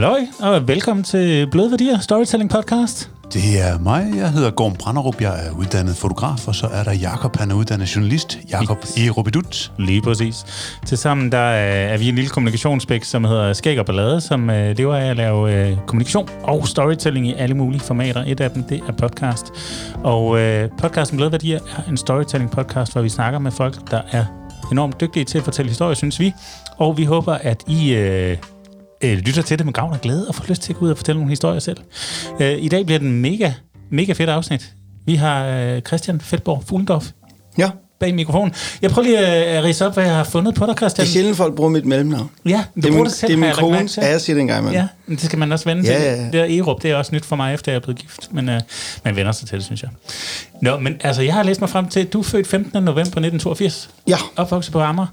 [0.00, 3.10] Halløj, og velkommen til Bløde Værdier Storytelling Podcast.
[3.32, 4.12] Det er mig.
[4.16, 5.20] Jeg hedder Gorm Branderup.
[5.20, 8.38] Jeg er uddannet fotograf, og så er der Jakob, han er uddannet journalist.
[8.50, 9.10] Jakob E.
[9.10, 9.72] Robidut.
[9.78, 10.44] Lige præcis.
[10.86, 14.96] Tilsammen der er vi en lille kommunikationsspæk, som hedder Skæg og Ballade, som øh, lever
[14.96, 18.24] af at lave øh, kommunikation og storytelling i alle mulige formater.
[18.26, 19.46] Et af dem, det er podcast.
[20.04, 24.00] Og øh, podcasten Bløde Værdier er en storytelling podcast, hvor vi snakker med folk, der
[24.10, 24.24] er
[24.72, 26.32] enormt dygtige til at fortælle historier, synes vi.
[26.78, 28.36] Og vi håber, at I...
[29.04, 30.90] Øh, lytter til det med gavn og glæde og får lyst til at gå ud
[30.90, 31.76] og fortælle nogle historier selv.
[32.40, 33.52] Øh, I dag bliver det en mega,
[33.90, 34.72] mega fedt afsnit.
[35.06, 37.06] Vi har øh, Christian Feldborg Fuglendorf
[37.58, 38.54] Ja, bag mikrofonen.
[38.82, 41.04] Jeg prøver lige at øh, rise op, hvad jeg har fundet på dig, det Christian.
[41.06, 42.30] er sjældent, folk bruger mit mellemnavn.
[42.46, 43.88] Ja, du Det er min, det selv, det er min kone.
[43.96, 44.80] Ja, jeg siger det en gang imellem.
[44.82, 46.02] Ja, men det skal man også vende Ja, til.
[46.04, 46.24] ja, ja.
[46.24, 48.28] Det der Erup, det er også nyt for mig, efter jeg er blevet gift.
[48.32, 48.60] Men øh,
[49.04, 49.90] man vender sig til det, synes jeg.
[50.62, 52.82] Nå, men altså, jeg har læst mig frem til, at du er født 15.
[52.82, 53.90] november 1982.
[54.08, 55.06] Ja, Opvokset på Amager.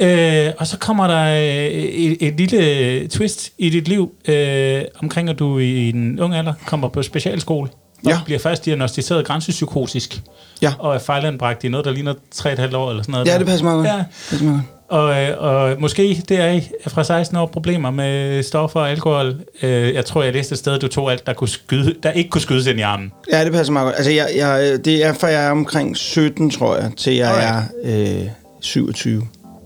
[0.00, 5.28] Øh, og så kommer der øh, et, et lille twist i dit liv, øh, omkring
[5.28, 7.68] at du i en ung alder kommer på specialskole.
[8.04, 8.18] Og Ja.
[8.24, 10.20] bliver først diagnostiseret grænsepsykotisk.
[10.62, 10.72] Ja.
[10.78, 13.26] Og er fejlanbragt i noget, der ligner 3,5 år eller sådan noget.
[13.26, 13.38] ja der.
[13.38, 13.86] det passer meget godt.
[13.88, 15.00] Ja, Det passer meget godt.
[15.00, 19.34] og, øh, og måske det er fra 16 år problemer med stoffer og alkohol.
[19.62, 22.30] Øh, jeg tror, jeg læste et sted, du tog alt, der, kunne skyde, der ikke
[22.30, 23.12] kunne skydes ind i armen.
[23.32, 23.96] Ja, det passer meget godt.
[23.96, 27.70] Altså, jeg, jeg, det er fra jeg er omkring 17, tror jeg, til jeg Alright.
[27.84, 28.28] er øh,
[28.60, 29.22] 27.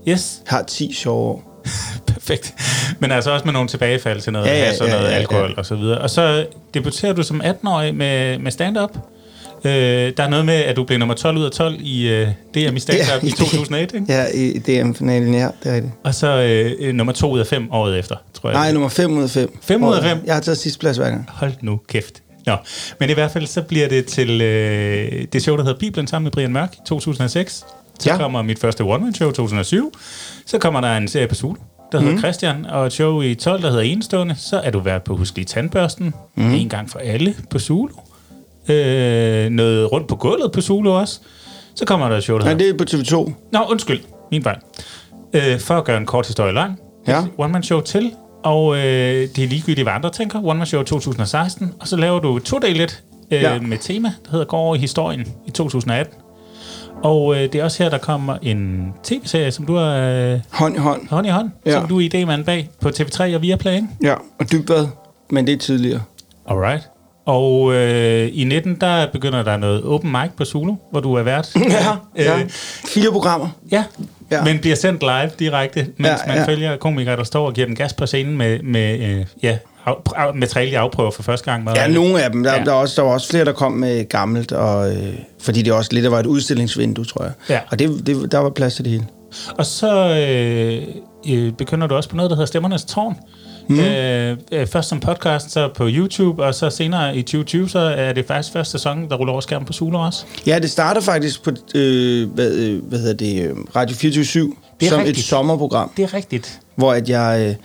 [0.07, 1.63] Yes, Jeg har 10 sjove år.
[2.13, 2.53] perfekt.
[2.99, 5.49] Men altså også med nogle tilbagefald til noget, Ja, ja, ja, ja, noget ja, alkohol
[5.49, 5.55] ja.
[5.57, 5.97] og så videre.
[5.97, 8.97] Og så debuterer du som 18-årig med, med stand-up.
[9.63, 9.71] Øh,
[10.17, 12.75] der er noget med, at du blev nummer 12 ud af 12 i øh, DM
[12.75, 14.05] i stand-up Ja, i i 2001, ikke?
[14.09, 15.93] Ja, i DM-finalen, ja, det er rigtigt.
[16.03, 16.27] Og så
[16.79, 18.59] øh, nummer 2 ud af 5 året efter, tror jeg.
[18.59, 19.57] Nej, nummer 5 ud af 5.
[19.61, 20.17] Fem ud af fem?
[20.25, 21.29] Jeg har taget sidste plads hver gang.
[21.29, 22.21] Hold nu kæft.
[22.45, 22.55] Nå,
[22.99, 26.23] men i hvert fald så bliver det til øh, det show, der hedder Bibelen sammen
[26.23, 27.65] med Brian Mørk i 2006.
[27.99, 28.17] Så ja.
[28.17, 29.91] Kommer mit første one-man-show i 2007.
[30.45, 31.55] Så kommer der en serie på Zulu,
[31.91, 32.21] der hedder Mhm.
[32.21, 34.35] Christian, og et show i 12, der hedder Enestående.
[34.37, 36.53] Så er du været på Husk lige Tandbørsten, mm.
[36.53, 37.89] En gang for alle på Zulu.
[38.69, 41.19] Øh, noget rundt på gulvet på Zulu også.
[41.75, 42.65] Så kommer der et show, der Nej, hedder...
[42.65, 43.33] det er på TV2.
[43.51, 43.99] Nå, undskyld,
[44.31, 44.57] min fejl.
[45.33, 46.79] Øh, for at gøre en kort historie lang.
[47.07, 47.23] Ja.
[47.37, 48.11] One-man-show til,
[48.43, 48.83] og øh,
[49.35, 50.39] det er ligegyldigt, hvad andre tænker.
[50.45, 53.41] One-man-show 2016, og så laver du to lidt øh.
[53.41, 53.59] Ja.
[53.59, 56.13] med tema, der hedder Går over i historien i 2018.
[57.03, 60.75] Og øh, det er også her, der kommer en tv-serie, som du har øh, Hånd
[60.75, 61.09] i hånd.
[61.09, 61.71] hånd i hånd, ja.
[61.71, 63.87] Som du er idémand bag på TV3 og Viaplay, ikke?
[64.03, 64.87] Ja, og dybvad,
[65.29, 66.01] men det er tidligere.
[66.49, 66.89] Alright.
[67.25, 71.23] Og øh, i 19, der begynder der noget open mic på Zulu, hvor du er
[71.23, 71.55] vært.
[71.55, 72.39] Ja, ja.
[72.39, 72.49] Øh,
[72.85, 73.47] Fire programmer.
[73.71, 73.83] Ja,
[74.31, 76.45] ja, men bliver sendt live direkte, mens Ja, man ja.
[76.47, 79.93] følger komikere, der står og giver den gas på scenen med, med øh, ja, af,
[80.15, 81.69] af, materiale, de afprøver for første gang.
[81.75, 82.43] Ja, nogle af dem.
[82.43, 82.63] Der, Ja.
[82.63, 85.73] der, er også, der var også flere, der kom med gammelt, og, øh, fordi det
[85.73, 87.31] også lidt der var et udstillingsvindue, tror jeg.
[87.49, 87.59] Ja.
[87.71, 89.07] Og det, det, der var plads til det hele.
[89.57, 90.83] Og så øh,
[91.29, 93.15] øh, begynder du også på noget, der hedder Stemmernes Tårn.
[93.69, 93.79] Mm.
[93.79, 98.13] Øh, øh, først som podcast, så på YouTube, og så senere i 2020, så er
[98.13, 100.25] det faktisk første sæson, der ruller over skærmen på Zulu også.
[100.45, 104.85] Ja, det starter faktisk på øh, hvad, øh, hvad hedder det, øh, Radio 24 Det
[104.85, 105.17] er som rigtigt.
[105.17, 106.59] et sommerprogram, Det er rigtigt.
[106.75, 107.45] hvor at jeg...
[107.49, 107.55] Øh,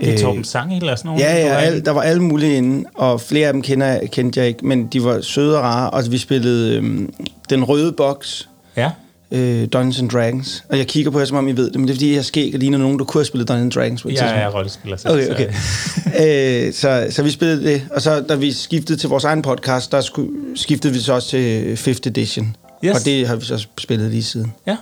[0.00, 1.20] Det er Torben Sange eller sådan noget.
[1.22, 4.48] Ja, ja, al, der var alle mulige inde, og flere af dem kender, kendte jeg
[4.48, 7.08] ikke, men de var søde og rare, og vi spillede øh,
[7.50, 8.90] Den Røde Boks, Ja,
[9.30, 11.88] øh, Dungeons and Dragons, og jeg kigger på jer, som om I ved det, men
[11.88, 14.02] det er fordi, jeg skæg og ligner nogen, der kunne have spillet Dungeons and Dragons
[14.02, 14.42] på et jeg tidspunkt.
[14.44, 15.12] er rollespiller selv.
[15.14, 16.66] Okay, så- okay.
[16.66, 19.92] øh, så, så vi spillede det, og så da vi skiftede til vores egen podcast,
[19.92, 22.56] der skulle, skiftede vi så også til 5th edition.
[22.84, 22.98] Yes.
[22.98, 24.52] Og det har vi så spillet lige siden.
[24.66, 24.76] Ja.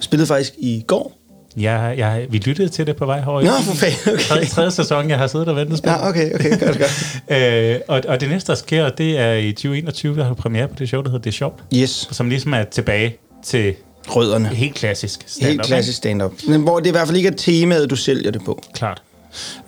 [0.00, 1.17] Spillede faktisk i går.
[1.56, 3.42] Jeg, jeg, vi lyttede til det på vej herover.
[3.42, 4.46] Nå, for fanden, Tredje, okay.
[4.50, 5.90] tredje sæson, jeg har siddet og ventet på.
[5.90, 7.20] Ja, okay, okay, godt, godt.
[7.74, 10.74] øh, og, og det næste, der sker, det er i 2021, der har premiere på
[10.78, 13.74] det show, der hedder Det sjovt, Yes, som ligesom er tilbage til
[14.08, 14.48] rødderne.
[14.48, 15.50] helt klassisk stand-up.
[15.50, 16.32] Helt klassisk stand-up.
[16.48, 18.62] Men hvor det i hvert fald ikke er temaet, du sælger det på.
[18.74, 19.02] Klart.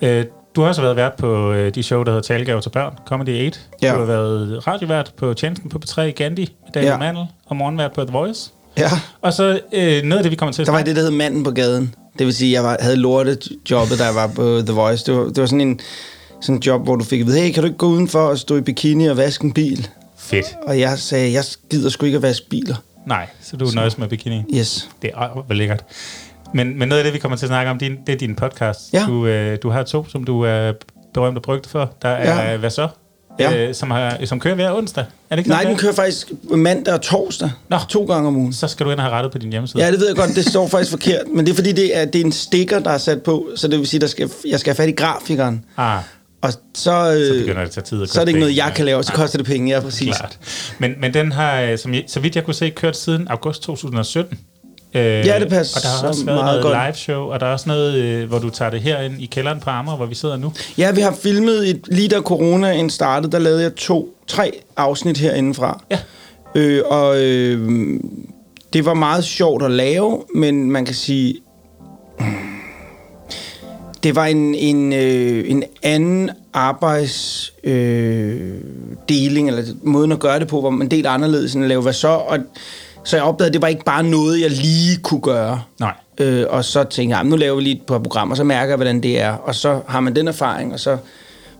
[0.01, 0.25] Øh,
[0.55, 3.45] du har også været vært på øh, de show, der hedder Talgave til børn, Comedy
[3.45, 3.59] 8.
[3.81, 3.93] Ja.
[3.93, 6.91] Du har været radiovært på Tjenesten på P3 Gandhi med Daniel ja.
[6.93, 6.97] Ja.
[6.97, 8.51] Mandel, og morgenvært på The Voice.
[8.81, 8.89] Ja,
[9.21, 11.11] Og så øh, noget af det, vi kommer til at der var det, der hed
[11.11, 11.95] Manden på gaden.
[12.19, 15.05] Det vil sige, jeg var, havde lortet jobbet, da jeg var på The Voice.
[15.05, 15.79] Det var, det var sådan en
[16.41, 18.37] sådan en job, hvor du fik at vide, hey, kan du ikke gå udenfor og
[18.37, 19.87] stå i bikini og vaske en bil?
[20.17, 20.45] Fedt.
[20.67, 22.75] Og jeg sagde, jeg gider sgu ikke at vaske biler.
[23.05, 24.43] Nej, så du nøjes med bikini.
[24.55, 24.89] Yes.
[25.01, 25.83] Det er vel lækkert.
[26.53, 28.17] Men, men noget af det, vi kommer til at snakke om, det er, det er
[28.17, 28.79] din podcast.
[28.93, 29.05] Ja.
[29.07, 30.73] Du, øh, du har to, som du er
[31.13, 31.93] berømt og brygget for.
[32.01, 32.57] Der er Ja.
[32.57, 32.87] Hvad så?
[33.39, 33.67] Ja.
[33.67, 35.03] Øh, som, har, som kører hver onsdag.
[35.29, 37.51] Er det ikke Nej, den kører faktisk mandag og torsdag.
[37.69, 37.77] Nå.
[37.89, 38.53] To gange om ugen.
[38.53, 39.83] Så skal du ind og have rettet på din hjemmeside.
[39.83, 40.35] Ja, det ved jeg godt.
[40.35, 41.21] Det står faktisk forkert.
[41.33, 43.49] Men det er fordi, det er, det er en sticker, der er sat på.
[43.55, 45.65] Så det vil sige, at jeg skal have fat i grafikeren.
[45.77, 45.99] Ah,
[46.41, 46.91] Og så, så
[47.31, 48.01] øh, begynder det at tage tid.
[48.03, 49.03] at så er det ikke noget, jeg kan lave.
[49.03, 50.17] Så koster det penge, ja, præcis.
[50.17, 50.37] Klart.
[50.79, 54.39] Men, men den har, øh, som, så vidt jeg kunne se, kørt siden august 2017.
[54.93, 57.39] Øh, Ja, det passer Og der har også så været meget noget live show, og
[57.39, 60.05] der er også noget, øh, hvor du tager det herind i kælderen på Amager, hvor
[60.05, 60.53] vi sidder nu.
[60.77, 65.17] Ja, vi har filmet et, lige da coronaen startede, der lavede jeg to, tre afsnit
[65.17, 65.83] herindefra.
[65.91, 65.99] Ja.
[66.55, 67.99] Øh, og øh,
[68.73, 71.35] det var meget sjovt at lave, men man kan sige,
[74.03, 78.61] det var en, en, øh, en anden arbejdsdeling, øh,
[79.09, 81.93] deling, eller måden at gøre det på, hvor man delte anderledes end at lave hvad
[81.93, 82.07] så.
[82.07, 82.37] Og,
[83.03, 85.61] så jeg opdagede, at det var ikke bare noget, jeg lige kunne gøre.
[85.79, 85.93] Nej.
[86.17, 88.67] Øh, og så tænkte jeg, "Jamen, nu laver vi lige et par programmer, så mærker
[88.67, 89.31] jeg, hvordan det er.
[89.31, 90.97] Og så har man den erfaring, og så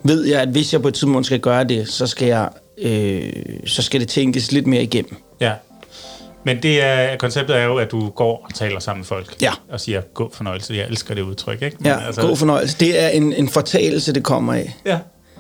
[0.04, 2.50] ved jeg, at hvis jeg på et tidspunkt skal gøre det, så skal, jeg,
[2.82, 3.34] øh,
[3.66, 5.16] så skal det tænkes lidt mere igennem.
[5.40, 5.52] Ja.
[6.44, 9.42] Men det er, konceptet er jo, at du går og taler sammen med folk.
[9.42, 9.52] Ja.
[9.72, 10.74] Og siger, gå fornøjelse.
[10.74, 11.78] Jeg elsker det udtryk, ikke?
[11.86, 12.78] Ja, altså, god fornøjelse.
[12.80, 14.76] Det er en, en fortalelse, det kommer af.
[14.86, 14.98] Ja.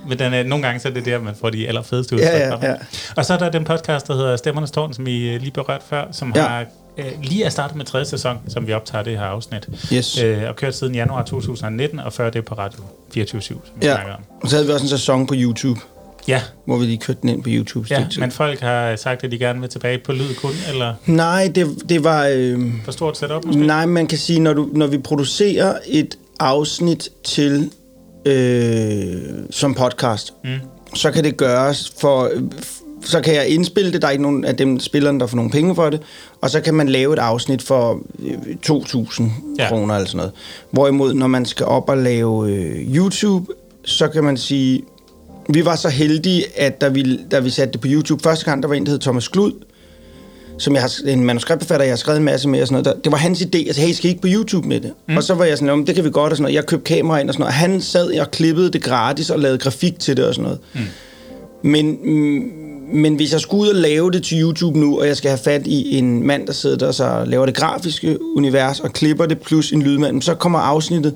[0.09, 2.30] Men den er, nogle gange så er det der, man får de allerfedeste udtryk.
[2.30, 2.75] Ja, ja, ja.
[3.15, 5.81] Og så er der den podcast, der hedder Stemmernes Tårn, som vi øh, lige berørt
[5.89, 6.42] før, som Ja.
[6.42, 6.65] har
[6.98, 9.69] øh, lige er startet med tredje sæson, som vi optager det her afsnit.
[9.94, 10.21] Yes.
[10.24, 12.80] Øh, og kørt siden januar 2019, og før det på Radio
[13.13, 13.94] 24 som vi Ja.
[13.95, 14.00] om.
[14.42, 15.80] Og så havde vi også en sæson på YouTube,
[16.27, 17.88] Ja, hvor vi lige kørte den ind på YouTube.
[17.92, 18.19] ja, stykke tid.
[18.21, 21.68] men folk har sagt, at de gerne vil tilbage på lyd kun, eller Nej, det,
[21.89, 22.27] det var...
[22.33, 23.62] Øh, for stort setup måske?
[23.68, 27.71] nej, man kan sige, når, du, når vi producerer et afsnit til
[28.26, 29.12] øh,
[29.50, 30.50] som podcast, mm.
[30.94, 32.30] så kan det gøres for...
[33.04, 35.52] Så kan jeg indspille det, der er ikke nogen af dem spillerne, der får nogen
[35.52, 36.02] penge for det,
[36.42, 38.34] og så kan man lave et afsnit for øh,
[38.68, 39.64] 2.000 Ja.
[39.64, 39.70] ja.
[39.70, 40.32] kroner eller sådan noget.
[40.72, 43.52] Hvorimod, når man skal op og lave øh, YouTube,
[43.86, 44.84] så kan man sige,
[45.50, 48.64] vi var så heldige, at da vi, da vi satte det på YouTube første gang,
[48.64, 49.52] der var en, der hed Thomas Glud,
[50.62, 52.96] som jeg har, en manuskriptforfatter, jeg har skrevet en masse med og sådan noget.
[52.96, 54.92] Der, det var hans idé, altså, hey, skal I ikke på YouTube med det?
[55.08, 55.18] Mm.
[55.18, 56.56] Og så var jeg sådan, "Nå, men det kan vi godt og sådan noget.
[56.56, 57.54] Jeg købte kamera ind og sådan noget.
[57.54, 60.60] Han sad og klippede det gratis og lavede grafik til det og sådan noget.
[60.74, 60.81] Mm.
[61.63, 62.52] Men, mm,
[62.94, 65.40] men hvis jeg skulle ud og lave det til YouTube nu, og jeg skal have
[65.44, 69.25] fat i en mand, der sidder der og så laver det grafiske univers og klipper
[69.25, 71.16] det, plus en lydmand, så kommer afsnittet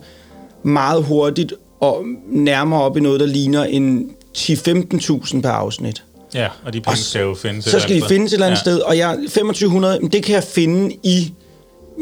[0.63, 6.03] meget hurtigt og nærmere op i noget, der ligner en 10-15.000 per afsnit.
[6.35, 7.65] Ja, og de penge skal jo findes.
[7.65, 8.61] Så skal de findes et eller andet Ja.
[8.61, 11.33] sted, og jeg, 2500, men det kan jeg finde i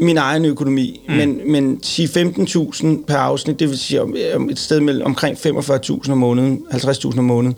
[0.00, 1.00] min egen økonomi.
[1.08, 1.14] Mm.
[1.14, 4.00] Men, men 10-15.000 per afsnit, det vil sige
[4.50, 7.56] et sted mellem omkring 45.000 om måneden, 50.000 om måneden,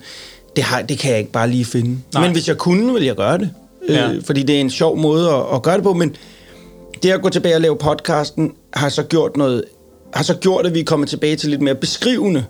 [0.56, 1.88] det, har, det kan jeg ikke bare lige finde.
[1.90, 1.99] Nej.
[2.14, 2.23] Nej.
[2.23, 3.50] Men hvis jeg kunne, ville jeg gøre det.
[3.88, 4.12] Ja.
[4.12, 6.17] Øh, fordi det er en sjov måde at, at gøre det på, men
[7.02, 9.64] det at gå tilbage og lave podcasten, har så gjort noget,
[10.14, 12.44] har så gjort, at vi er kommet tilbage til lidt mere beskrivende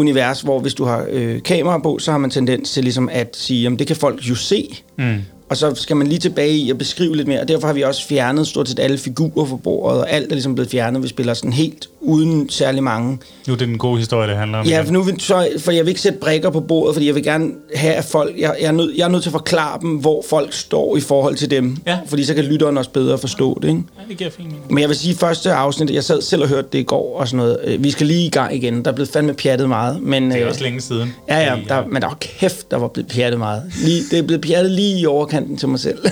[0.00, 3.36] univers, hvor hvis du har øh, kamera på, så har man tendens til ligesom at
[3.36, 4.82] sige, jamen det kan folk jo se.
[4.98, 5.16] Mm.
[5.48, 7.82] Og så skal man lige tilbage i at beskrive lidt mere, og derfor har vi
[7.82, 11.02] også fjernet stort set alle figurer fra bordet, og alt er ligesom blevet fjernet.
[11.02, 13.18] Vi spiller sådan helt uden særlig mange.
[13.46, 14.66] Nu er det den gode historie, det handler om.
[14.66, 17.14] Ja, for, nu, vil- så, for jeg vil ikke sætte brækker på bordet, fordi jeg
[17.14, 18.38] vil gerne have, at folk...
[18.38, 21.00] Jeg, jeg, er nødt, jeg er nødt til at forklare dem, hvor folk står i
[21.00, 21.76] forhold til dem.
[21.86, 21.98] Ja.
[22.06, 23.82] Fordi så kan lytteren også bedre forstå det, ikke?
[23.98, 24.72] Ja, det giver fint mening.
[24.72, 27.28] Men jeg vil sige, første afsnit, jeg sad selv og hørte det i går og
[27.28, 27.58] sådan noget.
[27.64, 28.84] øh, Vi skal lige i gang igen.
[28.84, 30.02] Der er blevet fandme pjattet meget.
[30.02, 31.14] Men, Det er øh, også længe siden.
[31.28, 33.62] Ja, ja, der, men der var kæft, der var blevet pjattet meget.
[33.84, 35.98] Lige, det er blevet pjattet lige i overkanten til mig selv.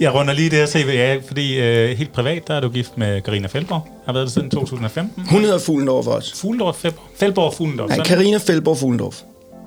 [0.00, 2.98] Jeg runder lige det her CV af, fordi øh, helt privat, der er du gift
[2.98, 3.88] med Karina Feldborg.
[4.06, 5.24] Har været det siden 2015.
[5.30, 6.36] Hun hedder Fuglendorf også.
[6.36, 6.84] Fuglendorf,
[7.16, 7.88] Feldborg og Fuglendorf.
[7.90, 8.04] Nej.
[8.04, 9.16] Karina Feldborg Fuglendorf.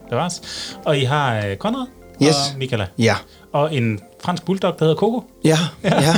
[0.09, 0.33] Det var
[0.85, 1.85] Og I har øh, Konrad
[2.23, 2.29] Yes.
[2.29, 2.85] og Michaela.
[2.99, 3.15] Ja.
[3.53, 5.23] Og en fransk bulldog, der hedder Coco.
[5.43, 6.01] Ja, ja.
[6.01, 6.13] ja.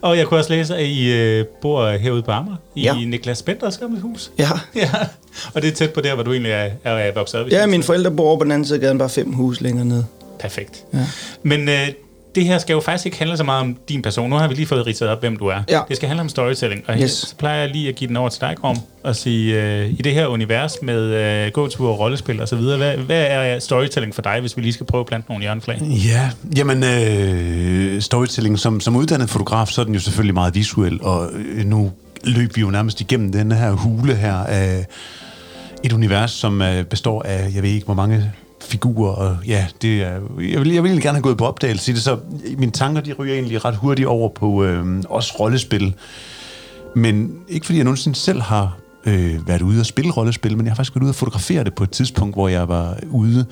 [0.00, 2.94] og jeg kunne også læse, at I øh, bor herude på Amager, i Ja.
[2.94, 4.30] Niklas Benders gamle hus.
[4.38, 4.48] ja.
[4.74, 4.90] Ja,
[5.54, 7.48] og det er tæt på der, hvor du egentlig er, er, er vokset op.
[7.50, 10.04] Ja, mine forældre bor på den anden side af gaden, bare fem hus længere ned.
[10.38, 10.84] Perfekt.
[10.94, 11.06] Ja.
[11.42, 11.88] Men øh,
[12.36, 14.30] det her skal jo faktisk ikke handle så meget om din person.
[14.30, 15.62] Nu har vi lige fået ridset op, hvem du er.
[15.68, 15.80] Ja.
[15.88, 16.84] Det skal handle om storytelling.
[16.88, 17.10] Og Yes.
[17.10, 20.02] så plejer jeg lige at give den over til dig, Grom, og sige, øh, i
[20.02, 21.00] det her univers med
[21.46, 24.62] øh, gåtur og rollespil og så videre, hvad, hvad er storytelling for dig, hvis vi
[24.62, 25.82] lige skal prøve at plante nogle hjørneflag?
[25.82, 30.98] Ja, jamen øh, storytelling som, som uddannet fotograf, så er den jo selvfølgelig meget visuel,
[31.02, 31.92] og øh, nu
[32.24, 34.86] løb vi jo nærmest igennem den her hule her af
[35.84, 38.32] et univers, som øh, består af, jeg ved ikke hvor mange
[38.66, 41.92] figurer, og ja, det er, jeg, vil, jeg vil egentlig gerne have gået på opdagelse
[41.92, 42.18] i det, så
[42.58, 45.94] mine tanker, de ryger egentlig ret hurtigt over på øh, også rollespil,
[46.96, 50.72] men ikke fordi jeg nogensinde selv har øh, været ude og spille rollespil, men jeg
[50.72, 53.46] har faktisk været ude og fotografere det på et tidspunkt, hvor jeg var ude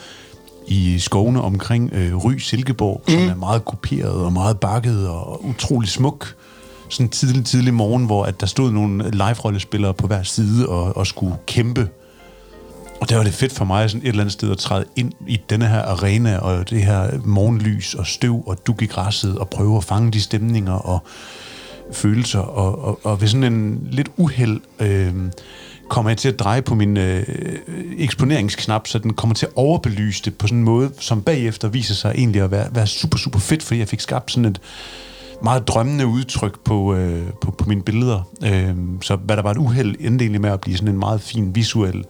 [0.66, 3.14] i skovene omkring øh, Ry Silkeborg, mm.
[3.14, 6.34] som er meget kuperet og meget bakket og utrolig smuk.
[6.88, 10.96] Sådan en tidlig, tidlig morgen, hvor at der stod nogle live-rollespillere på hver side og,
[10.96, 11.88] og skulle kæmpe.
[13.00, 15.12] Og der var det fedt for mig sådan et eller andet sted at træde ind
[15.26, 19.48] i denne her arena, og det her morgenlys og støv og dug i græsset, og
[19.48, 21.02] prøve at fange de stemninger og
[21.92, 22.38] følelser.
[22.38, 25.14] Og, og, og ved sådan en lidt uheld øh,
[25.88, 27.26] kommer jeg til at dreje på min øh,
[27.98, 31.94] eksponeringsknap, så den kommer til at overbelyse det på sådan en måde, som bagefter viser
[31.94, 34.60] sig egentlig at være, være super, super fedt, fordi jeg fik skabt sådan et,
[35.42, 38.22] meget drømmende udtryk på, øh, på, på mine billeder.
[38.44, 41.20] Øh, så hvad der var et uheld endte egentlig med at blive sådan en meget
[41.20, 42.04] fin visuel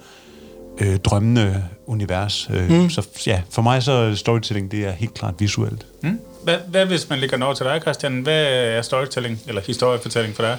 [0.78, 2.48] øh, drømmende univers.
[2.54, 2.90] Øh, mm.
[2.90, 5.86] Så ja, for mig så er storytelling, det er helt klart visuelt.
[6.02, 6.18] Mm.
[6.42, 8.20] Hvad, hvad hvis man ligger over til dig, Christian?
[8.20, 10.56] Hvad er storytelling, eller historiefortælling for dig?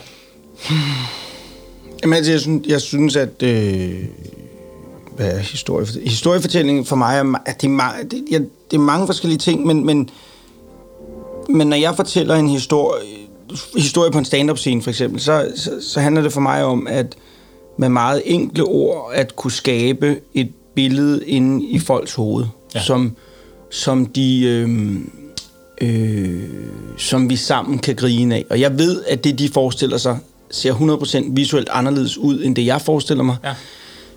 [2.03, 3.43] Jamen, altså, jeg, synes, jeg synes, at...
[3.43, 4.03] Øh,
[5.15, 5.85] hvad er historie?
[6.05, 8.37] Historiefortælling for mig er, at det, er, det, ja,
[8.71, 10.09] det er mange forskellige ting, men, men,
[11.49, 13.01] men når jeg fortæller en historie,
[13.77, 16.87] historie på en stand-up scene for eksempel, så, så, så handler det for mig om,
[16.87, 17.15] at
[17.77, 22.81] med meget enkle ord, at kunne skabe et billede inde i folks hoved, ja.
[22.81, 23.15] som,
[23.69, 24.43] som de...
[24.45, 24.97] Øh,
[25.81, 26.43] øh,
[26.97, 28.45] som vi sammen kan grine af.
[28.49, 30.17] Og jeg ved, at det, de forestiller sig,
[30.51, 33.37] ser 100% visuelt anderledes ud, end det, jeg forestiller mig.
[33.43, 33.53] Ja.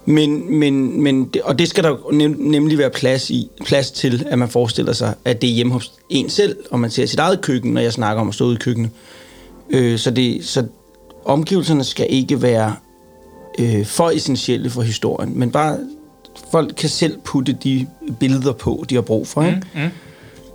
[0.05, 4.39] Men, men, men og det skal der nem, nemlig være plads, i, plads til, at
[4.39, 7.41] man forestiller sig, at det er hjemme hos en selv, og man ser sit eget
[7.41, 8.91] køkken, når jeg snakker om at stå ude i køkkenet.
[9.71, 10.65] Øh, så, det, så
[11.25, 12.75] omgivelserne skal ikke være
[13.59, 15.79] øh, for essentielle for historien, men bare
[16.53, 17.87] folk kan selv putte de
[18.21, 19.43] billeder på, de har brug for.
[19.43, 19.63] Ikke?
[19.75, 19.91] Mm, mm.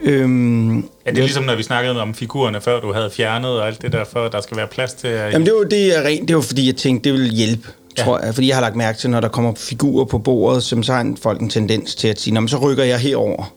[0.04, 3.68] Øhm, ja, det er ligesom, når vi snakkede om figurerne før, du havde fjernet og
[3.68, 5.08] alt det der, for der skal være plads til...
[5.08, 5.34] At...
[5.34, 7.68] Jamen, det var, det er rent, det var fordi, jeg tænkte, det ville hjælpe,
[7.98, 8.04] ja.
[8.04, 8.34] tror jeg.
[8.34, 11.14] Fordi jeg har lagt mærke til, når der kommer figurer på bordet, som så har
[11.22, 13.54] folk en tendens til at sige, så rykker jeg herover.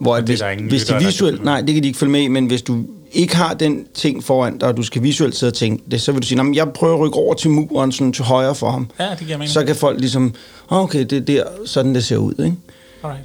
[0.00, 1.44] Hvor at hvis, hvis de visuelt...
[1.44, 4.58] Nej, det kan de ikke følge med men hvis du ikke har den ting foran
[4.58, 6.94] dig, og du skal visuelt sidde og tænke det, så vil du sige, jeg prøver
[6.94, 8.90] at rykke over til muren, sådan til højre for ham.
[9.00, 9.50] Ja, det giver mening.
[9.50, 10.34] Så kan folk ligesom,
[10.68, 12.56] okay, det er der, sådan det ser ud, ikke?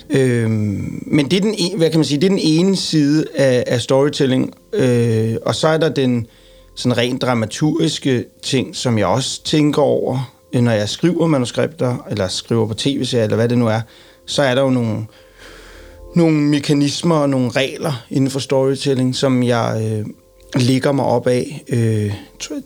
[0.09, 3.63] Øhm, men det er, den, hvad kan man sige, det er den ene side af,
[3.67, 6.27] af storytelling, øh, og så er der den
[6.75, 12.67] sådan rent dramaturgiske ting, som jeg også tænker over, når jeg skriver manuskripter, eller skriver
[12.67, 13.81] på tv-serier, eller hvad det nu er,
[14.25, 15.05] så er der jo nogle,
[16.15, 20.05] nogle mekanismer og nogle regler inden for storytelling, som jeg øh,
[20.61, 21.63] ligger mig op af.
[21.69, 22.13] Øh,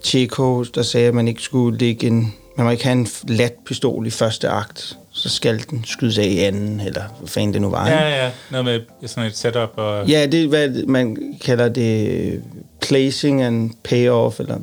[0.04, 3.54] Tjeko, der sagde, at man ikke skulle lægge en, man må ikke have en lat
[3.66, 7.62] pistol i første akt så skal den skydes af i anden, eller hvad fanden det
[7.62, 7.90] nu var.
[7.90, 9.70] Ja, ja, noget med sådan et setup.
[9.76, 10.08] Og...
[10.08, 12.42] Ja, det er, hvad man kalder det
[12.82, 14.58] placing and payoff, eller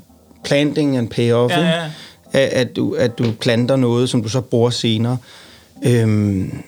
[0.45, 1.91] planting and payoff, ja, ja.
[2.33, 5.17] At, at, du, at du planter noget, som du så bruger senere.
[5.87, 6.65] Øhm,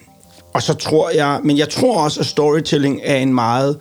[0.56, 3.78] og så tror jeg, men jeg tror også, at storytelling er en meget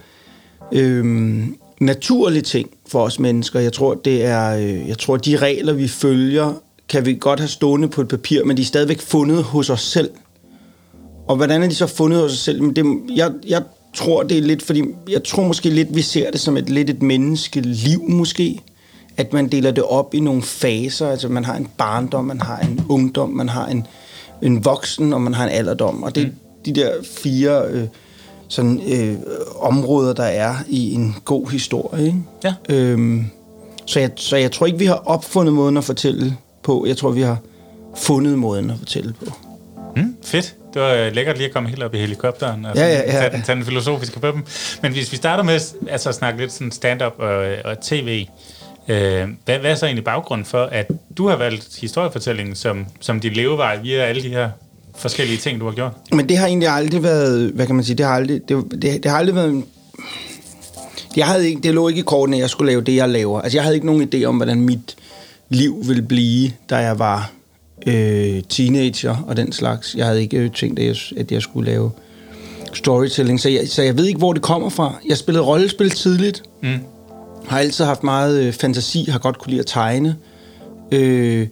[0.71, 1.43] øh,
[1.79, 3.59] naturlig ting for os mennesker.
[3.59, 6.53] Jeg tror, det er, øh, jeg tror, de regler, vi følger,
[6.89, 9.81] kan vi godt have stående på et papir, men de er stadigvæk fundet hos os
[9.81, 10.09] selv.
[11.27, 12.63] Og hvordan er de så fundet hos os selv?
[12.63, 13.61] Men det, jeg, jeg
[13.93, 16.89] tror, det er lidt, fordi jeg tror måske lidt, vi ser det som et lidt
[16.89, 18.59] et menneskeliv måske.
[19.17, 21.09] At man deler det op i nogle faser.
[21.09, 23.87] Altså man har en barndom, man har en ungdom, man har en,
[24.41, 26.03] en voksen, og man har en alderdom.
[26.03, 26.33] Og det mm
[26.65, 26.91] de der
[27.23, 27.87] fire øh,
[28.47, 29.17] sådan, øh,
[29.59, 32.05] områder, der er i en god historie.
[32.05, 32.17] Ikke?
[32.43, 32.53] Ja.
[32.69, 33.25] Øhm,
[33.85, 36.85] så, jeg, så jeg tror ikke, vi har opfundet måden at fortælle på.
[36.87, 37.37] Jeg tror, vi har
[37.95, 39.25] fundet måden at fortælle på.
[39.95, 40.55] Mm, fedt.
[40.73, 43.11] Det var øh, lækkert lige at komme helt op i helikopteren og ja, ja, ja,
[43.11, 44.45] tage, tage den filosofiske på dem.
[44.81, 48.27] Men hvis vi starter med altså, at snakke lidt sådan stand-up og, og tv,
[48.87, 53.19] øh, hvad, hvad er så egentlig baggrunden for, at du har valgt historiefortællingen som, som
[53.19, 54.49] din levevej via alle de her
[54.97, 55.91] forskellige ting, du har gjort?
[56.11, 58.81] Men det har egentlig aldrig været, hvad kan man sige, det har aldrig, det, det,
[58.81, 59.63] det har aldrig været
[61.17, 63.41] jeg havde ikke, det lå ikke i kortene, at jeg skulle lave det, jeg laver.
[63.41, 64.95] Altså, jeg havde ikke nogen idé om, hvordan mit
[65.49, 67.31] liv ville blive, da jeg var
[67.87, 69.95] øh, teenager og den slags.
[69.95, 71.91] Jeg havde ikke tænkt, at jeg, at jeg skulle lave
[72.73, 74.95] storytelling, så jeg, så jeg ved ikke, hvor det kommer fra.
[75.09, 76.79] Jeg spillede rollespil tidligt, mm.
[77.47, 80.15] har altid haft meget øh, fantasi, har godt kunne lide at tegne.
[80.91, 81.47] Øh,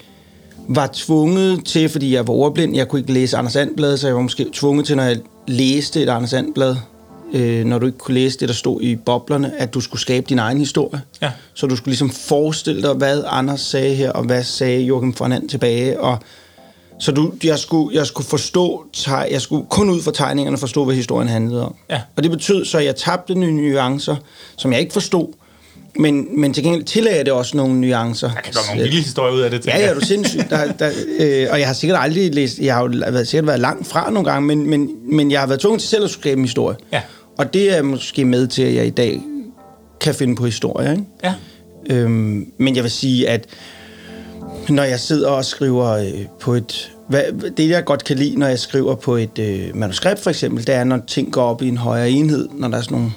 [0.67, 4.15] var tvunget til, fordi jeg var overblind, jeg kunne ikke læse Anders Andblad, så jeg
[4.15, 5.17] var måske tvunget til, når jeg
[5.47, 6.75] læste et Anders Andblad,
[7.33, 10.25] øh, når du ikke kunne læse det, der stod i boblerne, at du skulle skabe
[10.29, 11.01] din egen historie.
[11.21, 11.31] Ja.
[11.53, 15.31] Så du skulle ligesom forestille dig, hvad Anders sagde her, og hvad sagde Joachim von
[15.31, 16.17] And tilbage, og
[16.99, 20.95] så du, jeg, skulle, jeg skulle forstå, jeg skulle kun ud fra tegningerne forstå, hvad
[20.95, 21.75] historien handlede om.
[21.89, 22.01] Ja.
[22.15, 24.15] Og det betød så, at jeg tabte nogle nuancer,
[24.57, 25.27] som jeg ikke forstod,
[25.99, 28.27] men, men til gengæld tillagde jeg det også nogle nuancer.
[28.27, 29.67] Der kan komme nogle vilde historier ud af det.
[29.67, 30.49] Ja, ja, du er sindssygt.
[30.49, 33.59] Der, der, øh, og jeg har sikkert aldrig læst, jeg har jo været, sikkert været
[33.59, 36.39] langt fra nogle gange, men, men, men jeg har været tvunget til selv at skabe
[36.39, 36.77] en historie.
[36.91, 37.01] Ja.
[37.37, 39.21] Og det er måske med til, at jeg i dag
[40.01, 40.91] kan finde på historier.
[40.91, 41.03] Ikke?
[41.23, 41.33] Ja.
[41.89, 43.45] Øhm, men jeg vil sige, at
[44.69, 46.91] når jeg sidder og skriver øh, på et...
[47.07, 47.23] Hvad,
[47.57, 50.75] det, jeg godt kan lide, når jeg skriver på et øh, manuskript, for eksempel, det
[50.75, 53.11] er, når ting går op i en højere enhed, når der er sådan nogle...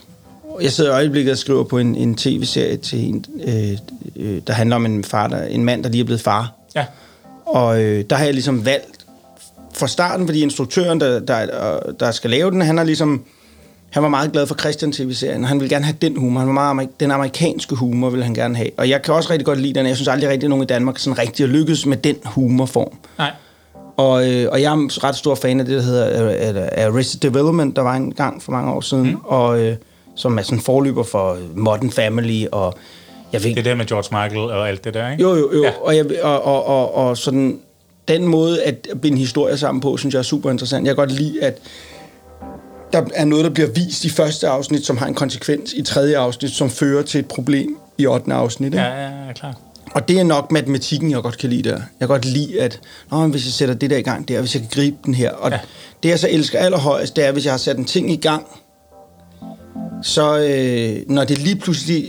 [0.63, 3.79] Jeg sidder i øjeblikket og skriver på en, en tv-serie, til en, øh,
[4.17, 6.53] øh, der handler om en, far, der, en mand, der lige er blevet far.
[6.75, 6.85] Ja.
[7.47, 9.07] Og øh, der har jeg ligesom valgt
[9.75, 13.25] fra starten, fordi instruktøren, der, der, der skal lave den, han har ligesom
[13.91, 16.41] Han var meget glad for Christian TV-serien, og han ville gerne have den humor.
[16.41, 18.71] Han var meget, amer- den amerikanske humor ville han gerne have.
[18.77, 19.87] Og jeg kan også rigtig godt lide den.
[19.87, 22.97] Jeg synes aldrig rigtig, nogen i Danmark sådan rigtig har lykkedes med den humorform.
[23.19, 23.31] Nej.
[23.97, 27.77] Og, øh, og jeg er ret stor fan af det, der hedder øh, Arrested Development,
[27.77, 29.17] der var en gang for mange år siden, mm.
[29.25, 29.77] og øh,
[30.17, 32.75] som er sådan en forløber for Modern Family, og
[33.33, 35.23] jeg ved Det er det med George Michael og alt det der, ikke?
[35.23, 35.63] jo, jo, jo.
[35.63, 35.73] Ja.
[35.81, 37.61] Og, jeg, og, og, og, og sådan,
[38.09, 40.87] den måde at binde historier sammen på, synes jeg er super interessant.
[40.87, 41.59] Jeg kan godt lide, at
[42.93, 46.19] der er noget, der bliver vist i første afsnit, som har en konsekvens i tredje
[46.19, 48.33] afsnit, som fører til et problem i 8.
[48.33, 48.67] afsnit.
[48.67, 48.79] Ikke?
[48.79, 49.55] Ja, ja, ja, klart.
[49.95, 51.77] Og det er nok matematikken, jeg godt kan lide der.
[51.77, 52.81] Jeg kan godt lide, at
[53.11, 55.15] Nå, men hvis jeg sætter det der i gang der, hvis jeg kan gribe den
[55.15, 55.31] her.
[55.31, 55.59] Og ja.
[56.03, 58.47] det, jeg så elsker allerhøjest, det er, hvis jeg har sat en ting i gang,
[60.03, 62.09] så øh, når det lige pludselig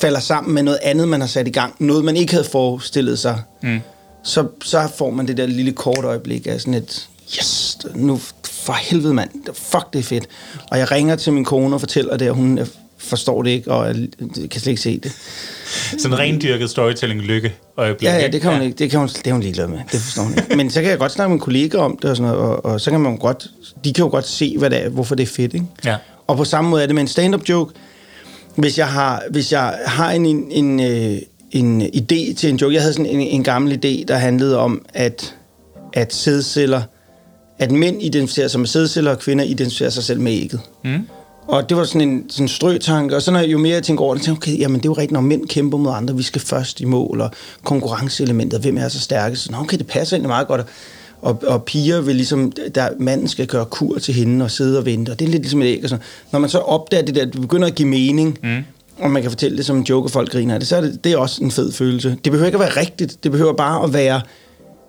[0.00, 3.18] falder sammen med noget andet, man har sat i gang, noget, man ikke havde forestillet
[3.18, 3.80] sig, mm.
[4.24, 8.72] så, så får man det der lille kort øjeblik af sådan et, yes, nu for
[8.72, 10.24] helvede mand, fuck det er fedt.
[10.70, 12.66] Og jeg ringer til min kone og fortæller det, og hun øh,
[12.98, 15.12] forstår det ikke, og jeg kan slet ikke se det.
[15.98, 18.08] Sådan rendyrket storytelling lykke øjeblik.
[18.08, 18.76] Ja, ja, det kan hun ikke.
[18.78, 19.78] Det, kan hun, det er hun ligeglad med.
[19.92, 20.56] Det forstår hun ikke.
[20.56, 22.64] Men så kan jeg godt snakke med mine kollegaer om det, og, sådan noget, og,
[22.64, 23.46] og så kan man godt,
[23.84, 25.54] de kan jo godt se, hvad det er, hvorfor det er fedt.
[25.54, 25.66] Ikke?
[25.84, 25.96] Ja.
[26.30, 27.74] Og på samme måde er det med en stand-up joke.
[28.56, 31.18] Hvis jeg har, hvis jeg har en, en, en, øh,
[31.50, 34.84] en idé til en joke, jeg havde sådan en, en gammel idé, der handlede om,
[34.94, 35.34] at,
[35.92, 36.82] at sædceller,
[37.58, 40.60] at mænd identificerer sig med sædceller, og kvinder identificerer sig selv med ægget.
[40.84, 41.08] Mm.
[41.48, 44.04] Og det var sådan en sådan strøtanke, og så når jeg, jo mere jeg tænker
[44.04, 46.22] over det, tænker okay, jamen det er jo rigtigt, når mænd kæmper mod andre, vi
[46.22, 47.30] skal først i mål, og
[47.64, 49.42] konkurrenceelementet, hvem er så stærkest?
[49.42, 50.66] Så, okay, det passer egentlig meget godt.
[51.22, 54.84] Og, og piger vil ligesom, der manden skal gøre kur til hende og sidde og
[54.86, 56.04] vente, og det er lidt ligesom et æg og sådan.
[56.32, 58.64] Når man så opdager det der, det begynder at give mening, mm.
[58.98, 60.80] og man kan fortælle det som en joke, og folk griner af det, så er
[60.80, 62.16] det, det er også en fed følelse.
[62.24, 64.20] Det behøver ikke at være rigtigt, det behøver bare at være,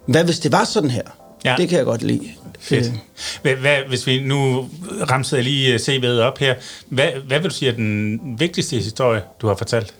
[0.05, 1.01] hvad hvis det var sådan her?
[1.45, 1.55] Ja.
[1.57, 2.21] Det kan jeg godt lide.
[2.59, 2.85] Fedt.
[2.87, 2.93] Øh,
[3.41, 4.69] Hvad, hvad, hvis vi nu
[5.09, 6.55] ramsede jeg lige øh, CV'et op her.
[6.89, 9.93] Hvad, hvad vil du sige er den vigtigste historie, du har fortalt?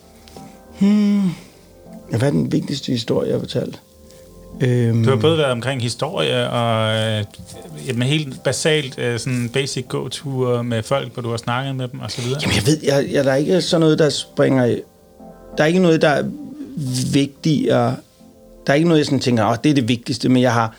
[2.11, 3.79] Ja, hvad er den vigtigste historie, jeg har fortalt?
[4.61, 7.23] Øhm, Du har både været omkring historie og øh,
[7.97, 11.99] med helt basalt øh, sådan basic go-ture med folk, hvor du har snakket med dem
[11.99, 12.39] og så videre.
[12.41, 14.65] Jamen, jeg ved, jeg, jeg, der er ikke sådan noget, der springer...
[14.65, 14.81] i-
[15.57, 16.23] Der er ikke noget, der er
[17.13, 17.95] vigtigere...
[18.67, 20.75] Der er ikke noget, jeg sådan tænker, oh, det er det vigtigste, men jeg har,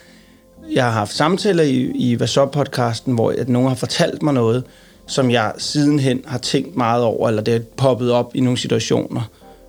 [0.73, 4.35] jeg har haft samtaler i, i Hvad så podcasten, hvor at nogen har fortalt mig
[4.35, 4.65] noget,
[5.07, 9.23] som jeg sidenhen har tænkt meget over, eller det er poppet op i nogle situationer.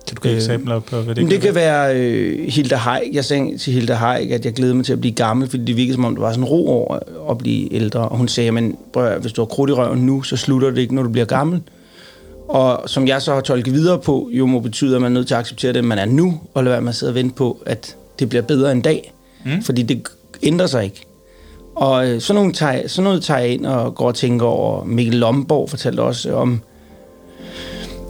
[0.06, 3.14] Kan du give Øh, eksempler på, hvad det, Det, det kan være øh, Hilda Haik.
[3.14, 5.76] Jeg sagde til Hilda Haik, at jeg glæder mig til at blive gammel, fordi det
[5.76, 6.98] virkede som om, der var sådan ro over
[7.30, 8.08] at blive ældre.
[8.08, 10.78] Og hun sagde, men prøv, hvis du har krudt i røven nu, så slutter det
[10.78, 11.60] ikke, når du bliver gammel.
[12.48, 15.26] Og som jeg så har tolket videre på, jo må betyde, at man er nødt
[15.26, 17.34] til at acceptere det, man er nu, og lade være med at sidde og vente
[17.34, 19.12] på, at det bliver bedre en dag.
[19.44, 19.62] Mm.
[19.62, 20.02] Fordi det
[20.42, 21.06] ændrer sig ikke.
[21.74, 24.84] Og øh, sådan, nogle tager, sådan noget tager jeg ind og går og tænker over.
[24.84, 26.60] Mikkel Lomborg fortalte også om,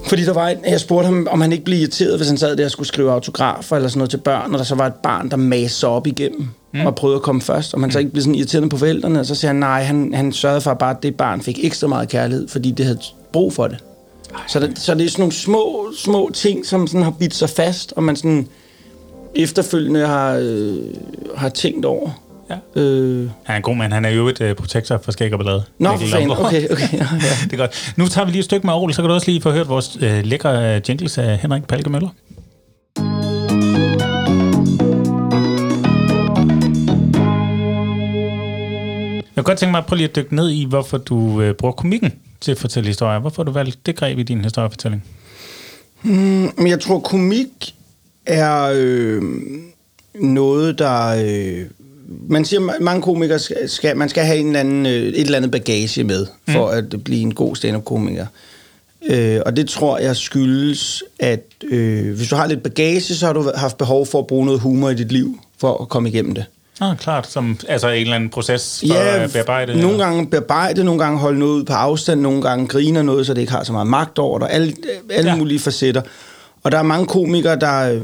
[0.06, 2.56] fordi der var en, jeg spurgte ham, om han ikke blev irriteret, hvis han sad
[2.56, 4.94] der og skulle skrive autografer eller sådan noget til børn, og der så var et
[4.94, 6.86] barn, der maste sig op igennem mm.
[6.86, 9.26] og prøvede at komme først, og man så ikke blev sådan irriteret på forældrene, og
[9.26, 12.08] så siger han, nej, han, han sørgede for bare, at det barn fik ekstra meget
[12.08, 12.98] kærlighed, fordi det havde
[13.32, 13.78] brug for det.
[14.48, 17.50] Så, det, så det er sådan nogle små, små ting, som sådan har bidt sig
[17.50, 18.48] fast, og man sådan
[19.34, 20.76] efterfølgende har, øh,
[21.36, 22.10] har tænkt over.
[22.50, 22.80] Ja.
[22.80, 23.92] Øh, Han er en god mand.
[23.92, 25.64] Han er jo et uh, protektor for skæg og ballade.
[25.78, 26.30] Nå, for fanden.
[26.30, 26.92] Okay, okay.
[26.92, 27.34] Ja, ja.
[27.44, 27.94] det er godt.
[27.96, 29.68] Nu tager vi lige et stykke med Aarhus, så kan du også lige få hørt
[29.68, 32.08] vores uh, lækre uh, jingles af Henrik Palke Møller.
[39.36, 41.52] Jeg kunne godt tænke mig at prøve lige at dykke ned i, hvorfor du uh,
[41.52, 43.18] bruger komikken til at fortælle historier.
[43.18, 45.04] Hvorfor har du valgt det greb i din historiefortælling?
[46.56, 47.74] Men jeg tror, komik
[48.26, 49.22] er øh,
[50.14, 51.24] noget, der...
[51.26, 51.66] Øh,
[52.28, 55.36] man siger, at mange komikere skal, man skal have en eller anden, øh, et eller
[55.36, 56.76] andet bagage med, for mm.
[56.94, 58.26] at blive en god stand-up-komiker.
[59.10, 63.32] Øh, og det tror jeg skyldes, at øh, hvis du har lidt bagage, så har
[63.32, 66.34] du haft behov for at bruge noget humor i dit liv, for at komme igennem
[66.34, 66.44] det.
[66.80, 67.30] Ah, klart.
[67.30, 69.72] Som, altså en eller anden proces for at bearbejde.
[69.72, 73.26] nogle eller- gange bearbejde, nogle gange holde noget ud på afstand, nogle gange griner noget,
[73.26, 74.50] så det ikke har så meget magt over dig.
[74.50, 74.74] Alle,
[75.10, 75.34] alle Ja.
[75.34, 75.36] ja.
[75.38, 76.02] mulige facetter.
[76.62, 78.00] Og der er mange komikere, der,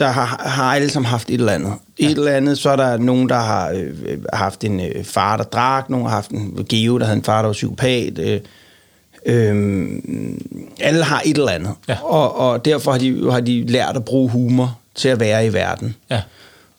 [0.00, 1.72] der har, har alle sammen haft et eller andet.
[2.00, 2.04] Ja.
[2.04, 5.44] Et eller andet, så er der nogen, der har øh, haft en øh, far, der
[5.44, 8.18] drak, nogen har haft en Geo, der havde en far, der var psykopat.
[8.18, 8.40] Øh,
[9.26, 9.90] øh,
[10.80, 11.72] alle har et eller andet.
[11.88, 11.96] Ja.
[12.02, 15.52] Og, og derfor har de, har de lært at bruge humor til at være i
[15.52, 16.22] verden Ja.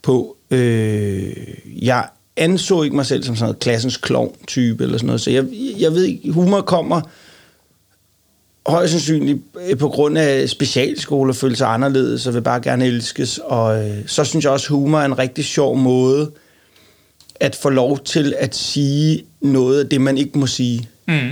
[0.03, 0.35] på.
[0.51, 1.33] Øh,
[1.81, 2.05] jeg
[2.37, 5.45] anså ikke mig selv som sådan noget klassens klovn-type eller sådan noget, så jeg,
[5.79, 7.01] jeg ved ikke, humor kommer
[8.67, 13.37] højst sandsynligt øh, på grund af specialskoler, føle sig anderledes og vil bare gerne elskes,
[13.43, 16.31] og øh, så synes jeg også, humor er en rigtig sjov måde
[17.39, 20.89] at få lov til at sige noget af det, man ikke må sige.
[21.07, 21.29] Mm.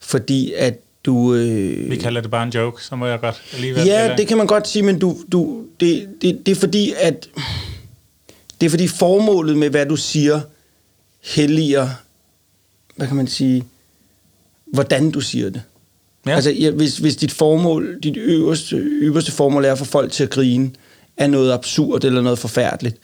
[0.00, 1.34] fordi at du...
[1.34, 3.84] Øh, Vi kalder det bare en joke, så må jeg godt alligevel...
[3.86, 6.92] Ja, eller- det kan man godt sige, men du, du, det, det, det er fordi,
[7.00, 7.28] at
[8.60, 10.40] det er fordi formålet med, hvad du siger,
[11.24, 11.88] helliger,
[12.96, 13.64] hvad kan man sige,
[14.66, 15.62] hvordan du siger det.
[16.26, 16.34] Ja.
[16.34, 20.22] Altså, ja, hvis, hvis dit formål, dit øverste, øverste formål er at få folk til
[20.24, 20.70] at grine
[21.16, 22.96] af noget absurd eller noget forfærdeligt,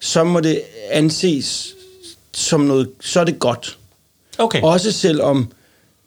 [0.00, 1.74] så må det anses
[2.32, 3.78] som noget, så er det godt.
[4.38, 4.60] Okay.
[4.62, 5.48] Også selvom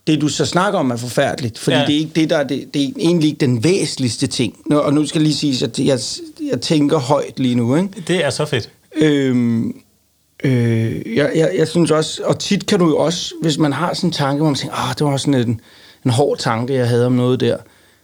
[0.07, 1.59] det, du så snakker om, er forfærdeligt.
[1.59, 1.85] Fordi Ja.
[1.85, 4.57] det er ikke det, der er, det, det er egentlig ikke den væsentligste ting.
[4.65, 5.99] Nå, og nu skal jeg lige sige, at jeg,
[6.51, 7.75] jeg tænker højt lige nu.
[7.75, 7.89] Ikke?
[8.07, 8.69] Det er så fedt.
[8.95, 9.81] Øhm,
[10.43, 13.93] øh, jeg, jeg, jeg synes også, og tit kan du jo også, hvis man har
[13.93, 15.61] sådan en tanke, hvor man tænker, ah, det var sådan en,
[16.07, 17.57] en hård tanke, jeg havde om noget der,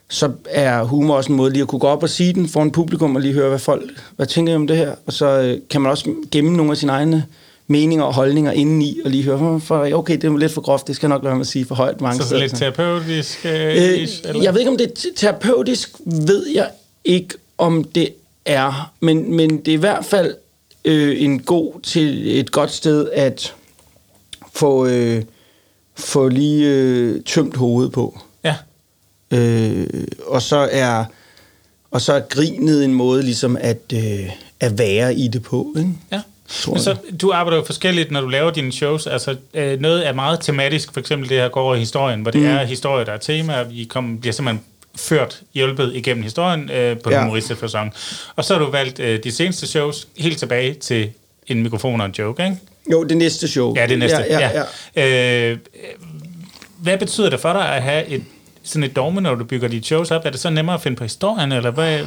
[0.10, 2.72] så er humor også en måde lige at kunne gå op og sige den foran
[2.72, 3.84] publikum og lige høre, hvad folk,
[4.16, 4.96] hvad tænker om det her?
[5.06, 7.26] Og så øh, kan man også gemme nogle af sine egne
[7.68, 10.96] meninger og holdninger indeni, og lige høre, for, okay, det er lidt for groft, det
[10.96, 12.42] skal jeg nok lade at sige for højt mange Så, så steder.
[12.42, 13.46] lidt terapeutisk...
[13.46, 14.44] Øh, Øh, ish, eller?
[14.44, 16.68] jeg ved ikke, om det er te- terapeutisk, ved jeg
[17.06, 18.10] ikke, om det
[18.46, 18.92] er.
[19.00, 20.36] Men, men det er i hvert fald
[20.86, 23.54] øh, en god til et godt sted at
[24.54, 25.24] få, øh,
[25.98, 28.20] få lige øh, tømt hovedet på.
[28.44, 28.56] Ja.
[29.32, 29.88] Øh,
[30.28, 31.06] og så er
[31.92, 34.30] og så er grinet en måde ligesom at, øh,
[34.60, 35.74] at være i det på.
[35.78, 35.90] Ikke?
[36.12, 36.22] Ja.
[36.50, 39.08] Tror Men så, du arbejder jo forskelligt, når du laver dine shows.
[39.08, 42.32] Altså, øh, noget er meget tematisk, for eksempel det her går over i historien, hvor
[42.32, 42.48] det mm.
[42.48, 47.00] er historie, der er tema, og vi kom, bliver simpelthen ført, hjulpet igennem historien øh,
[47.00, 47.22] på en Ja.
[47.24, 47.94] humoristisk fasong.
[48.36, 51.10] Og så har du valgt øh, de seneste shows helt tilbage til
[51.48, 52.58] en mikrofon og en joke, ikke?
[52.92, 53.74] Jo, det næste show.
[53.76, 54.18] Ja, det næste.
[54.18, 54.64] Ja, ja,
[54.96, 55.52] ja.
[55.52, 55.58] Øh,
[56.78, 58.24] hvad betyder det for dig at have et,
[58.64, 60.22] sådan et dogme, når du bygger dit shows op?
[60.26, 62.00] Er det så nemmere at finde på historien, eller hvad,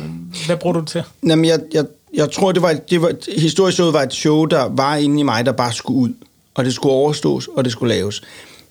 [0.47, 1.03] hvad bruger du det til?
[1.27, 1.85] Jamen, jeg, jeg,
[2.15, 5.21] jeg tror, det var, et- det var, historisk showet var et show, der var inde
[5.21, 6.11] i mig, der bare skulle ud.
[6.55, 8.23] Og det skulle overstås, og det skulle laves.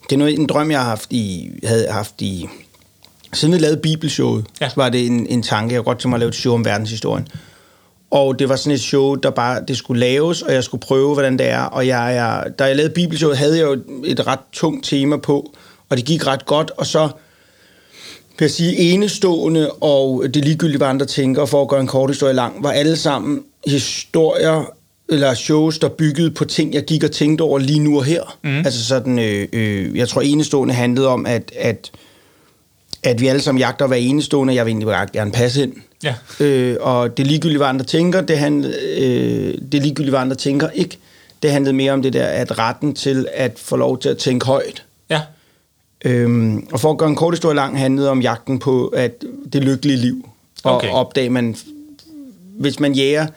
[0.10, 2.48] Det er noget, en drøm, jeg har haft i, havde haft i...
[3.34, 4.70] Siden vi lavede Bibelshowet, Ja.
[4.76, 5.76] var det en, en tanke.
[5.76, 7.28] Jeg godt tænke mig at lave et show om verdenshistorien.
[8.16, 11.14] Og det var sådan et show, der bare det skulle laves, og jeg skulle prøve,
[11.14, 11.62] hvordan det er.
[11.62, 15.18] Og jeg, jeg, da jeg lavede Bibelshowet, havde jeg jo et, et ret tungt tema
[15.18, 15.54] på,
[15.90, 16.72] og det gik ret godt.
[16.78, 17.10] Og så
[18.40, 22.10] vil jeg sige, enestående og det ligegyldige, hvad andre tænker, for at gøre en kort
[22.10, 24.74] historie lang, var alle sammen historier
[25.10, 28.38] eller shows, der byggede på ting, jeg gik og tænkte over lige nu og her.
[28.44, 28.58] Mm.
[28.58, 31.92] Altså sådan, øh, øh, jeg tror enestående handlede om, at, at,
[33.06, 35.74] at vi alle sammen jagter at være enestående, jeg vil egentlig bare gerne passe ind.
[36.04, 36.16] Ja.
[36.40, 40.70] Øh, og det ligegyldige, hvad andre tænker, det, handlede, øh, det ligegyldige, hvad andre tænker
[40.70, 40.98] ikke.
[41.44, 44.46] Det handlede mere om det der, at retten til at få lov til at tænke
[44.46, 44.84] højt.
[45.10, 45.22] Ja.
[46.06, 49.64] Øhm, og for at gøre en kort historie lang, handlede om jagten på at det
[49.64, 50.30] lykkelige liv.
[50.64, 50.88] Og Okay.
[50.88, 50.96] okay.
[50.96, 51.56] opdage, man,
[52.60, 53.28] hvis man jager...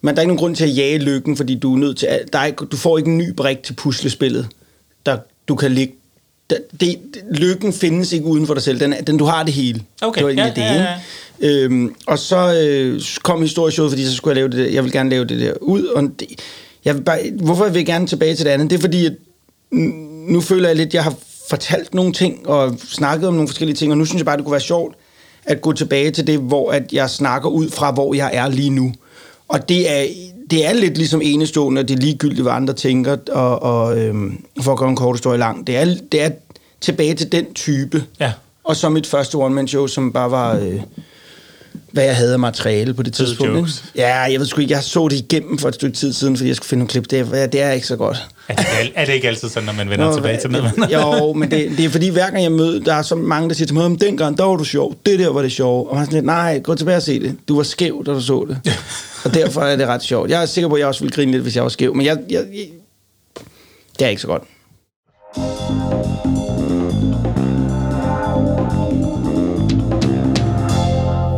[0.00, 2.06] Men der er ikke nogen grund til at jage lykken, fordi du er nødt til...
[2.06, 4.48] at- Der er ikke, du får ikke en ny brik til puslespillet,
[5.06, 5.94] der du kan ligge...
[6.50, 6.98] Det, det,
[7.30, 8.80] lykken findes ikke uden for dig selv.
[8.80, 9.82] Den, den, du har det hele.
[10.02, 10.72] Okay, Det var ja, det, ja,
[11.40, 11.64] ikke?
[11.64, 14.74] Øhm, og så øh, kom historieshowet, fordi så skulle jeg lave det der.
[14.74, 15.84] Jeg vil gerne lave det der ud.
[15.84, 16.28] Og det,
[16.84, 18.70] jeg vil bare, hvorfor jeg vil gerne tilbage til det andet?
[18.70, 19.12] Det er fordi, at
[20.28, 21.14] nu føler jeg lidt, at jeg har
[21.48, 24.44] fortalt nogle ting og snakket om nogle forskellige ting, og nu synes jeg bare, det
[24.44, 24.94] kunne være sjovt
[25.44, 28.70] at gå tilbage til det, hvor at jeg snakker ud fra, hvor jeg er lige
[28.70, 28.92] nu.
[29.48, 30.06] Og det er,
[30.50, 34.44] det er lidt ligesom enestående, og det er ligegyldigt, hvad andre tænker, og, og øhm,
[34.60, 35.66] for at gøre en kort historie lang.
[35.66, 36.30] Det er, det er
[36.80, 38.04] tilbage til den type.
[38.20, 38.32] Ja.
[38.64, 40.80] Og så mit første one-man-show, som bare var, øh,
[41.96, 43.50] hvad jeg havde af materiale på det Fede tidspunkt.
[43.50, 43.58] ikke?
[43.58, 43.84] jokes.
[43.96, 46.48] Ja, jeg ved sgu ikke, jeg så det igennem for et stykke tid siden, fordi
[46.48, 47.10] jeg skulle finde nogle klip.
[47.10, 48.26] Det er, det er ikke så godt.
[48.48, 50.72] Er det, er det ikke altid sådan, når man vender tilbage til noget?
[50.92, 53.54] Jo, men det, det er fordi, hver gang jeg møder, der er så mange, der
[53.54, 55.88] siger til mig, "Men dengang, der var du sjov, det der var det sjov.
[55.88, 57.36] Og man er sådan lidt, nej, gå tilbage og se det.
[57.48, 58.78] Du var skæv, da du så det.
[59.24, 60.30] og derfor er det ret sjovt.
[60.30, 62.06] Jeg er sikker på, at jeg også ville grine lidt, hvis jeg var skæv, men
[62.06, 62.66] jeg, jeg, jeg
[63.98, 64.42] det er ikke så godt.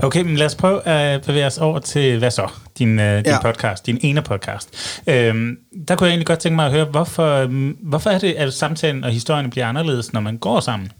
[0.08, 2.48] Okay, men lad os prøve at bevæge os over til, hvad så?
[2.78, 3.42] Din, øh, din ja.
[3.42, 4.68] Podcast, din ene podcast.
[5.06, 5.56] Øhm,
[5.88, 7.46] der kunne jeg egentlig godt tænke mig at høre, hvorfor,
[7.88, 10.92] hvorfor er det, at samtalen og historien bliver anderledes, når man går sammen?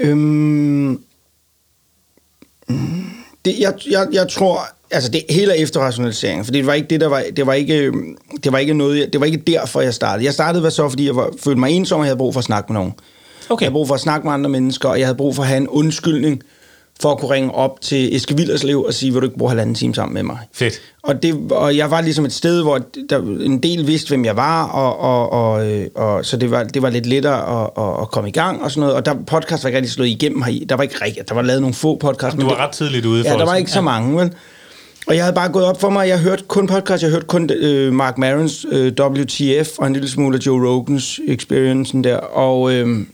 [0.00, 1.00] Øhm,
[3.44, 7.00] det, jeg, jeg, jeg tror, altså det hele er efterrationalisering, for det var ikke det,
[7.00, 9.94] der var, det var ikke, øhm, det var ikke noget, det var ikke derfor, jeg
[9.94, 10.24] startede.
[10.24, 12.38] Jeg startede hvad så, fordi jeg var, følte mig ensom, og jeg havde brug for
[12.38, 12.92] at snakke med nogen.
[13.50, 13.62] Okay.
[13.62, 15.48] Jeg havde brug for at snakke med andre mennesker, og jeg havde brug for at
[15.48, 16.42] have en undskyldning
[17.02, 19.74] for at kunne ringe op til Eske Villerslev og sige, vil du ikke bruge halvanden
[19.74, 20.38] time sammen med mig?
[20.52, 20.80] Fedt.
[21.02, 24.36] Og, det, og jeg var ligesom et sted, hvor der, en del vidste, hvem jeg
[24.36, 28.00] var, og, og, og, øh, og så det var, det var lidt lettere at, at,
[28.00, 28.94] at komme i gang og sådan noget.
[28.94, 30.66] Og der podcast var ikke rigtig slået igennem heri.
[30.68, 32.40] Der var ikke rigtig, der var lavet nogle få podcasts.
[32.40, 33.22] Du var ret tidligt ude.
[33.30, 34.32] Ja, der var ikke så mange, vel?
[35.06, 37.50] Og jeg havde bare gået op for mig, jeg hørte kun podcast, jeg hørte kun
[37.56, 42.72] øh, Mark Marons øh, WTF og en lille smule af Joe Rogans experience der, og,
[42.72, 43.06] øh,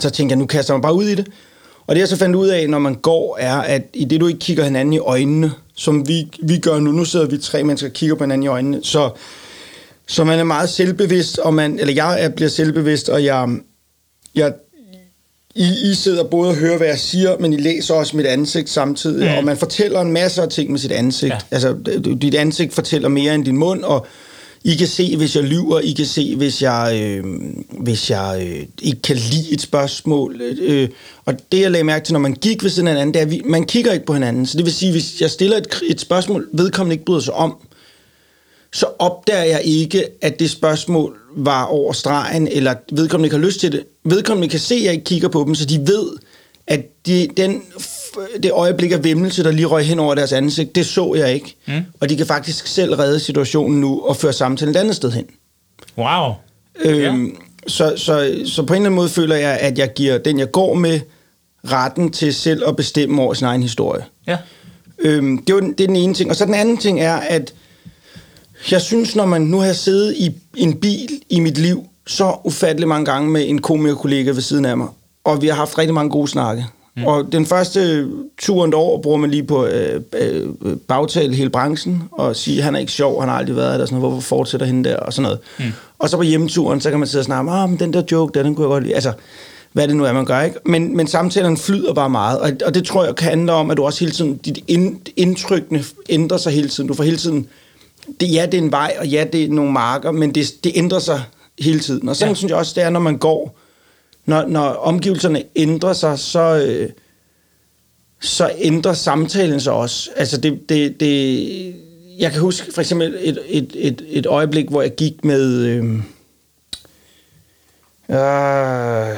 [0.00, 1.26] Så tænkte jeg, nu kaster jeg mig bare ud i det.
[1.88, 4.26] Og det jeg så fandt ud af, når man går, er, at i det du
[4.26, 7.88] ikke kigger hinanden i øjnene, som vi, vi gør nu, nu sidder vi tre mennesker
[7.88, 9.10] og kigger på hinanden i øjnene, så,
[10.06, 13.48] så man er meget selvbevidst, og man, eller jeg er, bliver selvbevidst, og jeg,
[14.34, 14.52] jeg
[15.54, 18.70] i, I sidder både og hører, hvad jeg siger, men I læser også mit ansigt
[18.70, 19.36] samtidig, mm.
[19.38, 21.32] og man fortæller en masse af ting med sit ansigt.
[21.32, 21.38] Ja.
[21.50, 21.76] Altså,
[22.22, 24.06] dit ansigt fortæller mere end din mund, og
[24.64, 27.24] i kan se, hvis jeg lyver, I kan se, hvis jeg, øh,
[27.70, 30.40] hvis jeg øh, ikke kan lide et spørgsmål.
[30.60, 30.88] Øh,
[31.24, 33.24] og det, jeg lagde mærke til, når man gik ved siden af hinanden, det er,
[33.24, 34.46] at vi, man kigger ikke på hinanden.
[34.46, 37.56] Så det vil sige, hvis jeg stiller et, et spørgsmål, vedkommende ikke bryder sig om,
[38.72, 43.60] så opdager jeg ikke, at det spørgsmål var over stregen, eller vedkommende ikke har lyst
[43.60, 43.84] til det.
[44.04, 46.10] Vedkommende kan se, at jeg ikke kigger på dem, så de ved,
[46.66, 47.62] at de, den,
[48.42, 51.56] det øjeblik af vemmelse, der lige røg hen over deres ansigt, det så jeg ikke.
[51.66, 51.84] Mm.
[52.00, 55.26] Og de kan faktisk selv redde situationen nu og føre samtalen et andet sted hen.
[55.98, 56.32] Wow.
[56.84, 57.32] Øhm, ja.
[57.66, 60.52] så, så, så på en eller anden måde føler jeg, at jeg giver den, jeg
[60.52, 61.00] går med,
[61.64, 64.04] retten til selv at bestemme over sin egen historie.
[64.26, 64.38] Ja.
[64.98, 66.30] Øhm, det, er den, det er den ene ting.
[66.30, 67.54] Og så den anden ting er, at
[68.70, 72.88] jeg synes, når man nu har siddet i en bil i mit liv, så ufattelig
[72.88, 74.88] mange gange med en komikerkollega ved siden af mig,
[75.24, 76.66] og vi har haft rigtig mange gode snakke.
[76.98, 77.06] Mm.
[77.06, 78.08] Og den første
[78.38, 80.46] turen år bruger man lige på øh, øh,
[80.88, 83.98] bagtale hele branchen, og sige, han er ikke sjov, han har aldrig været der, sådan
[83.98, 85.38] noget, hvorfor fortsætter hende der, og sådan noget.
[85.58, 85.64] Mm.
[85.98, 88.38] Og så på hjemmeturen, så kan man sidde og snakke, ah, men den der joke,
[88.38, 88.94] der, den kunne jeg godt lide.
[88.94, 89.12] Altså,
[89.72, 90.58] hvad det nu er, man gør, ikke?
[90.64, 93.76] Men, men samtalen flyder bare meget, og, og det tror jeg kan handle om, at
[93.76, 96.88] du også hele tiden, dit ind, indtrykkene ændrer sig hele tiden.
[96.88, 97.48] Du får hele tiden
[98.20, 100.72] det, ja, det er en vej, og ja, det er nogle marker, men det, det
[100.74, 101.22] ændrer sig
[101.58, 102.08] hele tiden.
[102.08, 102.34] Og sådan ja.
[102.34, 103.58] synes jeg også, det er, når man går.
[104.28, 106.90] Når, når omgivelserne ændrer sig, så, øh,
[108.20, 110.10] så ændrer samtalen sig også.
[110.16, 111.74] Altså, det, det, det,
[112.18, 115.64] jeg kan huske for eksempel et, et, et, et øjeblik, hvor jeg gik med...
[115.64, 115.84] Øh,
[118.08, 119.16] øh,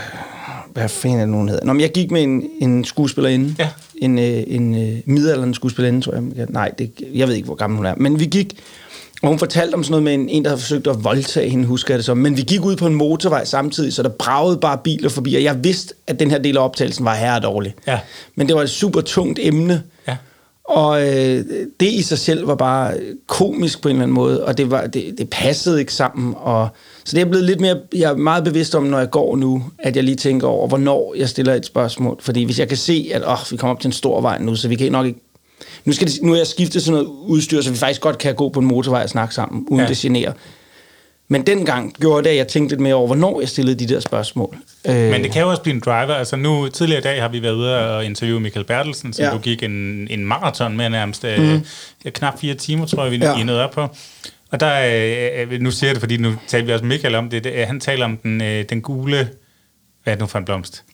[0.72, 1.64] hvad fanden er det, nogen hedder?
[1.64, 3.54] Nå, men jeg gik med en, en skuespillerinde.
[3.58, 3.68] Ja.
[3.96, 6.46] En, øh, en øh, midalderne skuespillerinde, tror jeg.
[6.48, 7.94] Nej, det, jeg ved ikke, hvor gammel hun er.
[7.96, 8.56] Men vi gik,
[9.22, 11.66] og hun fortalte om sådan noget med en, en der havde forsøgt at voldtage hende,
[11.66, 12.16] husker jeg det som.
[12.16, 15.42] Men vi gik ud på en motorvej samtidig, så der bragede bare biler forbi, og
[15.42, 17.74] jeg vidste, at den her del af optagelsen var her dårlig.
[17.86, 17.98] Ja.
[18.34, 19.82] Men det var et super tungt emne.
[20.08, 20.16] Ja.
[20.64, 21.44] Og øh,
[21.80, 22.94] det i sig selv var bare
[23.26, 26.34] komisk på en eller anden måde, og det, var, det, det passede ikke sammen.
[26.36, 26.68] Og,
[27.04, 29.64] så det er blevet lidt mere, jeg er meget bevidst om, når jeg går nu,
[29.78, 32.16] at jeg lige tænker over, hvornår jeg stiller et spørgsmål.
[32.20, 34.56] Fordi hvis jeg kan se, at åh, vi kommer op til en stor vej nu,
[34.56, 35.20] så vi kan nok ikke
[35.84, 38.34] nu, skal det, nu er jeg skiftet sådan noget udstyr, så vi faktisk godt kan
[38.34, 39.88] gå på en motorvej og snakke sammen, uden ja.
[39.88, 40.32] det generer.
[41.32, 44.00] Men dengang gjorde det, at jeg tænkte lidt mere over, hvornår jeg stillede de der
[44.00, 44.56] spørgsmål.
[44.84, 44.94] Øh.
[44.94, 46.14] Men det kan jo også blive en driver.
[46.14, 49.30] Altså nu, tidligere i dag har vi været ude og interviewe Michael Bertelsen, som ja.
[49.30, 51.24] du gik en, en maraton med nærmest.
[51.38, 51.64] Mm.
[52.12, 53.44] Knap fire timer, tror jeg, vi ja.
[53.44, 53.88] nåede op på.
[54.50, 57.66] Og der, øh, nu siger jeg det, fordi nu taler vi også Michael om det,
[57.66, 58.40] han taler om den,
[58.70, 59.28] den gule
[60.04, 60.84] hvad er det nu for en blomst?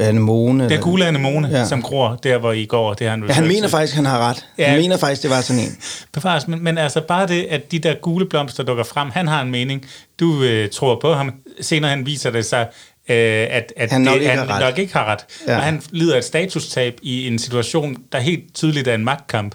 [0.00, 0.64] Anemone.
[0.64, 1.66] Det er gule anemone, ja.
[1.66, 2.94] som gror der, hvor I går.
[2.94, 4.46] Det han, ja, han mener faktisk, han har ret.
[4.58, 4.68] Ja.
[4.68, 5.76] Han mener faktisk, det var sådan en.
[6.12, 9.42] Bevares, men, men altså bare det, at de der gule blomster dukker frem, han har
[9.42, 9.84] en mening.
[10.20, 11.32] Du øh, tror på ham.
[11.60, 12.68] Senere han viser det sig,
[13.08, 13.16] øh,
[13.50, 15.24] at, at han, nok, det, ikke han har nok ikke har ret.
[15.46, 15.56] Ja.
[15.56, 19.54] Og han lider et statustab i en situation, der helt tydeligt er en magtkamp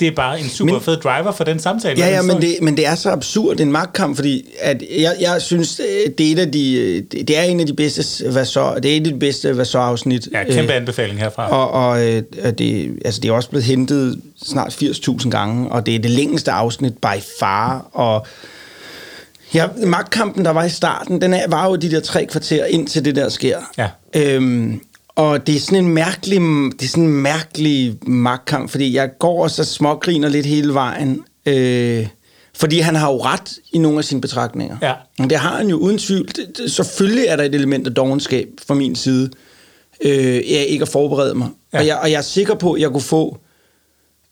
[0.00, 2.00] det er bare en super men, fed driver for den samtale.
[2.00, 5.42] Ja, ja, men det, men det er så absurd en magtkamp, fordi at jeg, jeg
[5.42, 8.74] synes, øh, det er, et af de, øh, det er en af de bedste Vasor,
[8.74, 10.28] det er et af de bedste Vasor-afsnit.
[10.32, 11.50] Ja, kæmpe anbefaling herfra.
[11.50, 15.98] Og, og det, altså, det er også blevet hentet snart 80.000 gange, og det er
[15.98, 18.26] det længste afsnit by far, og
[19.54, 23.04] Ja, magtkampen, der var i starten, den er, var jo de der tre kvarter, indtil
[23.04, 23.58] det der sker.
[23.78, 23.88] Ja.
[24.16, 24.80] Øhm,
[25.18, 26.40] og det er sådan en mærkelig,
[26.72, 31.24] det er sådan en mærkelig magtkamp, fordi jeg går og så smågriner lidt hele vejen.
[31.46, 32.06] Øh,
[32.54, 34.76] fordi han har jo ret i nogle af sine betragtninger.
[34.82, 34.92] Ja.
[35.18, 36.28] Og det har han jo uden tvivl.
[36.66, 39.30] Selvfølgelig er der et element af dogenskab fra min side.
[40.04, 41.48] Øh, jeg ikke at forberede mig.
[41.72, 41.78] Ja.
[41.78, 43.38] Og, jeg, og jeg er sikker på, at jeg kunne få...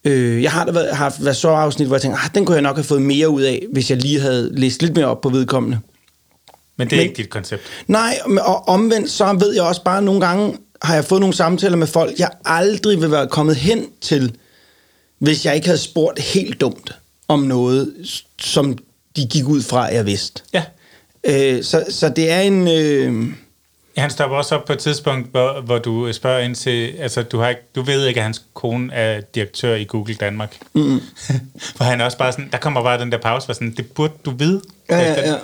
[0.04, 2.54] Øh, jeg har da været, haft været så afsnit, hvor jeg tænker, ah, den kunne
[2.54, 5.20] jeg nok have fået mere ud af, hvis jeg lige havde læst lidt mere op
[5.20, 5.78] på vedkommende.
[6.78, 7.62] Men det er Men, ikke dit koncept?
[7.86, 11.76] Nej, og omvendt så ved jeg også bare nogle gange, har jeg fået nogle samtaler
[11.76, 14.36] med folk, jeg aldrig vil være kommet hen til,
[15.18, 16.94] hvis jeg ikke havde spurgt helt dumt
[17.28, 17.94] om noget,
[18.38, 18.78] som
[19.16, 20.42] de gik ud fra, jeg vidste.
[20.52, 20.64] Ja.
[21.24, 22.68] Øh, så, så det er en...
[22.68, 23.32] Øh,
[23.96, 27.38] han stopper også op på et tidspunkt, hvor, hvor du spørger ind til, altså du,
[27.38, 30.56] har ikke, du ved ikke, at hans kone er direktør i Google Danmark.
[30.74, 31.00] Mm.
[31.76, 34.12] hvor han også bare sådan, der kommer bare den der pause, hvor sådan, det burde
[34.24, 34.62] du vide.
[34.90, 35.34] Ja, ja, ja.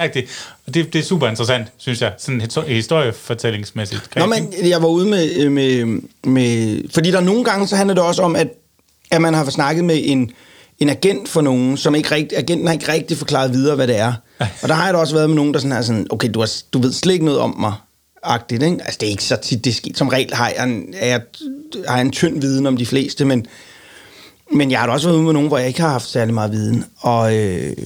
[0.66, 4.16] Og det, det er super interessant, synes jeg, sådan historiefortællingsmæssigt.
[4.16, 8.04] Nå, men jeg var ude med, med, med, fordi der nogle gange, så handler det
[8.04, 8.48] også om, at,
[9.10, 10.30] at man har snakket med en,
[10.78, 13.98] en agent for nogen, som ikke rigtig, agenten har ikke rigtig forklaret videre, hvad det
[13.98, 14.12] er.
[14.62, 16.40] Og der har jeg da også været med nogen, der sådan er sådan, okay, du,
[16.40, 17.72] har, du ved slet ikke noget om mig,
[18.22, 18.76] agtigt, ikke?
[18.84, 19.90] Altså, det er ikke så tit, det sker.
[19.94, 21.20] Som regel har jeg, en, er jeg,
[21.88, 23.46] har jeg en tynd viden om de fleste, men,
[24.52, 26.34] men jeg har da også været ude med nogen, hvor jeg ikke har haft særlig
[26.34, 26.84] meget viden.
[27.00, 27.76] Og øh,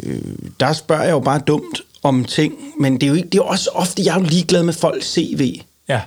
[0.61, 3.42] der spørger jeg jo bare dumt om ting, men det er jo, ikke, det er
[3.42, 5.61] også ofte, jeg er jo ligeglad med folks CV.
[5.88, 6.01] Ja.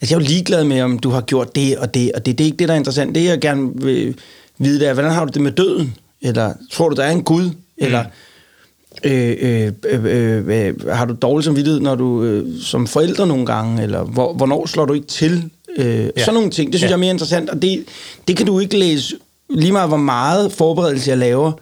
[0.00, 2.38] Altså, jeg er jo ligeglad med, om du har gjort det og det, og det,
[2.38, 3.14] det er ikke det, der er interessant.
[3.14, 4.18] Det, jeg gerne vil
[4.58, 5.94] vide, det er, hvordan har du det med døden?
[6.22, 7.50] Eller tror du, der er en Gud?
[7.78, 8.06] Eller øh,
[9.06, 9.72] øh, øh,
[10.04, 13.82] øh, øh, har du dårlig samvittighed, når du øh, som forældre nogle gange?
[13.82, 15.50] Eller hvor, hvornår slår du ikke til?
[15.78, 16.10] Øh, ja.
[16.24, 16.86] Sådan nogle ting, det synes Ja.
[16.88, 17.50] jeg er mere interessant.
[17.50, 17.84] Og det,
[18.28, 19.14] det kan du ikke læse,
[19.50, 21.52] lige meget hvor meget forberedelse jeg laver,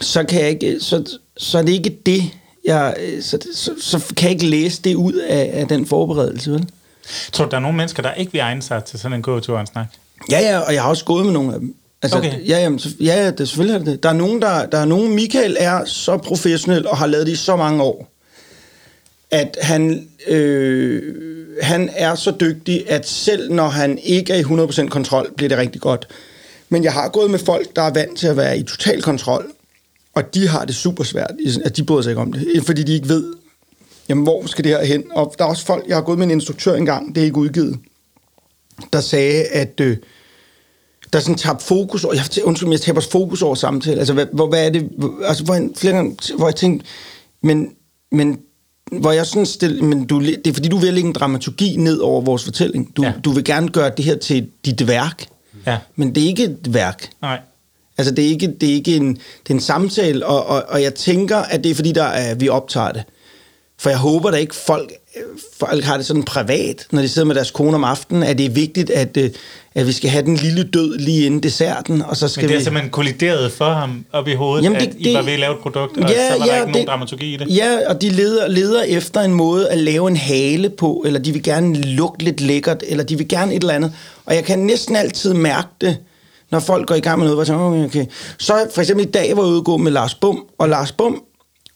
[0.00, 2.22] så kan jeg ikke, så, så er det ikke det,
[2.64, 6.66] jeg, så, så, så kan jeg ikke læse det ud af, af den forberedelse, vel?
[7.32, 9.54] Tror du, der er nogle mennesker, der ikke vil egne sig til sådan en gåtur
[9.54, 9.86] og en snak?
[10.30, 11.74] Ja, ja, og jeg har også gået med nogle af dem.
[12.02, 12.48] Altså, Okay.
[12.48, 14.02] ja, jamen, ja, ja, det, selvfølgelig er det det.
[14.02, 17.32] Der er nogen, der, der er nogen, Michael er så professionel og har lavet det
[17.32, 18.12] i så mange år,
[19.30, 21.02] at han, øh,
[21.62, 25.58] han er så dygtig, at selv når han ikke er i 100% kontrol, bliver det
[25.58, 26.08] rigtig godt.
[26.68, 29.52] Men jeg har gået med folk, der er vant til at være i total kontrol,
[30.14, 31.30] og de har det super svært,
[31.64, 33.34] at de bryder sig ikke om det, fordi de ikke ved,
[34.08, 35.04] jamen, hvor skal det her hen?
[35.12, 37.36] Og der er også folk, jeg har gået med en instruktør engang, det er ikke
[37.36, 37.78] udgivet,
[38.92, 39.96] der sagde, at øh,
[41.12, 43.98] der sådan tabt fokus over, jeg, undskyld, jeg taber fokus over samtale.
[43.98, 44.88] Altså, hvad, hvor, hvad er det,
[45.24, 46.86] altså, hvor, jeg, flere gange, hvor jeg tænkte,
[47.42, 47.68] men,
[48.12, 48.38] men
[48.92, 51.98] hvor jeg sådan stille, men du, det er fordi, du vil lægge en dramaturgi ned
[51.98, 52.96] over vores fortælling.
[52.96, 53.12] Du, Ja.
[53.24, 55.26] du vil gerne gøre det her til dit værk,
[55.66, 55.78] Ja.
[55.96, 57.10] men det er ikke et værk.
[57.22, 57.40] Nej.
[57.98, 60.82] Altså, det er ikke, det er ikke en, det er en samtale, og, og, og
[60.82, 63.02] jeg tænker, at det er fordi, der er, vi optager det.
[63.78, 64.92] For jeg håber da ikke, folk,
[65.60, 68.46] folk har det sådan privat, når de sidder med deres kone om aftenen, at det
[68.46, 69.30] er vigtigt, at, øh,
[69.74, 72.54] at vi skal have den lille død lige inden desserten, og så skal Men det
[72.54, 72.64] er vi...
[72.64, 75.32] simpelthen kollideret for ham op i hovedet, Jamen, det- det, at I det- var ved
[75.32, 77.56] at lave et produkt, og ja, så var der ikke nogen dramaturgi i det.
[77.56, 81.32] Ja, og de leder, leder efter en måde at lave en hale på, eller de
[81.32, 83.92] vil gerne lugte lidt lækkert, eller de vil gerne et eller andet.
[84.26, 85.96] Og jeg kan næsten altid mærke det,
[86.50, 88.12] når folk går i gang med noget, hvor jeg tænker, okay.
[88.38, 91.22] Så for eksempel i dag var jeg ude gå med Lars Bum, og Lars Bum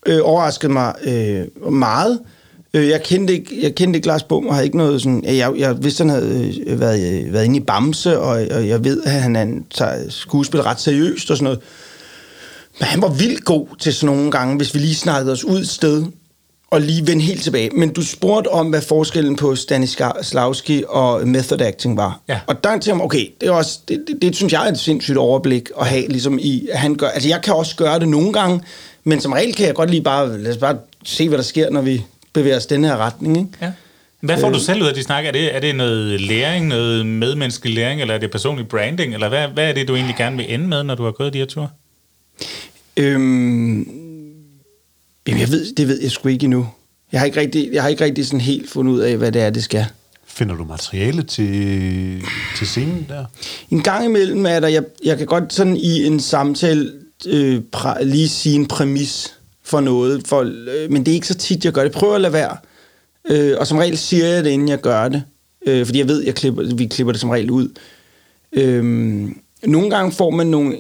[0.07, 2.21] øh, overraskede mig øh, meget.
[2.75, 5.25] Øh, jeg, kendte ikke, jeg kendte ikke Lars Bum, og havde ikke noget sådan...
[5.25, 9.03] Jeg, jeg vidste, han havde øh, været, været inde i Bamse, og, og jeg ved,
[9.03, 11.61] at han, han tager skuespil ret seriøst og sådan noget.
[12.81, 15.61] Men han var vildt god til sådan nogle gange, hvis vi lige snakkede os ud
[15.61, 16.05] et sted,
[16.71, 17.71] og lige vende helt tilbage.
[17.71, 22.21] Men du spurgte om, hvad forskellen på Stanislavski og method acting var.
[22.29, 22.41] Ja.
[22.47, 24.79] Og der tænkte jeg, okay, det, er også, det, det, det, synes jeg er et
[24.79, 28.09] sindssygt overblik at have, ligesom i, at han gør, altså jeg kan også gøre det
[28.09, 28.61] nogle gange,
[29.05, 31.71] men som regel kan jeg godt lige bare, lad os bare se, hvad der sker,
[31.71, 32.05] når vi
[32.35, 33.51] bevæger os den her retning, ikke?
[33.63, 33.73] Ja.
[34.21, 34.55] Hvad får Øh.
[34.55, 35.25] du selv ud af de snak?
[35.27, 39.15] Er det, er det noget læring, noget medmenneskelig læring, eller er det personlig branding?
[39.15, 41.33] Eller hvad, hvad er det, du egentlig gerne vil ende med, når du har gået
[41.33, 41.69] de her ture?
[42.97, 43.79] Øhm,
[45.27, 46.69] jamen, jeg ved, det ved jeg sgu ikke endnu.
[47.13, 49.43] Jeg har ikke rigtig, jeg har ikke rigtig sådan helt fundet ud af, hvad det
[49.43, 49.87] er, det skal.
[50.27, 52.23] Finder du materiale til,
[52.57, 53.25] til scenen der?
[53.71, 56.93] En gang imellem er der, jeg, jeg kan godt sådan i en samtale
[57.27, 61.35] øh, præ, lige sige en præmis for noget, for, øh, men det er ikke så
[61.35, 61.93] tit, jeg gør det.
[61.93, 62.57] Jeg prøver at lade være,
[63.31, 65.23] øh, og som regel siger jeg det, inden jeg gør det,
[65.67, 67.69] øh, fordi jeg ved, jeg klipper, vi klipper det som regel ud.
[68.53, 68.85] Øh,
[69.67, 70.77] nogle gange får man nogle,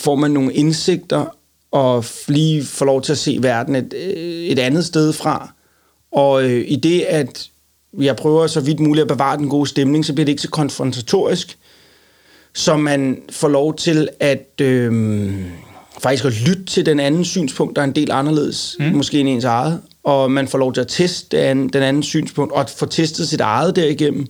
[0.00, 1.26] får man nogle indsigter,
[1.70, 5.52] og lige får lov til at se verden et, øh, et andet sted fra.
[6.12, 7.50] Og øh, i det, at
[7.98, 10.50] jeg prøver så vidt muligt at bevare den gode stemning, så bliver det ikke så
[10.50, 11.58] konfrontatorisk,
[12.54, 14.92] så man får lov til at øh,
[15.98, 18.86] faktisk at lytte til den anden synspunkt, der er en del anderledes, mm.
[18.86, 22.52] måske end ens eget, og man får lov til at teste den, den anden synspunkt,
[22.52, 24.26] og at få testet sit eget derigennem,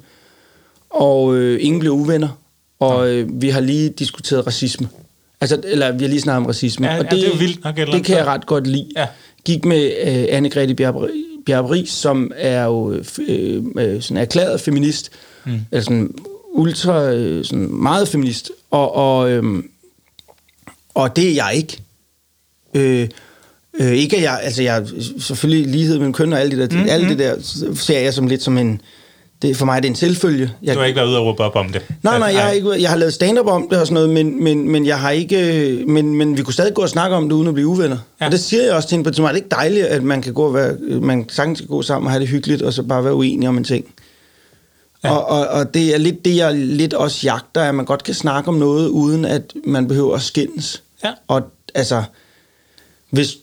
[0.90, 2.28] og øh, ingen bliver uvenner,
[2.80, 4.88] og øh, vi har lige diskuteret racisme.
[5.40, 6.86] Altså, eller vi har lige snakket om racisme.
[6.86, 8.88] Ja, og ja, det er vildt nok Det kan jeg ret godt lide.
[8.96, 9.06] Ja.
[9.44, 10.74] Gik med øh, Anne-Grethe
[11.46, 12.92] Bjarup som er jo
[13.28, 15.10] øh, øh, sådan erklæret feminist,
[15.44, 15.60] mm.
[15.72, 16.14] eller sådan
[16.52, 19.62] ultra, øh, sådan meget feminist, og, og, øh,
[20.96, 21.82] og det er jeg ikke.
[22.74, 23.08] Øh,
[23.80, 24.86] øh, ikke at jeg, altså jeg,
[25.18, 27.34] selvfølgelig lighed mellem køn og alt det der, mm, alt det der,
[27.74, 28.80] ser jeg som lidt som en,
[29.42, 30.50] det, for mig er det en selvfølge.
[30.62, 31.82] Jeg, Du har ikke været ude og råbe op om det?
[32.02, 34.44] Nej, nej, jeg har, ikke, jeg har lavet stand-up om det og sådan noget, men,
[34.44, 37.36] men, men jeg har ikke, men, men vi kunne stadig gå og snakke om det,
[37.36, 37.98] uden at blive uvenner.
[38.20, 38.26] Ja.
[38.26, 39.28] Og det siger jeg også til hende på et tidspunkt.
[39.28, 42.06] Er det ikke dejligt, at man kan gå og være, man sagtens kan gå sammen
[42.06, 43.84] og have det hyggeligt, og så bare være uenige om en ting?
[45.04, 45.10] Ja.
[45.10, 48.14] Og, og, og det er lidt det, jeg lidt også jagter, at man godt kan
[48.14, 50.82] snakke om noget, uden at man behøver at skændes.
[51.06, 51.12] Ja.
[51.28, 51.42] Og
[51.74, 52.02] altså,
[53.10, 53.36] hvis,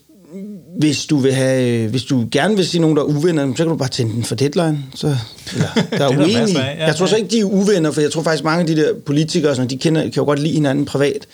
[0.78, 3.66] hvis du vil have, hvis du gerne vil sige nogen, der er uvenner, så kan
[3.66, 4.78] du bare tænde den for deadline.
[4.94, 5.16] Så,
[5.52, 6.62] eller, der er der uenige.
[6.62, 8.66] af, ja, jeg tror så ikke, de er uvenner, for jeg tror faktisk, mange af
[8.66, 11.26] de der politikere, sådan, de kender, kan jo godt lide hinanden privat.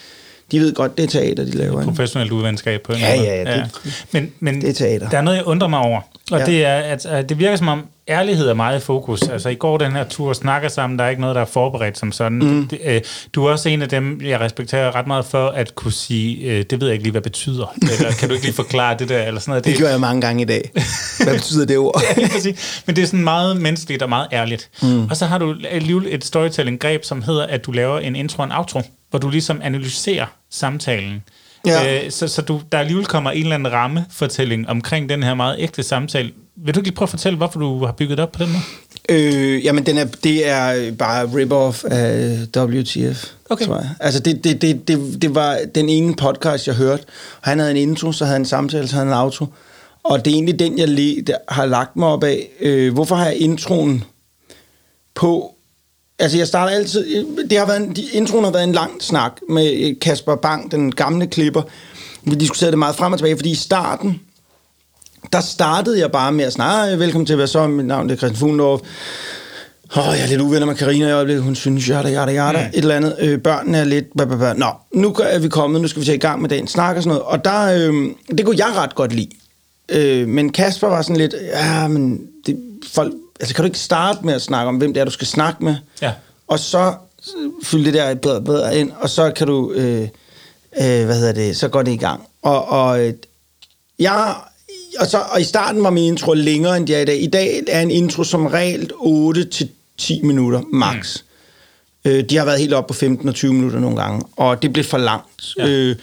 [0.52, 1.80] De ved godt, det er teater, de laver.
[1.80, 1.90] ikke?
[1.92, 3.28] Professionelt uvenskab på en Ja, måde.
[3.28, 5.08] ja, ja, det- Men, men det er teater.
[5.08, 6.00] der er noget, jeg undrer mig over.
[6.30, 6.38] Og Ja.
[6.38, 6.46] ja.
[6.46, 9.22] det, er, at, at det virker som om, ærlighed er meget i fokus.
[9.22, 11.98] Altså, i går den her tur snakker sammen, der er ikke noget, der er forberedt
[11.98, 12.38] som sådan.
[12.38, 12.68] Mm.
[12.68, 13.00] Det, øh,
[13.34, 16.64] du er også en af dem, jeg respekterer ret meget for, at kunne sige, øh,
[16.70, 17.74] det ved jeg ikke lige, hvad betyder.
[17.82, 19.64] Eller kan du ikke lige forklare det der, eller sådan noget.
[19.64, 20.70] Det gjorde jeg mange gange i dag.
[21.24, 22.02] Hvad betyder det ord?
[22.16, 22.52] Ja.
[22.86, 24.68] Men det er sådan meget menneskeligt og meget ærligt.
[24.82, 25.04] Mm.
[25.10, 28.46] Og så har du alligevel et storytelling-greb, som hedder, at du laver en intro og
[28.46, 31.22] en outro, hvor du ligesom analyserer samtalen.
[31.66, 32.04] Ja.
[32.04, 35.56] Øh, så så du, der alligevel kommer en eller anden rammefortælling omkring den her meget
[35.58, 36.30] ægte samtale.
[36.56, 38.52] Vil du ikke lige prøve at fortælle, hvorfor du har bygget det op på den
[38.52, 38.62] måde?
[39.08, 43.66] Øh, jamen, den er, det er bare rip-off af WTF, Okay.
[43.66, 43.90] tror jeg.
[44.00, 47.02] Altså, det, det, det, det, det var den ene podcast, jeg hørte.
[47.40, 49.46] Han havde en intro, så havde han en samtale, så havde han en outro.
[50.02, 52.48] Og det er egentlig den, jeg le, har lagt mig op af.
[52.60, 54.04] Øh, hvorfor har jeg introen
[55.14, 55.54] på?
[56.20, 57.26] Altså, jeg starter altid...
[57.50, 60.70] Det har været en, de- introen har været en lang snak med øh, Kasper Bang,
[60.72, 61.62] den gamle klipper.
[62.22, 64.20] Vi diskuterede det meget frem og tilbage, fordi i starten,
[65.32, 67.66] der startede jeg bare med at snakke, "Hej, velkommen til, hvad så?
[67.66, 68.80] Mit navn er Christian Fuglendorf.
[69.96, 71.44] Åh, jeg er lidt uvenner med Karina i øjeblikket.
[71.44, 72.58] Hun synes, jada, jada, jada.
[72.62, 72.68] Mm.
[72.74, 73.16] Et eller andet.
[73.20, 74.04] Øh, børnene er lidt...
[74.16, 74.56] Blah, blah, blah.
[74.56, 75.80] Nå, nu er vi kommet.
[75.80, 77.22] Nu skal vi tage i gang med dagens snak og sådan noget.
[77.22, 79.28] Og der, øh, det kunne jeg ret godt lide.
[79.88, 81.34] Øh, men Kasper var sådan lidt...
[81.54, 82.56] Ja, men det,
[82.92, 85.26] folk, altså, kan du ikke starte med at snakke om, hvem det er, du skal
[85.26, 85.74] snakke med?
[86.02, 86.12] Ja.
[86.48, 86.94] Og så
[87.64, 89.72] fylde det der bedre, bedre ind, og så kan du...
[89.72, 90.08] Øh,
[90.80, 91.56] øh, hvad hedder det?
[91.56, 92.26] Så går det i gang.
[92.42, 93.14] Og, og øh,
[93.98, 94.34] jeg,
[95.00, 97.22] og, så, og i starten var min intro længere, end det er i dag.
[97.22, 98.90] I dag er en intro som regel
[100.00, 101.18] 8-10 minutter max.
[102.04, 102.10] Mm.
[102.10, 104.72] Øh, de har været helt op på 15 og 20 minutter nogle gange, og det
[104.72, 105.56] blev for langt.
[105.58, 105.68] Ja.
[105.68, 105.96] Øh,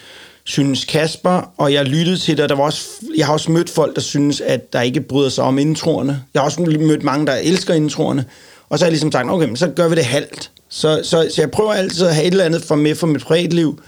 [0.47, 2.87] synes Kasper, og jeg lyttede til det, og der var også,
[3.17, 6.23] jeg har også mødt folk, der synes, at der ikke bryder sig om introerne.
[6.33, 8.25] Jeg har også mødt mange, der elsker introerne.
[8.69, 10.51] Og så har jeg ligesom sagt, okay, men så gør vi det halvt.
[10.69, 13.23] Så, så, så jeg prøver altid at have et eller andet for med for mit
[13.23, 13.79] privatliv,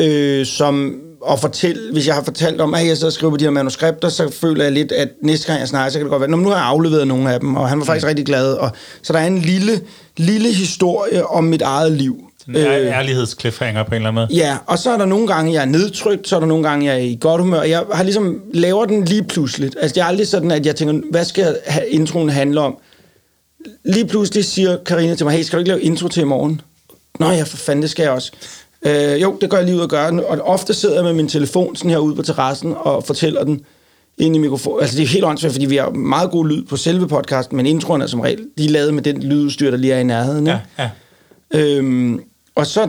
[0.00, 0.94] øh, som
[1.30, 3.50] at fortælle, hvis jeg har fortalt om, at jeg sidder og skriver på de her
[3.50, 6.30] manuskripter, så føler jeg lidt, at næste gang jeg snakker, så kan det godt være,
[6.30, 8.52] "Nå, men nu har jeg afleveret nogle af dem, og han var faktisk rigtig glad.
[8.52, 8.70] Og,
[9.02, 9.80] så der er en lille,
[10.16, 12.29] lille historie om mit eget liv.
[12.48, 14.40] En øh, ærlighedscliffhanger på en eller anden måde.
[14.40, 16.86] Ja, og så er der nogle gange, jeg er nedtrykt, så er der nogle gange,
[16.86, 17.62] jeg er i godt humør.
[17.62, 19.76] Jeg har ligesom laver den lige pludseligt.
[19.80, 21.56] Altså, det er aldrig sådan, at jeg tænker, hvad skal
[21.88, 22.76] introen handle om?
[23.84, 26.60] Lige pludselig siger Karina til mig, hey, skal du ikke lave intro til i morgen?
[27.18, 28.32] Nå ja, for fanden, det skal jeg også.
[28.86, 30.24] Øh, jo, det gør jeg lige ud at gøre.
[30.24, 33.60] Og ofte sidder jeg med min telefon sådan her ude på terrassen og fortæller den
[34.18, 34.80] ind i mikrofon.
[34.80, 37.66] Altså, det er helt åndssvagt, fordi vi har meget god lyd på selve podcasten, men
[37.66, 40.46] introen er som regel, de er lavet med den lydudstyr, der lige er i nærheden.
[40.46, 40.60] ikke?
[40.78, 40.90] Ja, ja.
[41.54, 42.22] Øhm,
[42.54, 42.88] og så,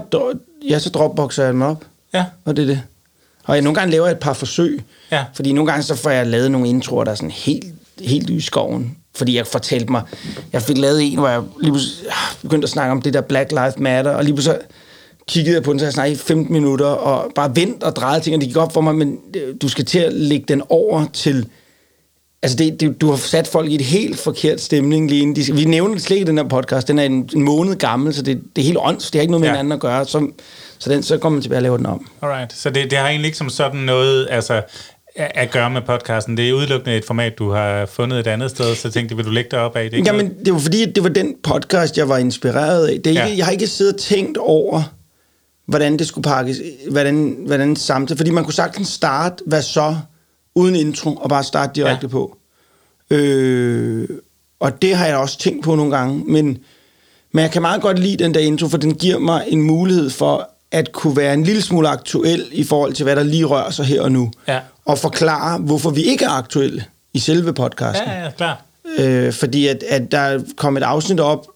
[0.69, 1.85] ja, så dropboxer jeg dem op.
[2.13, 2.25] Ja.
[2.45, 2.81] Og det er det.
[3.43, 4.81] Og jeg, nogle gange laver jeg et par forsøg.
[5.11, 5.25] Ja.
[5.33, 7.65] Fordi nogle gange så får jeg lavet nogle introer, der er sådan helt,
[8.01, 8.97] helt i skoven.
[9.15, 10.01] Fordi jeg fortalte mig,
[10.53, 13.21] jeg fik lavet en, hvor jeg lige pludselig ah, begyndte at snakke om det der
[13.21, 14.67] Black Lives Matter, og lige pludselig så
[15.27, 18.23] kiggede jeg på den, så jeg snakkede i 15 minutter, og bare vendt og drejede
[18.23, 20.61] ting, og det gik op for mig, men øh, du skal til at lægge den
[20.69, 21.47] over til
[22.43, 25.53] Altså, det, det, du har sat folk i et helt forkert stemning lige inden de
[25.53, 26.87] Vi nævner det slet ikke i den her podcast.
[26.87, 29.11] Den er en, en måned gammel, så det, det er helt ånds.
[29.11, 29.53] Det har ikke noget med Ja.
[29.53, 30.05] hinanden at gøre.
[30.05, 30.27] Så,
[30.79, 32.07] så, den, så kommer man tilbage og laver den om.
[32.21, 32.53] Alright.
[32.53, 34.53] Så det, det har egentlig ikke som sådan noget altså,
[35.15, 36.37] at at gøre med podcasten.
[36.37, 39.29] Det er udelukkende et format, du har fundet et andet sted, så tænkte vil du
[39.31, 39.97] lægge dig op af det?
[39.97, 42.93] ikke Jamen, noget- det var fordi, det var den podcast, jeg var inspireret af.
[42.97, 43.37] Det er ikke, ja.
[43.37, 44.81] Jeg har ikke siddet og tænkt over,
[45.65, 46.57] hvordan det skulle pakkes,
[46.91, 48.17] hvordan, hvordan samtidig.
[48.17, 49.95] Fordi man kunne sagtens starte, hvad så,
[50.55, 52.11] uden intro, og bare starte direkte Ja.
[52.11, 52.37] på.
[53.09, 54.09] Øh,
[54.59, 56.23] og det har jeg også tænkt på nogle gange.
[56.27, 56.57] Men,
[57.31, 60.09] men jeg kan meget godt lide den der intro, for den giver mig en mulighed
[60.09, 63.69] for at kunne være en lille smule aktuel i forhold til, hvad der lige rører
[63.71, 64.31] sig her og nu.
[64.47, 64.59] Ja.
[64.85, 68.07] Og forklare, hvorfor vi ikke er aktuelle i selve podcasten.
[68.07, 68.61] Ja, ja, klar.
[68.99, 71.47] Øh, fordi at, at der kom et afsnit op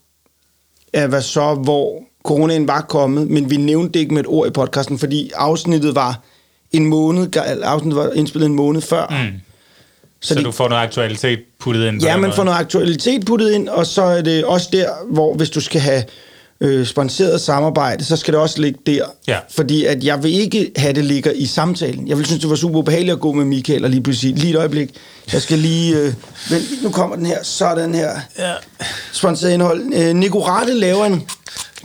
[0.94, 4.48] af hvad så, hvor coronaen var kommet, men vi nævnte det ikke med et ord
[4.48, 6.20] i podcasten, fordi afsnittet var
[6.76, 9.08] en måned, afsnittet var indspillet en måned før.
[9.10, 9.40] Mm.
[10.22, 13.26] Så, så det- du får noget aktualitet puttet ind Ja, den man får noget aktualitet
[13.26, 16.04] puttet ind, og så er det også der, hvor hvis du skal have
[16.62, 19.06] øh, sponsoreret samarbejde, så skal det også ligge der.
[19.28, 19.38] Ja.
[19.52, 22.08] Fordi at jeg vil ikke have det ligger i samtalen.
[22.08, 24.50] Jeg vil synes, det var super ubehageligt at gå med Michael og lige pludselig, lige
[24.54, 24.90] et øjeblik,
[25.34, 26.14] jeg skal lige, øh,
[26.50, 28.10] vent, nu kommer den her, sådan her.
[28.40, 28.52] Ja.
[29.12, 29.94] sponsoreret indhold.
[29.96, 31.24] Øh, Nico Rette laver en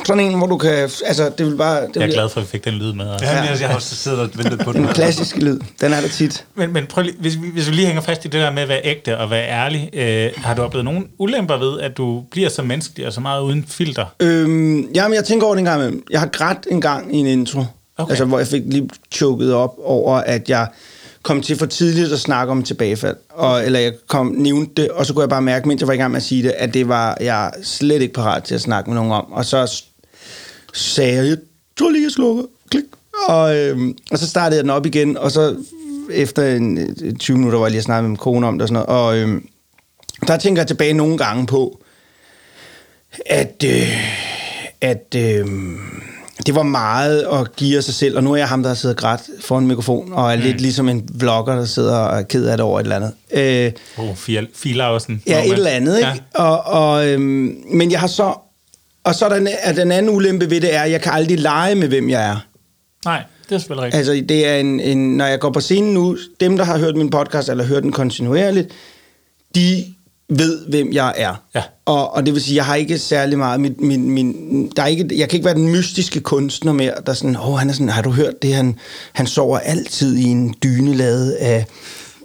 [0.04, 0.70] sådan en, hvor du kan...
[1.06, 1.80] Altså, det vil bare...
[1.82, 3.10] Det Jeg er vil, glad for, at vi fik den lyd med.
[3.12, 3.26] Altså.
[3.26, 4.84] Ja, jeg, jeg har også siddet og ventet på den.
[4.84, 5.60] Den klassiske lyd.
[5.80, 6.44] Den er der tit.
[6.54, 8.62] Men, men prøv lige, hvis, vi- hvis vi lige hænger fast i det der med
[8.62, 12.22] at være ægte og være ærlig, øh, har du oplevet nogen ulemper ved, at du
[12.30, 14.04] bliver så menneskelig og så meget uden filter?
[14.20, 16.04] Øhm, jamen, jeg tænker over det en gang imellem.
[16.10, 17.64] Jeg har grædt en gang i en intro.
[17.98, 18.10] Okay.
[18.10, 20.66] Altså, hvor jeg fik lige choket op over, at jeg
[21.22, 23.16] kom til for tidligt at snakke om tilbagefald.
[23.30, 25.94] Og, eller jeg kom nævnte det, og så kunne jeg bare mærke, mens jeg var
[25.94, 28.60] i gang med at sige det, at det var jeg slet ikke parat til at
[28.60, 29.32] snakke med nogen om.
[29.32, 29.82] Og så
[30.76, 31.36] s- sagde jeg, jeg
[31.78, 32.44] tror lige, jeg slukker.
[32.70, 32.84] Klik.
[33.28, 35.56] Og, øhm, og så startede jeg den op igen, og så
[36.12, 38.68] efter en, øh, 20 minutter, hvor jeg lige snakkede med min kone om det og
[38.68, 39.02] sådan noget.
[39.04, 39.40] Og øh,
[40.26, 41.80] der tænker jeg tilbage nogle gange på,
[43.26, 43.96] at, øh,
[44.80, 45.46] at øh,
[46.46, 48.74] det var meget at give af sig selv, og nu er jeg ham, der har
[48.74, 50.42] siddet grædt foran en mikrofon, og er mm.
[50.42, 53.12] lidt ligesom en vlogger, der sidder og er ked af det over et eller andet.
[53.32, 53.72] Øh,
[54.04, 54.16] Oh,
[54.54, 55.22] Filausen.
[55.26, 56.08] Ja, et eller andet, ikke?
[56.38, 56.42] Ja.
[56.44, 56.60] Og,
[56.92, 58.32] og, øhm, men jeg har så...
[59.04, 61.38] Og så er den, er den anden ulempe ved det er, at jeg kan aldrig
[61.38, 62.46] lege med, hvem jeg er.
[63.04, 63.98] Nej, det er selvfølgelig rigtigt.
[63.98, 66.96] Altså, det er en, en, når jeg går på scenen nu, dem, der har hørt
[66.96, 68.68] min podcast, eller hørt den kontinuerligt,
[69.54, 69.84] de
[70.28, 71.34] ved, hvem jeg er.
[71.54, 71.62] Ja.
[71.84, 73.60] Og, og det vil sige, jeg har ikke særlig meget...
[73.60, 77.12] Min, min, min, der er ikke, jeg kan ikke være den mystiske kunstner mere, der
[77.12, 78.54] er sådan, åh, han er sådan, har du hørt det?
[78.54, 78.78] Han,
[79.12, 81.66] han sover altid i en dyne lavet af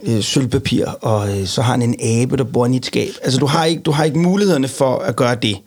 [0.04, 3.10] øh, sølvpapir, og øh, så har han en abe, der bor i et skab.
[3.24, 5.58] Altså, du har, ikke, du har ikke mulighederne for at gøre det.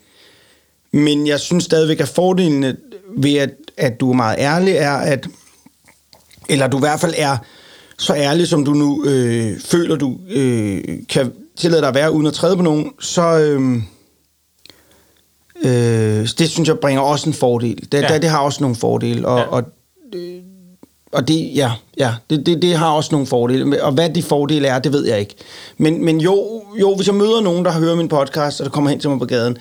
[0.93, 2.77] Men jeg synes stadigvæk, at fordelene
[3.19, 5.29] ved, at, at du er meget ærlig, er, at
[6.49, 7.37] eller du i hvert fald er
[7.99, 12.27] så ærlig, som du nu øh, føler, du øh, kan tillade dig at være, uden
[12.27, 13.77] at træde på nogen, så øh,
[15.65, 17.89] øh, det synes jeg bringer også en fordel.
[17.93, 18.09] Det, Ja.
[18.09, 19.45] det, det har også nogle fordele, og, Ja.
[19.45, 19.63] og,
[20.15, 20.35] øh,
[21.13, 23.85] og det, ja, ja det, det, det har også nogle fordele.
[23.85, 25.35] Og hvad de fordele er, det ved jeg ikke.
[25.79, 28.91] Men, men jo, jo, hvis jeg møder nogen, der hørt min podcast, og der kommer
[28.91, 29.57] hen til mig på gaden,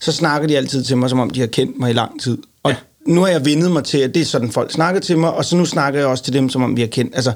[0.00, 2.38] så snakker de altid til mig, som om de har kendt mig i lang tid.
[2.62, 2.76] Og Ja.
[3.06, 5.44] nu har jeg vendet mig til, at det er sådan, folk snakker til mig, og
[5.44, 7.14] så nu snakker jeg også til dem, som om vi har kendt.
[7.16, 7.32] Altså,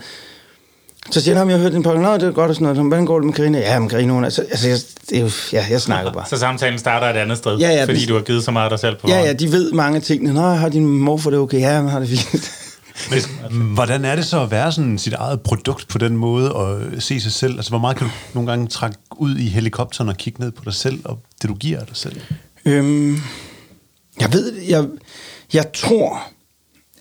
[1.10, 2.76] så siger han, jeg har hørt din podcast, det er godt og sådan noget.
[2.76, 3.58] Så, Hvordan går det med Karina?
[3.58, 4.26] Ja, med Karina, hun er...
[4.26, 4.78] Altså, altså jeg,
[5.10, 6.24] det er jo, ja, jeg snakker bare.
[6.30, 8.64] Så samtalen starter et andet sted, Ja, ja, fordi den- du har givet så meget
[8.64, 10.32] af dig selv på Ja, ja, de ved mange ting.
[10.32, 11.60] Nå, har din mor for det okay?
[11.60, 12.52] Ja, han har det fint.
[13.74, 17.20] Hvordan er det så at være sådan sit eget produkt på den måde og se
[17.20, 17.56] sig selv?
[17.56, 20.62] Altså, hvor meget kan du nogle gange trække ud i helikopteren og kigge ned på
[20.64, 22.20] dig selv og det, du giver af dig selv?
[22.64, 23.16] Øhm,
[24.20, 24.88] jeg ved, jeg,
[25.52, 26.22] jeg tror,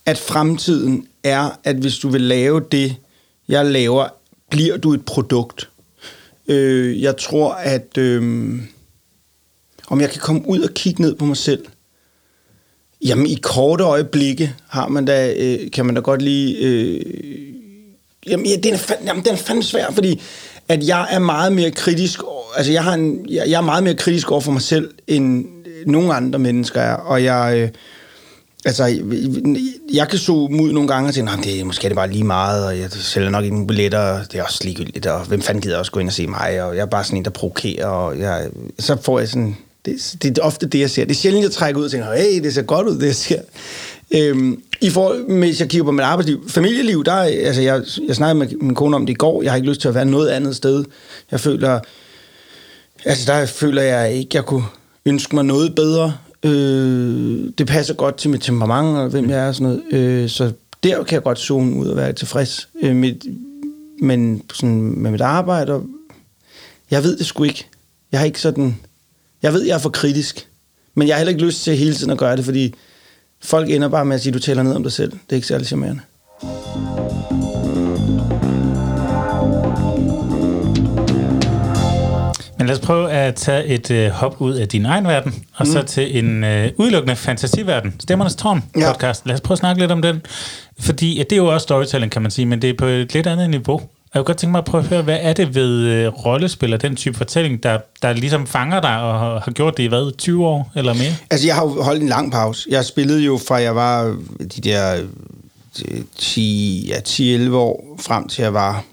[0.06, 2.96] at fremtiden er, at hvis du vil lave det,
[3.48, 4.08] jeg laver,
[4.50, 5.70] bliver du et produkt.
[6.48, 8.60] Øh, jeg tror, at øh,
[9.88, 11.66] om jeg kan komme ud og kigge ned på mig selv,
[13.06, 16.58] jamen i korte øjeblikke har man da, øh, kan man da godt lige...
[16.58, 17.02] Øh,
[18.28, 20.22] jamen, ja, den, er fandme, jamen, den er fandme svær, fordi
[20.68, 23.84] at jeg er meget mere kritisk, over- altså jeg, har en, jeg, jeg er meget
[23.84, 25.46] mere kritisk over for mig selv, end
[25.86, 27.54] nogle andre mennesker er, og jeg...
[27.58, 27.70] Øh,
[28.66, 29.02] Altså, jeg,
[29.94, 32.12] jeg kan så ud nogle gange og tænke, "Nå, det er måske er det bare
[32.12, 35.42] lige meget, og jeg sælger nok ikke billetter, og det er også ligegyldigt, og hvem
[35.42, 37.30] fanden gider også gå ind og se mig, og jeg er bare sådan en, der
[37.32, 38.48] provokerer, og jeg,
[38.80, 41.06] så får jeg sådan, det, det er ofte det, jeg ser.
[41.06, 43.16] Det er sjældent, jeg trækker ud og tænker, hey, det ser godt ud, det jeg
[43.16, 43.42] ser.
[44.12, 48.40] Øhm, I forhold, hvis jeg kigger på mit arbejdsliv, familieliv, der, altså jeg, jeg snakkede
[48.40, 50.30] med min kone om det i går, jeg har ikke lyst til at være noget
[50.30, 50.84] andet sted.
[51.32, 51.80] Jeg føler,
[53.06, 54.66] Altså, der føler jeg ikke, jeg kunne
[55.06, 56.18] ønske mig noget bedre.
[56.44, 59.94] Øh, det passer godt til mit temperament og hvem jeg er og sådan noget.
[59.94, 60.52] Øh, så
[60.84, 62.70] der kan jeg godt zone ud og være tilfreds.
[62.82, 63.26] Øh, mit,
[64.02, 65.86] men sådan med mit arbejde, og
[66.92, 67.68] jeg ved det sgu ikke.
[68.12, 68.78] Jeg har ikke sådan...
[69.42, 70.48] Jeg ved, jeg er for kritisk.
[70.96, 72.74] Men jeg har heller ikke lyst til hele tiden at gøre det, fordi
[73.44, 75.12] folk ender bare med at sige, du taler ned om dig selv.
[75.12, 76.02] Det er ikke særlig charmerende.
[82.72, 85.82] Lad os prøve at tage et øh, hop ud af din egen verden, og så
[85.84, 87.96] til en øh, udelukkende fantasiverden.
[88.00, 88.92] Stemmernes Tårn Ja.
[88.92, 89.26] podcast.
[89.26, 90.22] Lad os prøve at snakke lidt om den.
[90.80, 93.14] Fordi at det er jo også storytelling, kan man sige, men det er på et
[93.14, 93.82] lidt andet niveau.
[94.14, 96.74] Jeg kunne godt tænke mig at prøve at høre, hvad er det ved øh, rollespil
[96.74, 99.88] og den type fortælling, der, der ligesom fanger dig og har, har gjort det i
[99.88, 101.14] hvad, 20 år eller mere?
[101.30, 102.68] Altså, jeg har jo holdt en lang pause.
[102.72, 104.18] Jeg spillede jo fra jeg var
[104.56, 104.96] de der
[105.88, 106.98] øh, 10, ja,
[107.48, 108.84] 10-11 år, frem til jeg var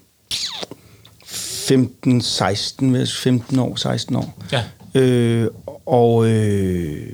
[1.69, 4.37] 15, 16, hvis 15 år, 16 år.
[4.51, 4.63] Ja.
[4.95, 5.47] Øh,
[5.85, 7.07] og øh,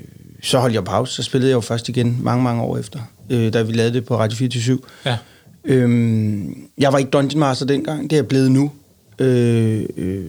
[0.43, 2.99] så holdt jeg pause, så spillede jeg jo først igen mange, mange år efter,
[3.29, 5.17] øh, da vi lavede det på Radio 24 Ja.
[5.65, 8.71] Øhm, jeg var ikke Dungeon Master dengang, det er jeg blevet nu.
[9.19, 10.25] Øh, øh,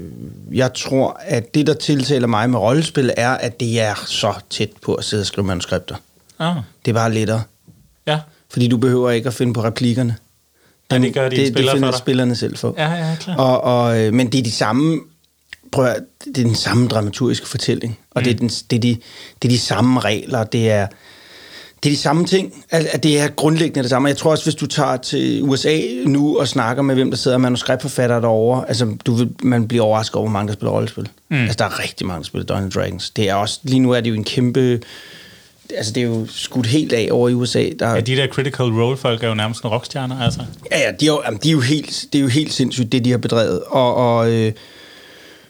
[0.52, 4.70] jeg tror, at det, der tiltaler mig med rollespil, er, at det er så tæt
[4.82, 5.96] på at sidde og skrive manuskripter.
[6.38, 7.42] Ah, Det er bare lettere,
[8.06, 8.20] ja.
[8.52, 10.16] fordi du behøver ikke at finde på replikkerne.
[10.90, 11.98] Ja, det gør de det, spillere det for finder dig.
[11.98, 12.74] spillerne selv for.
[12.78, 13.36] Ja, ja, klar.
[13.36, 15.00] Og, og, øh, men det er de samme,
[15.72, 18.24] prøv at, det er den samme dramaturgiske fortælling, og mm.
[18.24, 18.96] det, er den, det, er de,
[19.42, 20.86] det er de samme regler, det er,
[21.82, 24.08] det er de samme ting, at, at det er grundlæggende det samme.
[24.08, 27.38] Jeg tror også, hvis du tager til USA nu og snakker med, hvem der sidder
[27.38, 31.08] manuskriptforfattere derovre, altså du vil, man bliver overrasket over, hvor mange der spiller rollespil.
[31.28, 31.36] Mm.
[31.36, 33.10] Altså der er rigtig mange, der spiller Dungeons Dragons.
[33.10, 34.80] Det er også, lige nu er det jo en kæmpe,
[35.76, 37.64] altså det er jo skudt helt af over i USA.
[37.78, 40.40] Der, Ja, de der critical role-folk er jo nærmest en rockstjerner, altså.
[40.70, 42.92] Ja, ja, de er jo, jamen, de er jo helt, det er jo helt sindssygt,
[42.92, 43.62] det de har bedrevet.
[43.66, 44.52] Og, og øh,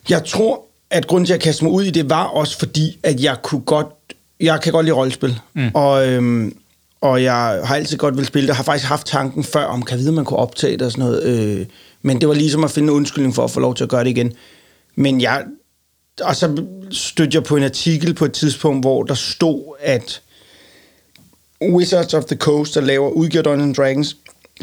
[0.08, 3.20] jeg tror, at grunden til at kaste mig ud i det, var også fordi, at
[3.20, 3.86] jeg kunne godt,
[4.40, 5.38] jeg kan godt lide rollespil.
[5.54, 5.70] Mm.
[5.74, 6.56] Og, øhm,
[7.00, 8.48] og jeg har altid godt vil spille det.
[8.48, 10.92] Jeg har faktisk haft tanken før om, kan jeg vide, man kunne optage det og
[10.92, 11.22] sådan noget.
[11.22, 11.66] Øh,
[12.02, 14.04] men det var ligesom at finde en undskyldning for at få lov til at gøre
[14.04, 14.32] det igen.
[14.94, 15.42] Men jeg...
[16.22, 20.22] Og så stødte jeg på en artikel på et tidspunkt, hvor der stod, at
[21.62, 24.16] Wizards of the Coast, der laver udgiver Dungeons Dragons,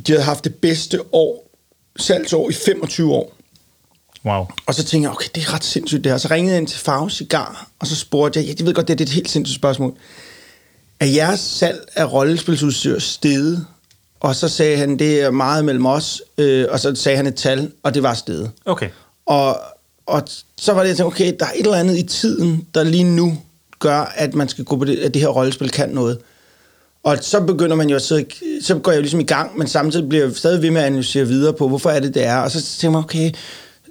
[0.07, 1.49] de havde haft det bedste år,
[1.97, 3.33] salgsår i 25 år.
[4.25, 4.47] Wow.
[4.65, 6.17] Og så tænkte jeg, okay, det er ret sindssygt det her.
[6.17, 8.87] Så ringede jeg ind til Farve Cigar, og så spurgte jeg, ja, jeg ved godt,
[8.87, 9.93] det er et helt sindssygt spørgsmål.
[10.99, 13.65] Er jeres salg af rollespilsudstyr steget?
[14.19, 17.35] Og så sagde han, det er meget mellem os, øh, og så sagde han et
[17.35, 18.51] tal, og det var steget.
[18.65, 18.89] Okay.
[19.25, 19.59] Og,
[20.05, 20.23] og
[20.57, 23.03] så var det, jeg tænkte, okay, der er et eller andet i tiden, der lige
[23.03, 23.37] nu
[23.79, 26.17] gør, at man skal gå på det, at det her rollespil kan noget.
[27.03, 28.25] Og så begynder man jo at sidde,
[28.61, 30.87] så går jeg jo ligesom i gang, men samtidig bliver jeg stadig ved med at
[30.87, 32.37] analysere videre på, hvorfor er det, det er.
[32.37, 33.31] Og så tænker man, okay,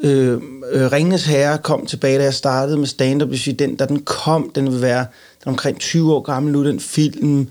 [0.03, 0.39] øh, øh
[0.73, 4.51] Ringnes Ringens Herre kom tilbage, da jeg startede med stand-up, hvis den, da den kom,
[4.55, 5.07] den vil være
[5.45, 7.41] den omkring 20 år gammel nu, den film.
[7.41, 7.47] Øh,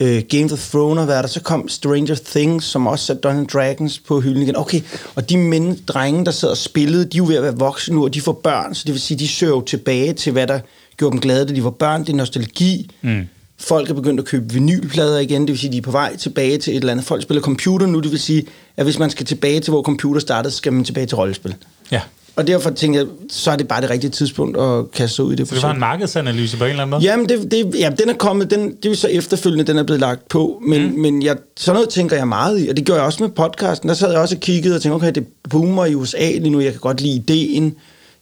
[0.00, 4.20] Game of Thrones været der, så kom Stranger Things, som også satte Dungeons Dragons på
[4.20, 4.56] hylden igen.
[4.56, 4.80] Okay,
[5.14, 7.94] og de mænd, drenge, der sidder og spillede, de er jo ved at være voksne
[7.94, 10.46] nu, og de får børn, så det vil sige, de søger jo tilbage til, hvad
[10.46, 10.60] der
[10.96, 12.00] gjorde dem glade, da de var børn.
[12.00, 12.90] Det er nostalgi.
[13.02, 13.28] Mm.
[13.58, 16.58] Folk er begyndt at købe vinylplader igen, det vil sige, de er på vej tilbage
[16.58, 17.06] til et eller andet.
[17.06, 18.46] Folk spiller computer nu, det vil sige,
[18.76, 21.54] at hvis man skal tilbage til, hvor computer startede, skal man tilbage til rollespil.
[21.90, 22.00] Ja.
[22.36, 25.32] Og derfor tænkte jeg, så er det bare det rigtige tidspunkt at kaste sig ud
[25.32, 25.48] i det.
[25.48, 27.02] Så det var en markedsanalyse på en eller anden måde?
[27.02, 29.82] Jamen, det, det, ja, den er kommet, den, det er jo så efterfølgende, den er
[29.82, 30.98] blevet lagt på, men, mm.
[30.98, 33.88] men jeg, sådan noget tænker jeg meget i, og det gør jeg også med podcasten.
[33.88, 36.60] Der sad jeg også og kiggede og tænkte, okay, det boomer i USA lige nu,
[36.60, 37.74] jeg kan godt lide ideen.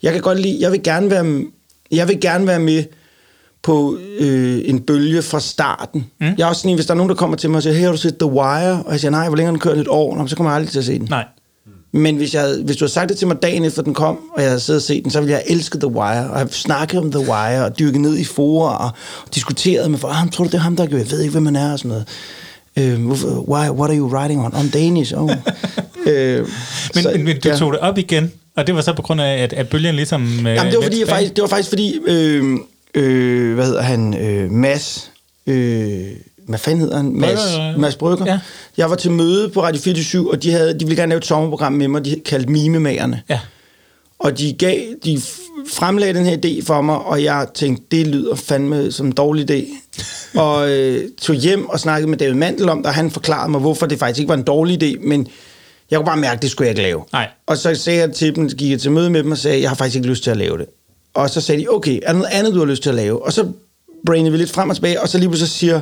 [0.02, 1.44] Jeg kan godt lide, jeg vil gerne være,
[1.90, 2.84] jeg vil gerne være med
[3.62, 6.06] på øh, en bølge fra starten.
[6.20, 6.26] Mm.
[6.38, 7.84] Jeg er også sådan hvis der er nogen, der kommer til mig og siger, hey,
[7.84, 8.82] har du set The Wire?
[8.82, 9.78] Og jeg siger, nej, hvor længe har den kørt?
[9.78, 10.16] Et år?
[10.16, 11.06] Nå, så kommer jeg aldrig til at se den.
[11.10, 11.24] Nej.
[11.98, 14.18] Men hvis, jeg havde, hvis du havde sagt det til mig dagen efter den kom,
[14.36, 16.48] og jeg havde siddet og set den, så ville jeg elske The Wire, og have
[16.50, 18.90] snakket om The Wire, og dyrket ned i forer, og,
[19.34, 20.96] diskuteret med folk, ah, tror du, det er ham, der gør?
[20.96, 22.06] Jeg ved ikke, hvem man er, og sådan noget.
[22.76, 23.06] Øh,
[23.48, 24.54] why, what are you writing on?
[24.54, 25.12] On Danish?
[25.16, 25.30] Oh.
[26.06, 26.46] øh,
[26.94, 27.56] men, så, men du ja.
[27.56, 30.46] tog det op igen, og det var så på grund af, at, at bølgen ligesom...
[30.46, 32.58] Øh, Jamen, det var, fordi, jeg faktisk, det var faktisk fordi, øh,
[32.94, 35.10] øh, hvad hedder han, øh, Mads...
[35.46, 36.06] Øh,
[36.48, 37.12] hvad fanden hedder han?
[37.12, 38.26] Mads, Brygger, Mads Brygger.
[38.26, 38.40] Ja.
[38.76, 41.26] Jeg var til møde på Radio 24, og de, havde, de ville gerne lave et
[41.26, 43.22] sommerprogram med mig, de kaldte Mimemagerne.
[43.28, 43.40] Ja.
[44.18, 45.20] Og de, gav, de
[45.70, 49.50] fremlagde den her idé for mig, og jeg tænkte, det lyder fandme som en dårlig
[49.50, 49.64] idé.
[50.40, 53.60] og øh, tog hjem og snakkede med David Mandel om det, og han forklarede mig,
[53.60, 55.28] hvorfor det faktisk ikke var en dårlig idé, men
[55.90, 57.04] jeg kunne bare mærke, at det skulle jeg ikke lave.
[57.12, 57.28] Nej.
[57.46, 59.70] Og så sagde jeg til dem, gik jeg til møde med dem og sagde, jeg
[59.70, 60.66] har faktisk ikke lyst til at lave det.
[61.14, 63.26] Og så sagde de, okay, er der noget andet, du har lyst til at lave?
[63.26, 63.52] Og så
[64.06, 65.80] brainede vi lidt frem og tilbage, og så lige pludselig siger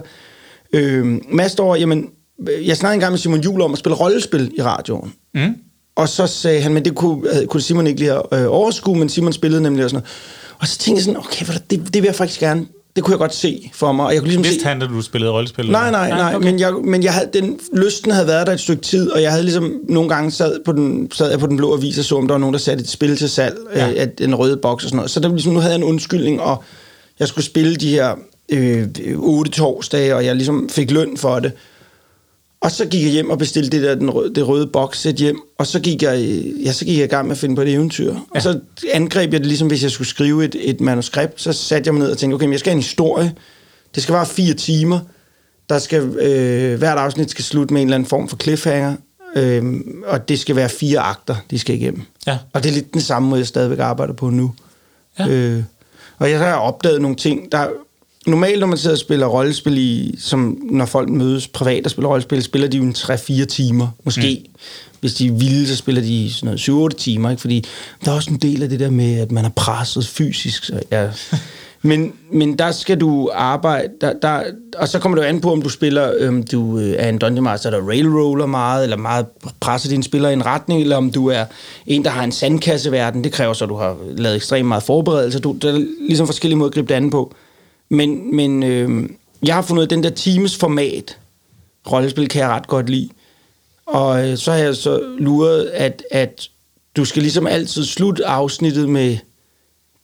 [0.73, 2.09] Øh, Mads står, jamen,
[2.65, 5.13] jeg snakkede engang med Simon Jul om at spille rollespil i radioen.
[5.35, 5.55] Mm.
[5.97, 8.99] Og så sagde han, men det kunne, øh, kunne Simon ikke lige have øh, overskue,
[8.99, 10.59] men Simon spillede nemlig og sådan noget.
[10.59, 13.19] Og så tænkte jeg sådan, okay, det, det vil jeg faktisk gerne det kunne jeg
[13.19, 14.07] godt se for mig.
[14.07, 14.69] Og jeg kunne ligesom Vidste se...
[14.69, 15.71] han, at du spillede rollespil?
[15.71, 16.35] Nej, nej, nej.
[16.35, 16.47] Okay.
[16.47, 19.31] Men, jeg, men jeg havde, den, lysten havde været der et stykke tid, og jeg
[19.31, 22.17] havde ligesom nogle gange sad, på den, sad jeg på den blå avis og så,
[22.17, 23.93] om der var nogen, der satte et spil til salg ja.
[23.97, 25.11] af den røde boks og sådan noget.
[25.11, 26.65] Så der, ligesom, nu havde jeg en undskyldning, og
[27.19, 28.15] jeg skulle spille de her
[28.49, 31.53] øh, otte torsdage, og jeg ligesom fik løn for det.
[32.61, 35.41] Og så gik jeg hjem og bestilte det der den røde, det røde bokssæt hjem,
[35.59, 36.21] og så gik, jeg,
[36.65, 38.13] ja, så gik jeg i gang med at finde på et eventyr.
[38.13, 38.19] Ja.
[38.31, 38.61] Og så
[38.93, 42.03] angreb jeg det ligesom, hvis jeg skulle skrive et, et manuskript, så satte jeg mig
[42.03, 43.35] ned og tænkte, okay, men jeg skal have en historie.
[43.95, 44.99] Det skal være fire timer.
[45.69, 48.97] Der skal, øh, hvert afsnit skal slutte med en eller anden form for cliffhanger.
[49.37, 49.65] Øh,
[50.07, 52.03] og det skal være fire akter, de skal igennem.
[52.27, 52.39] Ja.
[52.53, 54.55] Og det er lidt den samme måde, jeg stadigvæk arbejder på nu.
[55.19, 55.29] Ja.
[55.29, 55.63] Øh,
[56.19, 57.67] og jeg har opdaget nogle ting, der
[58.27, 62.09] normalt, når man sidder og spiller rollespil i, som når folk mødes privat og spiller
[62.09, 64.43] rollespil, spiller de jo en 3-4 timer, måske.
[64.45, 64.61] Mm.
[65.01, 67.41] Hvis de vil, så spiller de sådan noget 7-8 timer, ikke?
[67.41, 67.65] fordi
[68.05, 70.65] der er også en del af det der med, at man er presset fysisk.
[70.65, 71.09] Så, ja.
[71.83, 74.43] men, men der skal du arbejde, der, der,
[74.77, 77.19] og så kommer det jo an på, om du spiller, øhm, du øh, er en
[77.19, 79.27] Dungeon Master, der railroller meget, eller meget
[79.61, 81.45] presser dine spillere i en retning, eller om du er
[81.87, 83.25] en, der har en sandkasseverden.
[83.25, 85.39] Det kræver så, at du har lavet ekstremt meget forberedelse.
[85.39, 87.35] Du, der er ligesom forskellige måder at gribe det an på.
[87.89, 89.09] Men, men øh,
[89.43, 91.19] jeg har fundet ud af, den der times format,
[91.93, 93.09] rollespil kan jeg ret godt lide.
[93.87, 96.49] Og øh, så har jeg så luret, at, at
[96.97, 99.17] du skal ligesom altid slutte afsnittet med,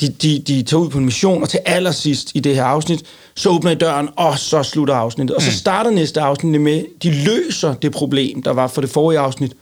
[0.01, 3.03] de, de, de tager ud på en mission, og til allersidst i det her afsnit,
[3.35, 5.37] så åbner I døren, og så slutter afsnittet.
[5.37, 5.57] Og så mm.
[5.57, 9.53] starter næste afsnit med, de løser det problem, der var for det forrige afsnit,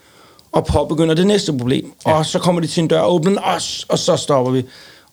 [0.53, 1.93] og påbegynder det næste problem.
[2.07, 2.13] Ja.
[2.13, 4.63] Og så kommer de til en dør, åbner den, og, og så stopper vi.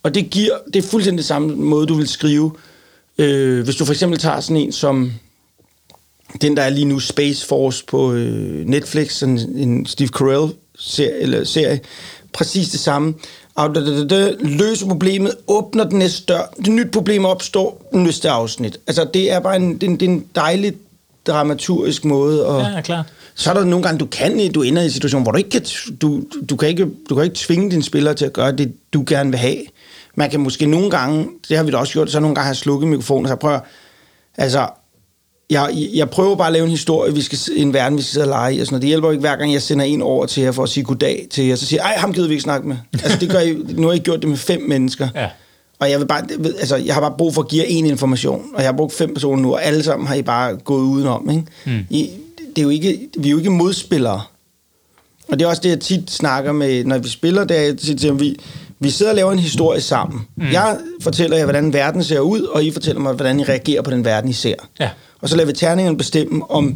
[0.03, 2.51] Og det giver, det er fuldstændig det samme måde, du vil skrive
[3.17, 5.11] Øh, hvis du for eksempel tager sådan en som
[6.41, 11.43] den, der er lige nu Space Force på øh, Netflix, sådan en Steve Carell-serie, eller
[11.43, 11.79] serie,
[12.33, 13.13] præcis det samme.
[14.39, 18.79] Løser problemet, åbner den næste dør, det nyt problem opstår, næste afsnit.
[18.87, 20.73] Altså, det er bare en, det, det er en dejlig
[21.27, 22.45] dramaturgisk måde.
[22.45, 23.05] Og Ja, klart.
[23.35, 25.49] Så er der nogle gange, du kan, du ender i en situation, hvor du ikke
[25.49, 25.65] kan,
[26.01, 29.03] du, du kan ikke, du kan ikke tvinge dine spillere til at gøre det, du
[29.07, 29.57] gerne vil have.
[30.17, 32.51] Man kan måske nogle gange, det har vi da også gjort, så nogle gange har
[32.51, 33.59] jeg slukket mikrofonen, og så prøver,
[34.37, 34.67] altså,
[35.49, 38.25] jeg, jeg prøver bare at lave en historie, vi skal, en verden, vi skal sidde
[38.25, 38.81] og lege i, noget.
[38.81, 41.27] Det hjælper ikke hver gang, jeg sender en over til jer for at sige goddag
[41.31, 42.77] til jer, så siger jeg, ej, ham gider vi ikke snakke med.
[43.03, 45.07] Altså, det gør I, nu har I gjort det med fem mennesker.
[45.15, 45.29] Ja.
[45.79, 46.23] Og jeg, vil bare,
[46.59, 48.93] altså, jeg har bare brug for at give jer en information, og jeg har brugt
[48.93, 51.29] fem personer nu, og alle sammen har I bare gået udenom.
[51.29, 51.43] Ikke?
[51.65, 51.85] Mm.
[51.89, 52.09] I,
[52.55, 54.21] det er jo ikke, vi er jo ikke modspillere.
[55.27, 58.13] Og det er også det, jeg tit snakker med, når vi spiller, det er, siger,
[58.13, 58.39] vi,
[58.79, 60.27] vi sidder og laver en historie sammen.
[60.35, 60.51] Mm.
[60.51, 63.91] Jeg fortæller jer, hvordan verden ser ud, og I fortæller mig, hvordan I reagerer på
[63.91, 64.55] den verden, I ser.
[64.79, 64.89] Ja.
[65.21, 66.75] Og så lader vi terningerne bestemme, om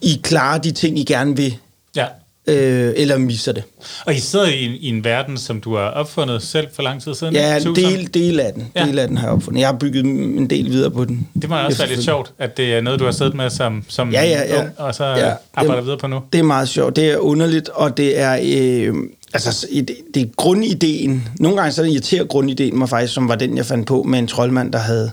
[0.00, 1.58] I klarer de ting, I gerne vil,
[1.96, 2.06] Ja.
[2.46, 3.62] Øh, eller misser det.
[4.06, 7.02] Og I sidder i en, i en verden, som du har opfundet selv for lang
[7.02, 7.34] tid siden.
[7.34, 8.66] Ja, en del, del af den.
[8.76, 8.84] Ja.
[8.86, 9.60] Del af den har jeg opfundet.
[9.60, 11.28] Jeg har bygget en del videre på den.
[11.42, 13.84] Det må også være lidt sjovt, at det er noget, du har siddet med som,
[13.88, 14.60] som Ja, ja, ja.
[14.60, 15.10] ung, og så Ja.
[15.54, 16.20] arbejder Jamen, videre på nu.
[16.32, 16.96] Det er meget sjovt.
[16.96, 18.38] Det er underligt, og det er...
[18.42, 18.94] Øh,
[19.34, 21.28] altså, det, det er grundideen.
[21.40, 24.02] Nogle gange så er det irriterer grundideen mig faktisk, som var den, jeg fandt på
[24.02, 25.10] med en troldmand, der havde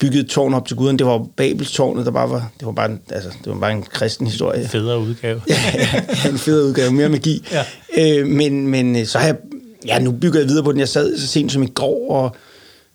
[0.00, 0.98] bygget et tårn op til guden.
[0.98, 2.50] Det var Babels tårnet, der bare var...
[2.58, 4.68] Det var bare en, altså, det var bare en kristen historie.
[4.68, 5.42] Federe udgave.
[5.48, 7.46] ja, ja, en fed udgave, mere magi.
[7.52, 7.64] Ja.
[7.98, 9.36] Øh, men, men øh, så har jeg,
[9.86, 10.80] ja, nu bygger jeg videre på den.
[10.80, 12.36] Jeg sad så sent som i går, og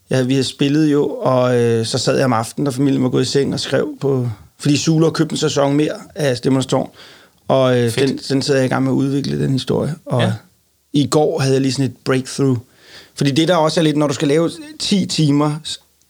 [0.10, 3.10] ja, vi har spillet jo, og øh, så sad jeg om aftenen, da familien var
[3.10, 4.30] gået i seng og skrev på,
[4.60, 6.90] fordi Sula har købt en sæson mere af Stemmernes Tårn,
[7.48, 8.10] og øh, Fedt.
[8.10, 9.96] den, den sad jeg i gang med at udvikle, den historie.
[10.06, 10.32] Og ja.
[10.94, 12.58] i går havde jeg lige sådan et breakthrough.
[13.16, 15.56] Fordi det der også er lidt, når du skal lave 10 timer,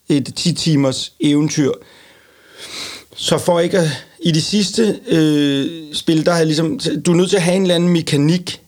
[0.10, 1.72] et 10 timers eventyr,
[3.16, 3.88] så for ikke at,
[4.22, 7.56] i de sidste øh, spil, der har jeg ligesom, du er nødt til at have
[7.56, 8.60] en eller anden mekanik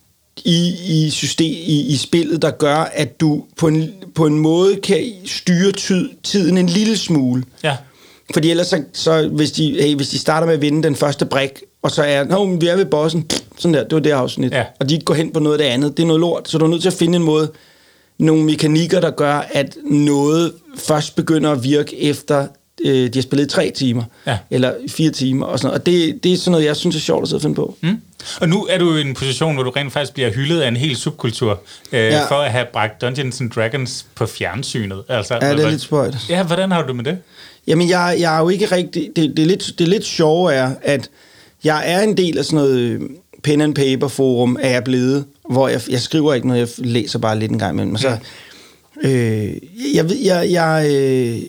[0.45, 4.75] i, i, system, i, i spillet, der gør, at du på en, på en måde
[4.75, 7.43] kan styre tid, tiden en lille smule.
[7.63, 7.77] Ja.
[8.33, 11.25] Fordi ellers, så, så hvis, de, hey, hvis de starter med at vinde den første
[11.25, 14.51] brik, og så er, Nå, vi er ved bossen, sådan der, det var det afsnit,
[14.51, 14.63] Ja.
[14.79, 16.65] og de går hen på noget af det andet, det er noget lort, så du
[16.65, 17.51] er nødt til at finde en måde,
[18.17, 22.47] nogle mekanikker, der gør, at noget først begynder at virke efter,
[22.85, 24.37] øh, de har spillet tre timer, Ja.
[24.49, 25.79] eller fire timer, og sådan noget.
[25.79, 27.77] Og det, det er sådan noget, jeg synes er sjovt at sidde og finde på.
[27.81, 27.97] Mm.
[28.41, 30.75] Og nu er du i en position, hvor du rent faktisk bliver hyldet af en
[30.77, 31.61] hel subkultur,
[31.91, 32.25] øh, ja.
[32.25, 35.03] For at have bragt Dungeons and Dragons på fjernsynet.
[35.09, 36.15] Altså, Ja, det er lidt spøjt.
[36.29, 37.17] Ja, hvordan har du det med det?
[37.67, 39.09] Jamen, jeg, jeg er jo ikke rigtig...
[39.15, 41.09] Det, det, er lidt, det er lidt sjove er, at
[41.63, 43.01] jeg er en del af sådan noget øh,
[43.43, 47.19] pen and paper forum, er jeg blevet, hvor jeg, jeg skriver ikke noget, jeg læser
[47.19, 47.93] bare lidt en gang imellem.
[47.93, 48.17] Og så,
[49.03, 49.53] øh,
[49.95, 51.39] jeg, ved, jeg, jeg, øh,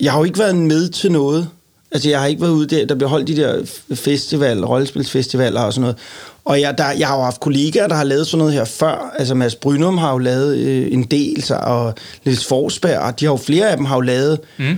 [0.00, 1.48] jeg har jo ikke været med til noget.
[1.92, 5.72] Altså, jeg har ikke været ude der, der bliver holdt de der festival, rollespilsfestivaler og
[5.72, 5.96] sådan noget.
[6.44, 9.14] Og jeg, der, jeg har jo haft kollegaer, der har lavet sådan noget her før.
[9.18, 13.24] Altså, Mads Brynum har jo lavet øh, en del, så, og Niels Forsberg, og de
[13.24, 14.76] har jo flere af dem har jo lavet mm.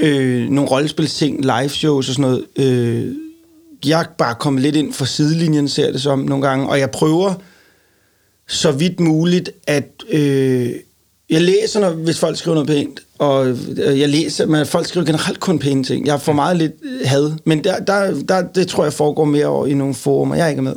[0.00, 2.44] øh, nogle rollespilsting, live shows og sådan noget.
[2.56, 3.14] Øh,
[3.86, 6.90] jeg er bare kommet lidt ind fra sidelinjen, ser det som nogle gange, og jeg
[6.90, 7.34] prøver
[8.48, 10.70] så vidt muligt, at øh,
[11.30, 15.06] jeg læser, når, hvis folk skriver noget pænt, og øh, jeg læser, men folk skriver
[15.06, 16.06] generelt kun pæne ting.
[16.06, 16.72] Jeg får meget lidt
[17.04, 20.34] had, men der, der, der, det tror jeg foregår mere over i nogle forumer.
[20.34, 20.74] Jeg er ikke med.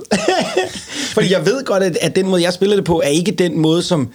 [1.13, 3.59] Fordi jeg ved godt, at, at den måde, jeg spiller det på, er ikke den
[3.59, 4.09] måde, som...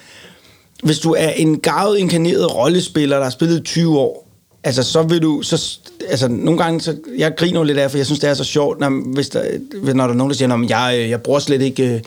[0.83, 4.29] Hvis du er en gavet, inkarneret rollespiller, der har spillet 20 år,
[4.65, 5.43] altså så vil du...
[5.43, 5.79] Så,
[6.09, 8.81] altså nogle gange, så, jeg griner lidt af, for jeg synes, det er så sjovt,
[8.81, 9.43] når, hvis der,
[9.95, 11.95] når der er nogen, der siger, at jeg, øh, jeg bruger slet ikke...
[11.95, 12.01] øh,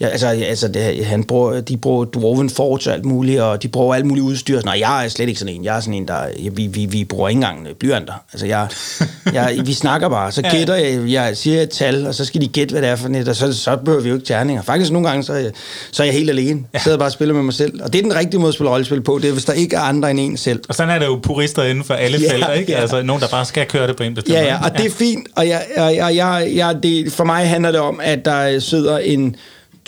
[0.00, 3.68] Ja, altså, altså det, han bruger, de bruger Dwarven Forge og alt muligt, og de
[3.68, 4.60] bruger alt muligt udstyr.
[4.64, 5.64] Nej, jeg er slet ikke sådan en.
[5.64, 6.50] Jeg er sådan en, der...
[6.52, 8.12] Vi, vi, vi bruger ikke engang øh, blyanter.
[8.32, 8.68] Altså, jeg,
[9.34, 10.32] jeg, vi snakker bare.
[10.32, 12.96] Så gætter jeg, jeg siger et tal, og så skal de gætte, hvad det er
[12.96, 14.62] for net, og så, så behøver vi jo ikke terninger.
[14.62, 15.50] Faktisk nogle gange, så er jeg,
[15.92, 16.64] så er jeg helt alene.
[16.72, 17.82] Jeg sidder bare og spiller med mig selv.
[17.82, 19.76] Og det er den rigtige måde at spille rollespil på, det er, hvis der ikke
[19.76, 20.60] er andre end en selv.
[20.68, 22.72] Og sådan er der jo purister inden for alle Ja, felter, ikke?
[22.72, 22.80] ja.
[22.80, 24.90] Altså nogen, der bare skal køre det på en bestemt Ja, ja, og det er
[24.90, 28.58] fint, og jeg, jeg, jeg, jeg, jeg, det, for mig handler det om, at der
[28.58, 29.36] sidder en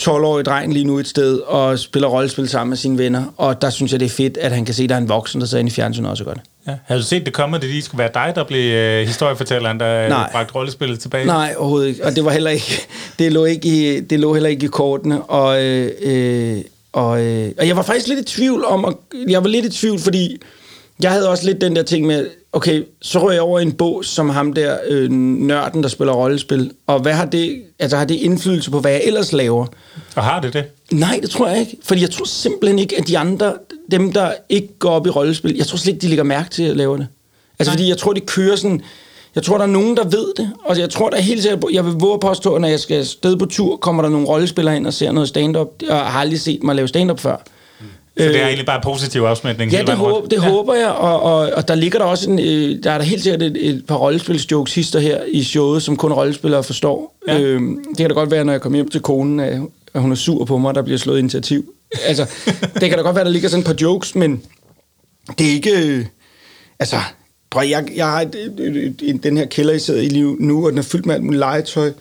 [0.01, 3.69] 12-årig dreng lige nu et sted og spiller rollespil sammen med sine venner, og der
[3.69, 5.47] synes jeg, det er fedt, at han kan se, at der er en voksen, der
[5.47, 6.41] sidder inde i fjernsynet også gør det.
[6.67, 6.75] Ja.
[6.85, 9.79] Havde du set det komme, at det lige skulle være dig, der blev øh, historiefortælleren,
[9.79, 10.07] der Nej.
[10.07, 10.31] Nej.
[10.31, 11.25] bragte rollespillet tilbage?
[11.25, 12.05] Nej, overhovedet ikke.
[12.05, 12.87] Og det var heller ikke,
[13.19, 15.21] det lå ikke i, det lå heller ikke i kortene.
[15.23, 16.61] Og, øh, øh,
[16.93, 18.93] og, øh, og jeg var faktisk lidt i tvivl om, at,
[19.27, 20.37] jeg var lidt i tvivl, fordi
[21.03, 23.71] jeg havde også lidt den der ting med, okay, så rører jeg over i en
[23.71, 26.71] bås som ham der, øh, nørden, der spiller rollespil.
[26.87, 29.65] Og hvad har det, altså har det indflydelse på, hvad jeg ellers laver?
[30.15, 30.65] Og har det det?
[30.91, 31.77] Nej, det tror jeg ikke.
[31.83, 33.53] Fordi jeg tror simpelthen ikke, at de andre,
[33.91, 36.63] dem der ikke går op i rollespil, jeg tror slet ikke, de lægger mærke til
[36.63, 37.07] at lave det.
[37.59, 37.77] Altså Nej.
[37.77, 38.81] fordi jeg tror, de kører sådan...
[39.35, 40.51] Jeg tror, der er nogen, der ved det.
[40.65, 41.63] Og jeg tror, der er helt sikkert...
[41.71, 44.27] Jeg vil våge at påstå, at når jeg skal sted på tur, kommer der nogle
[44.27, 45.67] rollespillere ind og ser noget stand-up.
[45.87, 47.43] Jeg har aldrig set mig lave stand-up før.
[48.17, 49.71] Så det er egentlig bare positiv afsmætning?
[49.71, 50.49] Ja, det, håber, det ja.
[50.49, 53.23] håber jeg, og, og, og der ligger der også en, øh, der er der helt
[53.23, 57.15] sikkert et, et par rollespilsjokes hister her i showet, som kun rollespillere forstår.
[57.27, 57.39] Ja.
[57.39, 59.59] Øhm, det kan da godt være, når jeg kommer hjem til konen, at
[59.93, 61.73] at hun er sur på mig, der bliver slået initiativ.
[62.05, 62.25] Altså,
[62.79, 64.43] det kan da godt være, der ligger sådan et par jokes, men
[65.37, 65.87] det er ikke...
[65.87, 66.05] Øh,
[66.79, 66.97] altså,
[67.49, 70.35] prøv, jeg, jeg har et, et, et, et, den her kælder, jeg sidder i lige
[70.45, 71.91] nu, og den er fyldt med alt muligt legetøj.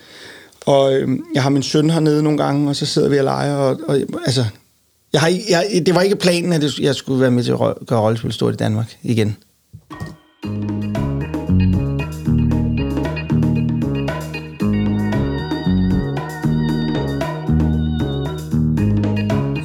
[0.66, 3.56] Og øh, jeg har min søn hernede nogle gange, og så sidder vi og leger,
[3.56, 4.44] og, og altså...
[5.12, 8.00] Jeg har, jeg, det var ikke planen, at jeg skulle være med til at gøre
[8.00, 9.36] rollespil stort i Danmark igen.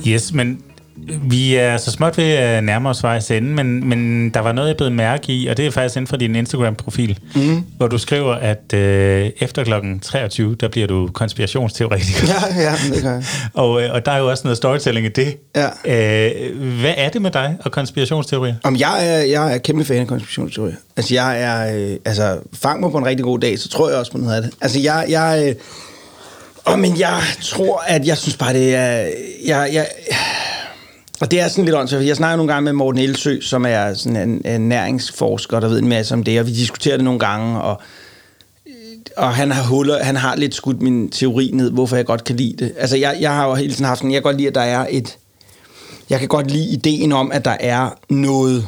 [0.08, 0.62] Yes, men
[1.30, 4.68] vi er så småt ved at nærme os vejs ende, men, men der var noget,
[4.68, 7.64] jeg blev mærke i, og det er faktisk inden for din Instagram-profil, mm.
[7.78, 12.28] hvor du skriver, at øh, efter klokken 23, der bliver du konspirationsteoretiker.
[12.28, 13.24] Ja, ja, det gør jeg.
[13.54, 15.38] og, øh, og der er jo også noget storytelling i det.
[15.56, 15.68] Ja.
[15.68, 18.56] Øh, hvad er det med dig og konspirationsteorier?
[18.64, 20.76] Om jeg er, jeg er kæmpe fan af konspirationsteorier.
[20.98, 21.76] Altså, jeg er...
[21.76, 24.36] Øh, altså, fang mig på en rigtig god dag, så tror jeg også på noget
[24.36, 24.52] af det.
[24.62, 25.06] Altså, jeg...
[25.10, 25.56] jeg øh,
[26.74, 29.10] åh, men jeg tror, at jeg synes bare, det er...
[29.46, 29.88] Jeg, jeg,
[31.20, 32.06] og det er sådan lidt åndssvagt.
[32.06, 35.80] Jeg snakker nogle gange med Morten Elsø, som er sådan en, en næringsforsker, der ved
[35.80, 37.82] en masse om det, og vi diskuterer det nogle gange, og,
[39.18, 42.36] og han har huller, han har lidt skudt min teori ned, hvorfor jeg godt kan
[42.36, 42.74] lide det.
[42.78, 44.62] Altså, jeg, jeg har jo hele tiden haft sådan, jeg kan godt lide, at der
[44.62, 45.18] er et...
[46.10, 48.68] Jeg kan godt lide ideen om, at der er noget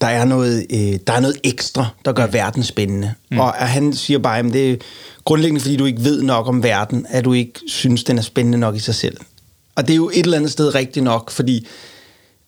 [0.00, 3.14] der er noget, øh, der er noget ekstra, der gør verden spændende.
[3.30, 3.40] Mm.
[3.40, 4.76] Og han siger bare, at det er
[5.24, 8.58] grundlæggende, fordi du ikke ved nok om verden, at du ikke synes, den er spændende
[8.58, 9.16] nok i sig selv.
[9.80, 11.66] Og det er jo et eller andet sted rigtigt nok, fordi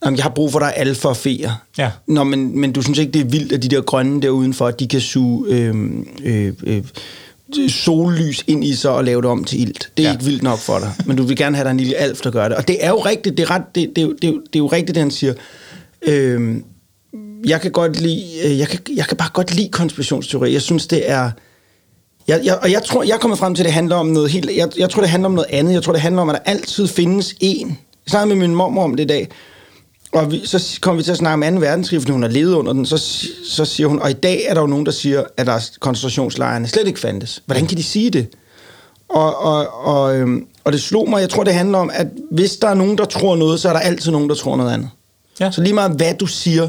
[0.05, 1.63] jamen, jeg har brug for dig alfa og feer.
[1.79, 1.91] Ja.
[2.07, 4.67] Nå, men, men du synes ikke, det er vildt, at de der grønne der udenfor,
[4.67, 5.75] at de kan suge øh,
[6.25, 6.83] øh, øh,
[7.69, 9.91] sollys ind i sig og lave det om til ilt.
[9.97, 10.13] Det er Ja.
[10.13, 12.31] ikke vildt nok for dig, men du vil gerne have dig en lille alf, der
[12.31, 12.57] gør det.
[12.57, 14.59] Og det er jo rigtigt, det er, ret, det, det, det, er jo- det er
[14.59, 15.35] jo rigtigt, det han siger.
[16.07, 16.57] Øh,
[17.47, 20.53] jeg kan godt lide, øh, jeg kan, jeg kan bare godt lide konspirationsteori.
[20.53, 21.31] Jeg synes, det er...
[22.29, 24.31] Jeg, jeg, og jeg tror, jeg er kommet frem til, at det handler om noget
[24.31, 24.51] helt...
[24.57, 25.73] Jeg, jeg tror, det handler om noget andet.
[25.73, 27.69] Jeg tror, det handler om, at der altid findes en.
[27.69, 29.29] Jeg snakkede med min mormor om det i dag.
[30.13, 31.61] Og vi, så kom vi til at snakke om 2.
[31.61, 32.87] verdenskrig, fordi hun har levet under den.
[32.87, 35.53] Så, så siger hun, og i dag er der jo nogen, der siger, at der
[35.53, 37.43] er koncentrationslejrene slet ikke fandtes.
[37.47, 38.27] Hvordan kan de sige det?
[39.09, 42.57] Og, og, og, øhm, og det slog mig, jeg tror, det handler om, at hvis
[42.57, 44.91] der er nogen, der tror noget, så er der altid nogen, der tror noget andet.
[45.41, 45.51] Ja.
[45.51, 46.69] Så lige meget hvad du siger,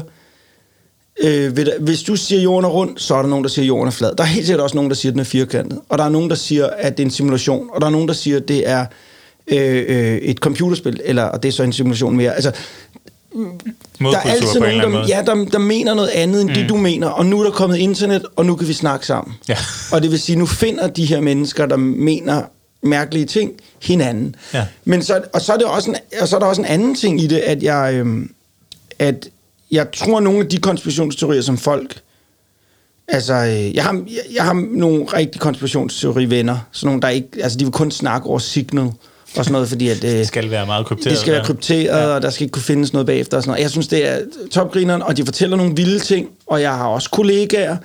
[1.20, 3.64] øh, ved, hvis du siger, at jorden er rund, så er der nogen, der siger,
[3.64, 4.14] at jorden er flad.
[4.16, 5.80] Der er helt sikkert også nogen, der siger, at den er firkantet.
[5.88, 7.68] Og der er nogen, der siger, at det er en simulation.
[7.72, 8.86] Og der er nogen, der siger, at det er
[9.46, 12.34] øh, øh, et computerspil, eller og det er så en simulation mere.
[12.34, 12.52] Altså,
[13.98, 15.04] der er altid nogen, der, måde.
[15.08, 16.54] ja, der, der mener noget andet, end mm.
[16.54, 17.08] det, du mener.
[17.08, 19.34] Og nu er der kommet internet, og nu kan vi snakke sammen.
[19.48, 19.56] Ja.
[19.92, 22.42] Og det vil sige, nu finder de her mennesker, der mener
[22.82, 23.52] mærkelige ting,
[23.82, 24.36] hinanden.
[24.54, 24.66] Ja.
[24.84, 26.94] Men så, og, så er det også en, og så er der også en anden
[26.94, 28.30] ting i det, at jeg, øhm,
[28.98, 29.28] at
[29.74, 32.00] jeg tror, nogle af de konspirationsteorier, som folk...
[33.08, 37.28] Altså, øh, jeg har, jeg, jeg har nogle rigtig konspirationsteori-venner, sådan nogle, der ikke...
[37.42, 38.84] Altså, de vil kun snakke over signal
[39.36, 40.04] og sådan noget, fordi at...
[40.04, 41.10] Øh, Det skal være meget krypteret.
[41.10, 42.06] det skal være krypteret, ja.
[42.06, 43.62] og der skal ikke kunne findes noget bagefter og sådan noget.
[43.62, 44.18] Jeg synes, det er
[44.50, 47.76] topgrineren, og de fortæller nogle vilde ting, og jeg har også kollegaer,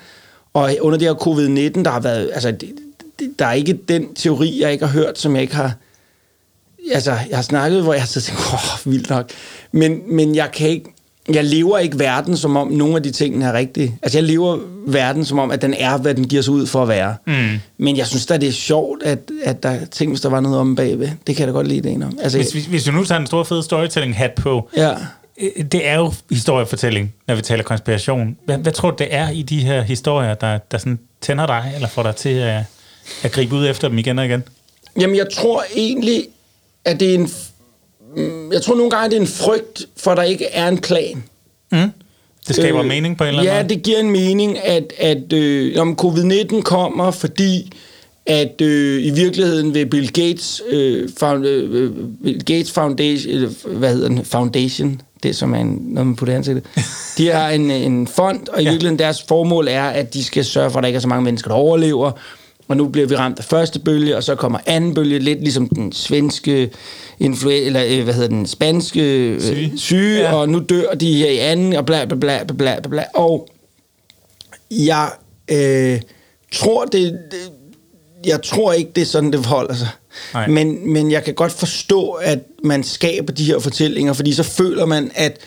[0.54, 2.70] og under det her covid-19, der har været, altså, det,
[3.18, 5.72] det, der er ikke den teori, jeg ikke har hørt, som jeg ikke har,
[6.92, 8.52] altså, jeg har snakket, hvor jeg har siddet og tænkt,
[8.86, 9.30] åh, vildt nok,
[9.72, 10.94] men, men jeg kan ikke,
[11.34, 13.98] jeg lever ikke verden, som om nogle af de ting er rigtige.
[14.02, 16.82] Altså, jeg lever verden, som om, at den er, hvad den giver sig ud for
[16.82, 17.16] at være.
[17.26, 17.60] Mm.
[17.78, 20.58] Men jeg synes da, det er sjovt, at, at der tænk, hvis der var noget
[20.58, 21.08] om bagved.
[21.26, 22.18] Det kan jeg da godt lide det ene om.
[22.22, 24.94] Altså, Hvis, hvis, hvis du nu tager en stor fed storytelling-hat på, ja.
[25.40, 28.36] øh, det er jo historiefortælling, når vi taler konspiration.
[28.44, 31.72] Hvad, hvad tror du, det er i de her historier, der, der sådan tænder dig,
[31.74, 32.62] eller får dig til at,
[33.22, 34.42] at gribe ud efter dem igen og igen?
[35.00, 36.24] Jamen, jeg tror egentlig,
[36.84, 37.30] at det er en...
[38.16, 41.22] mm, Jeg tror nogle gange, det er en frygt, for der ikke er en plan.
[41.72, 41.78] Mm.
[42.48, 43.74] Det skaber øh, mening på en eller anden Ja, måde?
[43.74, 47.72] det giver en mening, at, at øh, om covid-19 kommer, fordi
[48.26, 51.90] at øh, i virkeligheden vil Bill Gates, øh, found, øh,
[52.24, 56.34] Bill Gates Foundation, eller, hvad hedder den, Foundation, det som er en, noget man putter
[56.36, 56.64] ansigtet,
[57.18, 58.70] de har en, en fond, og i Ja.
[58.70, 61.24] virkeligheden deres formål er, at de skal sørge for, at der ikke er så mange
[61.24, 62.12] mennesker, der overlever,
[62.68, 65.68] og nu bliver vi ramt af første bølge, og så kommer anden bølge, lidt ligesom
[65.68, 66.70] den svenske
[67.22, 69.72] influ- eller øh, hvad hedder den, spanske øh, Syge.
[69.78, 70.32] syge Ja.
[70.34, 73.04] og nu dør de her i anden, og bla bla bla bla bla bla, bla.
[73.14, 73.48] Og
[74.70, 75.10] jeg
[75.50, 76.00] øh,
[76.52, 77.52] tror, det, det,
[78.26, 79.88] jeg tror ikke, det er sådan, det forholder sig.
[80.34, 80.46] Nej.
[80.48, 84.86] Men, men jeg kan godt forstå, at man skaber de her fortællinger, fordi så føler
[84.86, 85.38] man, at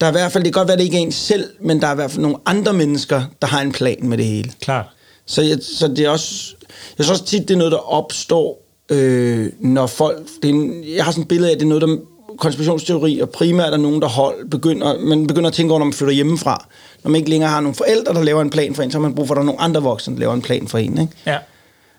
[0.00, 1.80] der er i hvert fald, det kan godt være, det ikke er en selv, men
[1.80, 4.52] der er i hvert fald nogle andre mennesker, der har en plan med det hele.
[4.60, 4.86] Klart.
[5.26, 6.54] Så, jeg, så det er også,
[6.98, 10.84] jeg synes også tit, det er noget, der opstår, øh, når folk, det er en,
[10.96, 11.96] jeg har sådan et billede af, at det er noget, der
[12.38, 15.92] konspirationsteori, og primært er nogen, der hold, begynder, man begynder at tænke over, når man
[15.92, 16.66] flytter hjemmefra.
[17.04, 19.02] Når man ikke længere har nogle forældre, der laver en plan for en, så har
[19.02, 21.00] man brug for, at der er nogle andre voksne, der laver en plan for en.
[21.00, 21.12] Ikke?
[21.26, 21.38] Ja.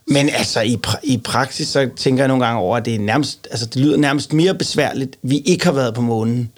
[0.08, 3.00] Men altså, i, pra- i praksis, så tænker jeg nogle gange over, at det, er
[3.00, 6.52] nærmest, altså, det lyder nærmest mere besværligt, vi ikke har været på månen,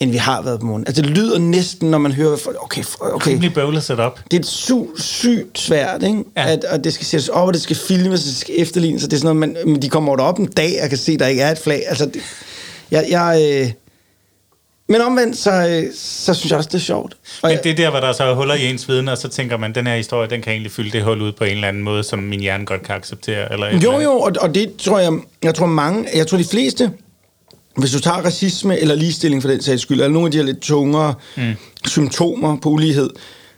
[0.00, 0.86] end vi har været på månen.
[0.86, 4.20] Altså, det lyder næsten, når man hører, okay, okay, Rimelig bøvlet setup.
[4.30, 6.24] det er su- sygt svært, ikke?
[6.36, 6.52] Ja.
[6.52, 9.08] At, og det skal sættes op, og det skal filmes, og det skal efterlignes, så
[9.08, 11.26] det er sådan noget, man, de kommer op en dag, og kan se, at der
[11.26, 11.82] ikke er et flag.
[11.88, 12.22] Altså, det,
[12.90, 13.70] jeg, jeg, øh,
[14.90, 17.16] men omvendt, så, øh, så synes jeg også, det er sjovt.
[17.42, 19.28] Og Men det er der, hvor der så er huller i ens viden, og så
[19.28, 21.68] tænker man, den her historie, den kan egentlig fylde det hul ud på en eller
[21.68, 23.52] anden måde, som min hjerne godt kan acceptere.
[23.52, 24.04] Eller eller jo, andet.
[24.04, 26.90] jo, og, og det tror jeg, jeg tror mange, jeg tror de fleste,
[27.78, 30.44] hvis du tager racisme eller ligestilling for den sags skyld, eller nogle af de her
[30.44, 31.52] lidt tungere mm.
[31.86, 33.10] symptomer på ulighed,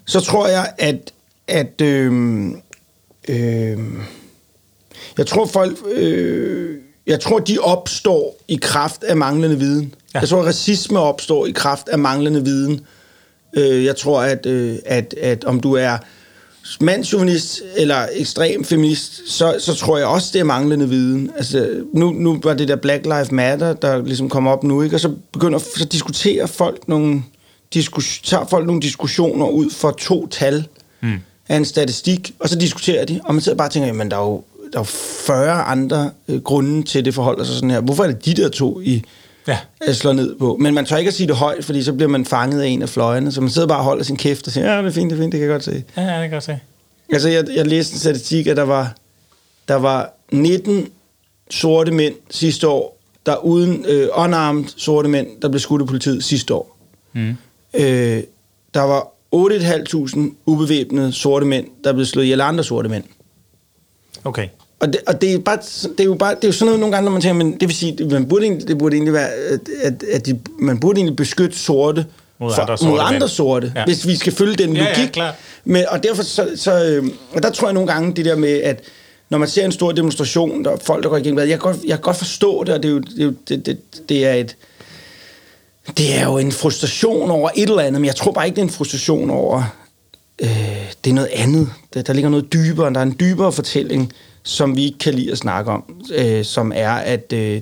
[0.07, 1.13] så tror jeg, at,
[1.49, 2.13] at øh,
[3.29, 3.79] øh,
[5.19, 9.95] jeg tror folk, øh, jeg tror, de opstår i kraft af manglende viden.
[10.15, 10.21] Ja.
[10.21, 12.81] Jeg tror, at racisme opstår i kraft af manglende viden.
[13.57, 15.99] Øh, jeg tror, at, øh, at, at om du er
[16.81, 21.31] mandsjuvenist eller ekstrem feminist, så, så tror jeg også, det er manglende viden.
[21.37, 24.97] Altså, nu, nu var det der Black Lives Matter, der ligesom kommer op nu, ikke?
[24.97, 27.23] og så begynder så diskuterer folk nogle,
[27.75, 30.67] diskus, tager folk nogle diskussioner ud for to tal
[31.01, 31.19] mm.
[31.49, 34.17] af en statistik, og så diskuterer de, og man sidder bare og tænker, jamen der
[34.17, 37.81] er jo, der er jo 40 andre øh, grunde til, det forholder sig sådan her.
[37.81, 39.05] Hvorfor er det de der to, I
[39.49, 39.59] Ja.
[39.87, 39.93] ja.
[39.93, 40.57] slår ned på?
[40.61, 42.83] Men man tør ikke at sige det højt, fordi så bliver man fanget af en
[42.83, 44.91] af fløjene, så man sidder bare og holder sin kæft og siger, ja, det er
[44.91, 45.85] fint, det er fint, det kan jeg godt se.
[45.97, 46.59] Ja, ja, det kan jeg godt se.
[47.13, 48.95] Altså, jeg, jeg læste en statistik, at der var,
[49.69, 50.89] der var 19
[51.51, 56.25] sorte mænd sidste år, der uden øh, unarmed sorte mænd, der blev skudt af politiet
[56.25, 56.79] sidste år.
[57.13, 57.37] Mm.
[57.75, 58.23] Øh,
[58.75, 63.05] der var 8.500 ubevæbnede sorte mænd, der blev slået ihjel af andre sorte mænd.
[64.25, 64.49] Okay.
[64.81, 66.81] Og det, og det, er bare, det er jo bare det er jo sådan noget
[66.81, 69.13] nogle gange, når man tænker, men det vil sige, man burde egentlig, det burde egentlig
[69.13, 69.29] være,
[69.83, 72.07] at, at, de, man burde egentlig beskytte sorte
[72.41, 73.81] Mod for- andre sorte mod andre sorte, Ja.
[73.81, 73.87] ja.
[73.87, 75.13] hvis vi skal følge den Ja, ja, logik.
[75.13, 75.35] klart.
[75.65, 78.63] Men, og derfor så, så øh, og der tror jeg nogle gange det der med,
[78.63, 78.81] at
[79.31, 81.77] når man ser en stor demonstration, der er folk, der går igennem, jeg kan godt,
[81.85, 83.79] jeg kan godt forstå det, og det er jo, det, er jo, det, det,
[84.09, 84.57] det er et,
[85.99, 88.63] det er jo en frustration over et eller andet, men jeg tror bare ikke, det
[88.63, 89.63] er en frustration over,
[90.43, 90.49] øh,
[91.05, 91.69] det er noget andet.
[91.95, 94.13] Der, der ligger noget dybere, der er en dybere fortælling,
[94.43, 97.61] som vi ikke kan lide at snakke om, øh, som er, at, øh,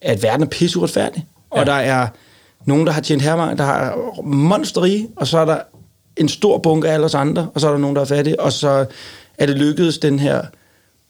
[0.00, 1.60] at verden er pisseuretfærdig, ja.
[1.60, 2.08] Og der er
[2.64, 5.58] nogen, der har tjent hermange, der har monsterige, og så er der
[6.16, 8.40] en stor bunke af alle os andre, og så er der nogen, der er fattige,
[8.40, 8.86] og så
[9.38, 10.42] er det lykkedes den her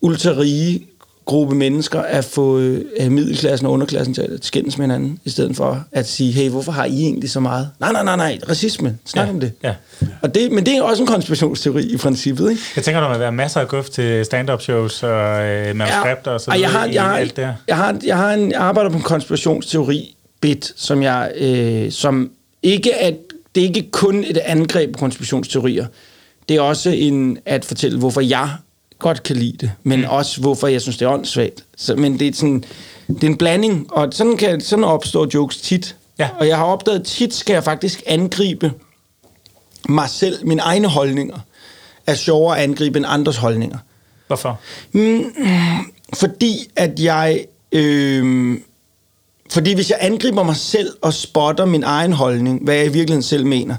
[0.01, 0.87] ultrarige
[1.25, 5.57] gruppe mennesker at få øh, middelklassen og underklassen til at skændes med hinanden, i stedet
[5.57, 7.69] for at sige, hey, hvorfor har I egentlig så meget?
[7.81, 9.53] Nej, nej, nej, nej, racisme, snak Ja, om det.
[9.63, 9.75] ja.
[10.23, 10.53] Og det.
[10.53, 12.63] Men det er også en konspirationsteori i princippet, ikke?
[12.77, 16.41] Jeg tænker, der må være masser af guf til stand-up shows og øh, manuskripter og
[16.41, 17.55] så og jeg har, videre jeg har, alt det her.
[17.69, 22.31] jeg har, jeg har en, jeg arbejder på en konspirationsteori bit, som jeg, øh, som
[22.63, 23.11] ikke er,
[23.55, 25.87] det er ikke kun et angreb på konspirationsteorier.
[26.49, 28.51] Det er også en, at fortælle, hvorfor jeg
[29.03, 30.07] godt kan lide det, men mm.
[30.09, 31.65] også hvorfor jeg synes, det er åndssvagt.
[31.77, 32.65] Så, men det er, sådan,
[33.09, 35.97] det er en blanding, og sådan, kan, sådan opstår jokes tit.
[36.19, 36.29] Ja.
[36.39, 38.73] Og jeg har opdaget, at tit skal jeg faktisk angribe
[39.89, 41.39] mig selv, mine egne holdninger,
[42.07, 43.79] er sjovere at angribe end andres holdninger.
[44.27, 44.61] Hvorfor?
[46.15, 47.45] Fordi at jeg...
[47.73, 48.59] Øh,
[49.51, 53.23] fordi hvis jeg angriber mig selv og spotter min egen holdning, hvad jeg i virkeligheden
[53.23, 53.77] selv mener,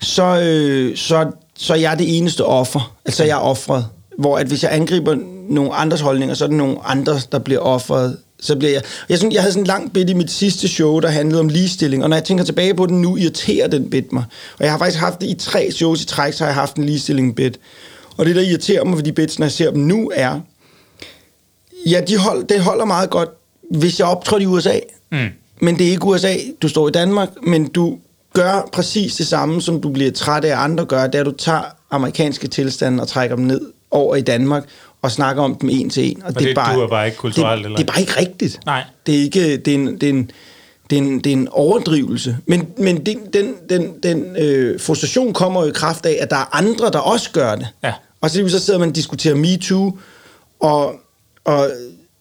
[0.00, 2.96] så, øh, så, så er jeg det eneste offer.
[3.04, 3.86] Altså jeg er offret.
[4.18, 5.16] Hvor at hvis jeg angriber
[5.48, 8.16] nogle andres holdninger, så er det nogle andre, der bliver offret.
[8.40, 8.82] Så bliver jeg...
[9.08, 11.48] Jeg, synes, jeg havde sådan en lang bit i mit sidste show, der handlede om
[11.48, 14.24] ligestilling, og når jeg tænker tilbage på den nu, irriterer den bit mig.
[14.58, 16.76] Og jeg har faktisk haft det i tre shows i træk, så har jeg haft
[16.76, 17.60] en ligestilling bit.
[18.16, 20.40] Og det, der irriterer mig ved de bits, når jeg ser dem nu, er,
[21.86, 23.28] Ja, de hold, det holder meget godt,
[23.70, 24.78] hvis jeg optrådte i USA.
[25.12, 25.28] Mm.
[25.60, 26.34] Men det er ikke USA.
[26.62, 27.98] Du står i Danmark, men du
[28.32, 31.06] gør præcis det samme, som du bliver træt af, at andre gør.
[31.06, 33.60] Det er, at du tager amerikanske tilstande og trækker dem ned
[33.92, 34.64] over i Danmark
[35.02, 36.22] og snakker om dem en til en.
[36.22, 37.76] Og det duer bare ikke kulturelt, det, eller?
[37.76, 38.60] Det er bare ikke rigtigt.
[38.66, 38.84] Nej.
[39.06, 39.56] Det er ikke...
[39.56, 40.30] Det er en, det er en,
[40.90, 42.36] det er en, det er en overdrivelse.
[42.46, 46.36] Men, men den, den, den, den øh, frustration kommer jo i kraft af, at der
[46.36, 47.68] er andre, der også gør det.
[47.84, 47.92] Ja.
[48.20, 49.98] Og så, så sidder man og diskuterer MeToo,
[50.60, 50.94] og,
[51.44, 51.66] og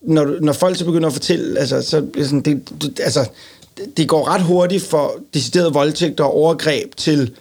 [0.01, 3.19] når, når folk så begynder at fortælle, altså, så bliver sådan, det, det, altså,
[3.77, 7.31] det- det går ret hurtigt for decideret voldtægt og overgreb til,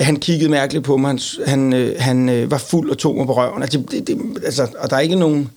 [0.00, 3.26] han kiggede mærkeligt på mig, han, han, øh, han øh, var fuld og tog mig
[3.26, 3.62] på røven.
[3.62, 5.50] Altså, det, det, altså, og der er ikke nogen...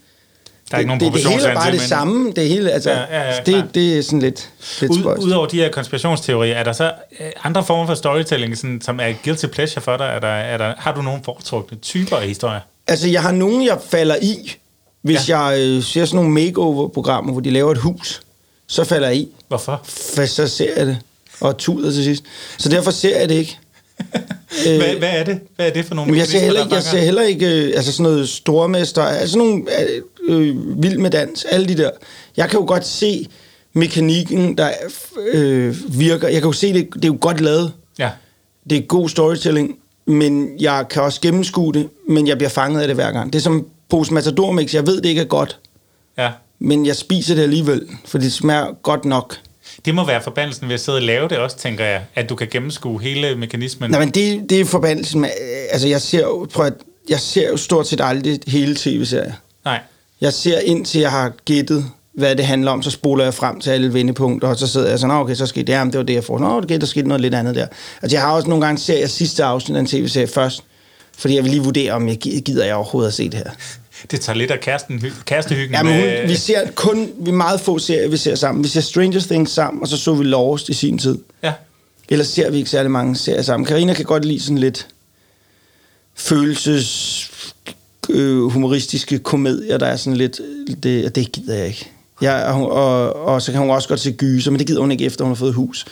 [0.71, 2.31] Der er ikke nogen det, det, det hele er bare det samme.
[2.31, 4.49] Det hele, altså, Ja, ja, ja, det, det er sådan lidt,
[4.81, 5.23] lidt Ud, spøjst.
[5.23, 9.13] Udover de her konspirationsteorier, er der så øh, andre former for storytelling, sådan, som er
[9.23, 10.05] guilty pleasure for dig?
[10.05, 12.59] Er der, er der, har du nogle foretrukne typer af historier?
[12.87, 14.55] Altså, jeg har nogen, jeg falder i,
[15.01, 15.39] hvis ja.
[15.39, 18.21] jeg øh, ser sådan nogle makeover-programmer, hvor de laver et hus.
[18.67, 19.29] så falder jeg i.
[19.47, 19.81] Hvorfor?
[19.83, 20.97] For så ser jeg det,
[21.41, 22.23] og tuder til sidst.
[22.57, 23.59] Så derfor ser jeg det ikke.
[24.77, 25.39] Hvad, hvad er det?
[25.55, 28.03] Hvad er det for nogle jeg ser heller, jeg ser heller ikke øh, altså sådan
[28.03, 29.63] noget stormester, altså sådan nogle
[30.29, 31.89] øh, øh, vild med dans, alle de der.
[32.37, 33.27] Jeg kan jo godt se
[33.73, 34.71] mekanikken, der
[35.33, 36.27] øh, virker.
[36.27, 37.73] Jeg kan jo se, det, det er jo godt lavet.
[37.99, 38.09] Ja.
[38.69, 39.75] Det er god storytelling,
[40.05, 43.33] men jeg kan også gennemskue det, men jeg bliver fanget af det hver gang.
[43.33, 44.73] Det er som pose Matador Mix.
[44.73, 45.59] Jeg ved, det ikke er godt,
[46.17, 46.31] ja.
[46.59, 49.37] men jeg spiser det alligevel, for det smager godt nok.
[49.85, 52.01] Det må være forbandelsen ved at sidde og lave det også, tænker jeg.
[52.15, 53.91] At du kan gennemskue hele mekanismen.
[53.91, 56.73] Nej, men det, det er forbandelsen med, øh, altså jeg ser jo, prøv at,
[57.09, 59.33] jeg ser jo stort set aldrig hele tv-serier.
[59.65, 59.79] Nej.
[60.21, 63.69] Jeg ser indtil jeg har gættet, hvad det handler om, så spoler jeg frem til
[63.69, 66.03] alle vendepunkter, og så sidder jeg sådan, "Nå, okay, så skete det, jamen, det var
[66.05, 66.39] det, jeg får.
[66.39, 67.67] Nå, okay, der skete noget lidt andet der.
[68.01, 70.63] Altså, jeg har også nogle gange ser jeg sidste afsnit af en tv-serie først,
[71.17, 73.49] fordi jeg vil lige vurdere, om jeg gi- gider jeg overhovedet at se det her.
[74.11, 75.75] Det tager lidt af kæresten, kærestehyggen.
[75.75, 78.63] Ja, men med- hun, vi ser kun, vi meget få serier, vi ser sammen.
[78.63, 81.17] Vi ser Stranger Things sammen, og så så vi Lost i sin tid.
[81.43, 81.53] Ja.
[82.09, 83.65] Ellers ser vi ikke særlig mange serier sammen.
[83.67, 84.87] Karina kan godt lide sådan lidt
[86.15, 87.29] følelses
[88.09, 90.39] øh, humoristiske komedier, der er sådan lidt,
[90.83, 91.91] det, det gider jeg ikke.
[92.21, 94.81] Ja, og, hun- og, og, så kan hun også godt se gyser, men det gider
[94.81, 95.85] hun ikke efter, hun har fået hus.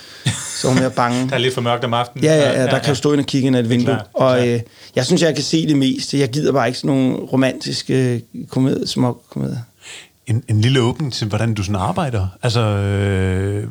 [0.61, 1.25] Så hun er bange.
[1.29, 2.23] Der er lidt for mørkt om aftenen.
[2.23, 3.93] Ja, ja, ja, der kan jo stå ind og kigge ind ad et vindue.
[3.93, 4.47] er Og klart.
[4.47, 4.59] øh,
[4.95, 6.19] jeg synes, jeg kan se det meste.
[6.19, 9.57] Jeg gider bare ikke sådan nogle romantiske komedier, små komedier.
[10.27, 12.27] En, en lille åbning til, hvordan du sådan arbejder.
[12.43, 13.67] Altså, øh,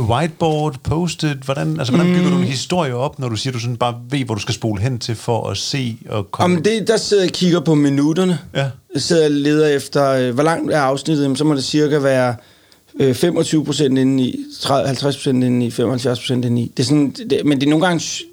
[0.00, 3.76] whiteboard, post-it, hvordan, altså, hvordan bygger du en historie op, når du siger, du sådan
[3.76, 6.56] bare ved, hvor du skal spole hen til for at se og komme...
[6.56, 8.38] Om det, der sidder jeg og kigger på minutterne.
[8.54, 8.70] Ja.
[8.94, 12.34] Jeg sidder og leder efter, øh, hvor langt er afsnittet, så må det cirka være
[13.00, 16.72] øh, 25 procent inde i, 30, 50 procent inde i, 75 procent inde i.
[16.76, 18.24] Det er sådan, det, men det er nogle gange,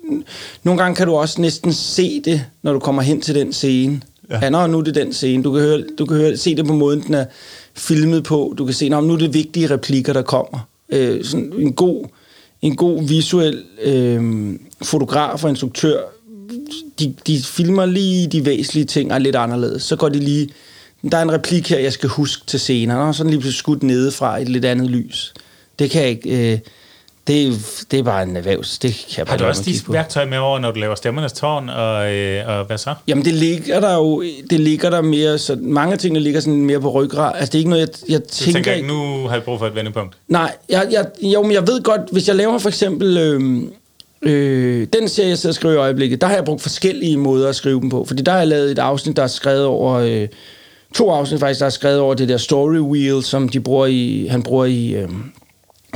[0.63, 4.01] nogle gange kan du også næsten se det, når du kommer hen til den scene.
[4.31, 4.39] Ja.
[4.41, 5.43] Ja, nå, nu er det den scene.
[5.43, 7.25] Du kan, høre, du kan høre, se det på måden, den er
[7.73, 8.53] filmet på.
[8.57, 10.67] Du kan se, nå, nu er det vigtige replikker, der kommer.
[10.89, 12.05] Øh, sådan en god,
[12.61, 15.99] en god visuel øh, fotograf og instruktør
[16.99, 19.83] de, de filmer lige de væsentlige ting er lidt anderledes.
[19.83, 20.49] Så går de lige...
[21.11, 23.07] Der er en replik her, jeg skal huske til senere.
[23.07, 25.33] Og så lige pludselig skudt nedefra i et lidt andet lys.
[25.79, 26.53] Det kan jeg ikke...
[26.53, 26.59] Øh,
[27.31, 28.79] det, det er bare en erhvervs.
[28.79, 31.33] Det kan jeg bare Har du også de værktøjer med over, når du laver stemmernes
[31.33, 32.93] tårn, og, øh, og hvad så?
[33.07, 34.23] Jamen, det ligger der jo...
[34.49, 35.37] Det ligger der mere...
[35.37, 37.31] Så mange ting, der ligger sådan mere på ryggrad.
[37.35, 38.53] Altså, det er ikke noget, jeg, jeg Du tænker...
[38.53, 38.87] tænker ikke- ikke,
[39.21, 40.15] nu har jeg brug for et vendepunkt.
[40.27, 43.17] Nej, jeg, jeg, jo, men jeg ved godt, hvis jeg laver for eksempel...
[43.17, 43.61] Øh,
[44.21, 47.49] øh, den serie, jeg sidder og skriver i øjeblikket, der har jeg brugt forskellige måder
[47.49, 48.05] at skrive dem på.
[48.05, 49.93] Fordi der har jeg lavet et afsnit, der er skrevet over...
[49.93, 50.27] Øh,
[50.95, 54.27] to afsnit faktisk, der er skrevet over det der story wheel, som de bruger i,
[54.29, 55.09] han bruger i øh,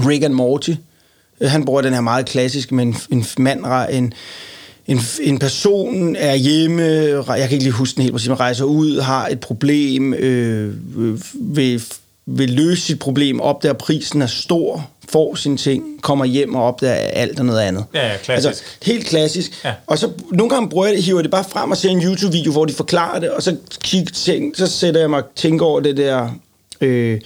[0.07, 0.69] Rick and Morty.
[0.69, 0.75] Øh,
[1.41, 4.13] Han bruger den her meget klassiske med en, mand, en,
[4.87, 8.65] en, en person er hjemme, jeg kan ikke lige huske den helt præcis, men rejser
[8.65, 11.83] ud, har et problem, øh, øh, vil,
[12.25, 16.63] vil løse sit problem, opdager at prisen er stor, får sine ting, kommer hjem og
[16.63, 17.85] opdager alt og noget andet.
[17.93, 18.47] Ja, ja, klassisk.
[18.47, 19.65] Altså, helt klassisk.
[19.65, 19.73] Ja.
[19.87, 22.01] Og så nogle gange bruger jeg det, hiver jeg det bare frem og ser en
[22.01, 25.65] YouTube-video, hvor de forklarer det, og så, kig, tænk, så sætter jeg mig og tænker
[25.65, 26.29] over det der,
[26.81, 27.21] øh,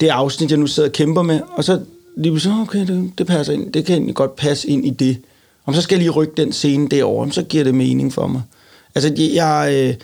[0.00, 1.80] det afsnit, jeg nu sidder og kæmper med, og så
[2.16, 5.16] lige så okay, det, det passer ind, det kan egentlig godt passe ind i det.
[5.66, 8.42] Om så skal jeg lige rykke den scene derover, så giver det mening for mig.
[8.94, 9.94] Altså, jeg, jeg, øh,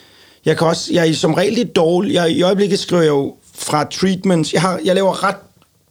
[0.44, 3.34] jeg kan også, jeg er som regel lidt dårlig, jeg, i øjeblikket skriver jeg jo
[3.54, 5.36] fra treatments, jeg, har, jeg laver ret,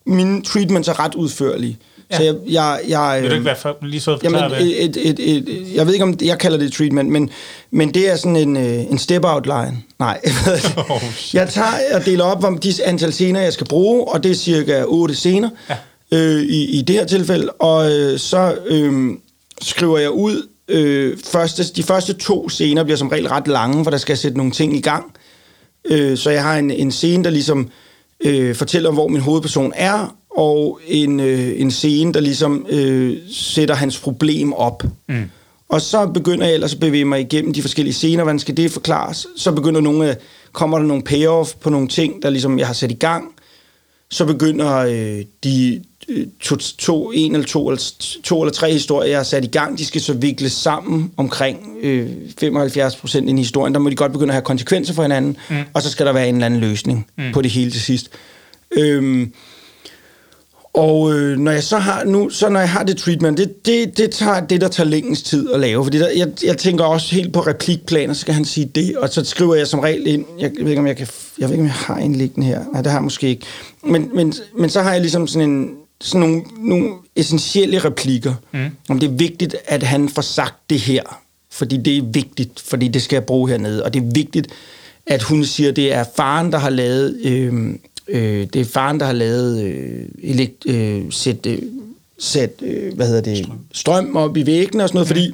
[0.05, 1.77] mine treatments er ret udførlige.
[2.11, 2.17] Ja.
[2.17, 4.83] Så jeg, jeg, jeg, Vil du øh, ikke være for, lige så Jamen, det?
[4.83, 7.29] et, et, et, et, jeg ved ikke, om jeg kalder det et treatment, men,
[7.71, 9.77] men det er sådan en, øh, en step-out line.
[9.99, 10.21] Nej,
[10.89, 11.01] Oh,
[11.33, 14.35] jeg tager og deler op om de antal scener, jeg skal bruge, og det er
[14.35, 15.75] cirka 8 scener Ja.
[16.11, 19.09] Øh, i, i det her tilfælde, og øh, så øh,
[19.61, 23.91] skriver jeg ud, øh, første, de første to scener bliver som regel ret lange, for
[23.91, 25.13] der skal jeg sætte nogle ting i gang.
[25.85, 27.69] Øh, så jeg har en, en scene, der ligesom
[28.25, 33.17] øh, fortæller om, hvor min hovedperson er, og en, øh, en scene, der ligesom øh,
[33.31, 34.83] sætter hans problem op.
[35.09, 35.23] Mm.
[35.69, 38.23] Og så begynder jeg ellers at bevæge mig igennem de forskellige scener.
[38.23, 39.27] Hvordan skal det forklares?
[39.35, 40.17] Så begynder nogle, af-
[40.51, 43.25] kommer der nogle payoff på nogle ting, der ligesom jeg har sat i gang.
[44.09, 45.81] Så begynder øh, de øh,
[46.39, 47.93] to, to, en eller to, eller
[48.23, 51.77] to eller tre historier, jeg har sat i gang, de skal så vikles sammen omkring
[51.81, 52.09] øh,
[52.39, 53.73] 75 procent i historien.
[53.73, 55.55] Der må de godt begynde at have konsekvenser for hinanden, mm.
[55.73, 57.31] og så skal der være en eller anden løsning mm.
[57.33, 58.09] på det hele til sidst.
[58.71, 59.33] Øhm,
[60.77, 63.97] og øh, når jeg så har nu, så når jeg har det treatment, det, det,
[63.97, 65.83] det tager det, der tager længst tid at lave.
[65.83, 69.09] Fordi der, jeg, jeg tænker også helt på replikplaner, så skal han sige det, og
[69.09, 71.07] så skriver jeg som regel ind, jeg, ved ikke, om jeg kan,
[71.39, 72.63] jeg ved ikke, om jeg har en liggende her.
[72.73, 73.45] Nej, det har jeg måske ikke.
[73.83, 75.69] Men, men, men så har jeg ligesom sådan en,
[76.01, 78.33] sådan nogle, nogle essentielle replikker.
[78.51, 78.69] Mm.
[78.89, 81.21] Om det er vigtigt, at han får sagt det her.
[81.51, 83.83] Fordi det er vigtigt, fordi det skal jeg bruge hernede.
[83.83, 84.47] Og det er vigtigt,
[85.05, 87.75] at hun siger, at det er faren, der har lavet øh,
[88.07, 91.59] Øh, det er faren, der har lavet øh, elekt, øh, sæt, øh,
[92.19, 93.59] sæt øh, hvad hedder det, strøm.
[93.73, 95.33] strøm op i væggene og sådan noget, fordi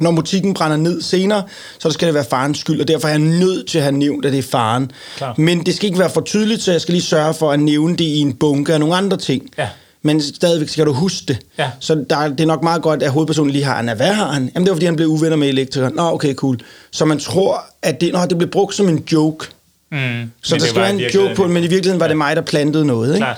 [0.00, 1.42] når butikken brænder ned senere,
[1.78, 4.24] så skal det være farens skyld, og derfor er jeg nødt til at have nævnt,
[4.24, 4.90] at det er faren.
[5.16, 5.34] Klar.
[5.38, 7.96] Men det skal ikke være for tydeligt, så jeg skal lige sørge for at nævne
[7.96, 9.50] det i en bunke af nogle andre ting.
[9.58, 9.68] Ja.
[10.02, 11.38] Men stadigvæk skal du huske det.
[11.58, 11.70] Ja.
[11.80, 14.50] Så der, det er nok meget godt, at hovedpersonen lige har, Hvad har han?
[14.54, 15.94] Jamen det var, fordi han blev uvenner med elektrikeren.
[15.94, 16.58] Nå, okay, cool.
[16.90, 19.46] Så man tror, at det, nå, det blev brugt som en joke.
[19.92, 20.30] Mm.
[20.42, 22.84] Så der skal være en joke på, men i virkeligheden var det mig, der plantede
[22.84, 23.14] noget.
[23.14, 23.18] Ikke?
[23.18, 23.36] Klart.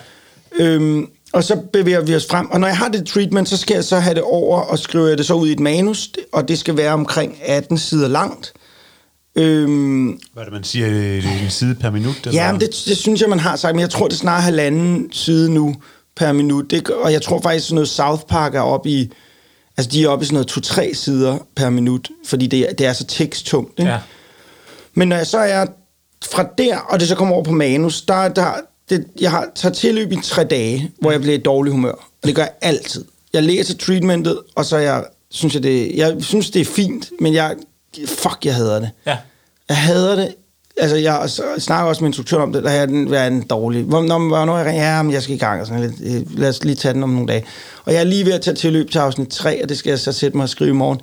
[0.58, 2.50] Øhm, og så bevæger vi os frem.
[2.50, 5.16] Og når jeg har det treatment, så skal jeg så have det over og skrive
[5.16, 8.52] det så ud i et manus, og det skal være omkring 18 sider langt.
[9.36, 10.90] Øhm, Hvad er det, man siger?
[10.90, 12.16] Det er en side per minut?
[12.26, 12.42] Eller?
[12.42, 14.42] ja, men det, det synes jeg, man har sagt, men jeg tror, det er snart
[14.42, 15.76] halvanden side nu
[16.16, 16.70] per minut.
[16.70, 19.12] Det, og jeg tror faktisk, sådan noget South Park er oppe i,
[19.76, 22.92] altså de er oppe i sådan noget to-tre sider per minut, fordi det, det er
[22.92, 23.78] så teksttungt.
[23.78, 23.90] Ikke?
[23.90, 23.98] Ja.
[24.94, 25.66] Men når jeg så er
[26.32, 28.52] fra der, og det så kommer over på manus, der, der
[28.90, 31.92] det, jeg har taget tilløb i tre dage, hvor jeg bliver i dårlig humør.
[31.92, 33.04] Og det gør jeg altid.
[33.32, 37.34] Jeg læser treatmentet, og så jeg, synes jeg, det, jeg synes, det er fint, men
[37.34, 37.56] jeg,
[38.06, 38.90] fuck, jeg hader det.
[39.06, 39.16] Ja.
[39.68, 40.34] Jeg hader det.
[40.80, 43.82] Altså, jeg snakker også med instruktøren om det, der er den, hvad er den dårlig.
[43.82, 46.14] Hvor, når, hvornår jeg ringer, ja, men jeg skal i gang, og sådan lidt.
[46.14, 47.44] Øh, Lad os lige tage den om nogle dage.
[47.84, 49.98] Og jeg er lige ved at tage tilløb til afsnit 3, og det skal jeg
[49.98, 51.00] så sætte mig og skrive i morgen.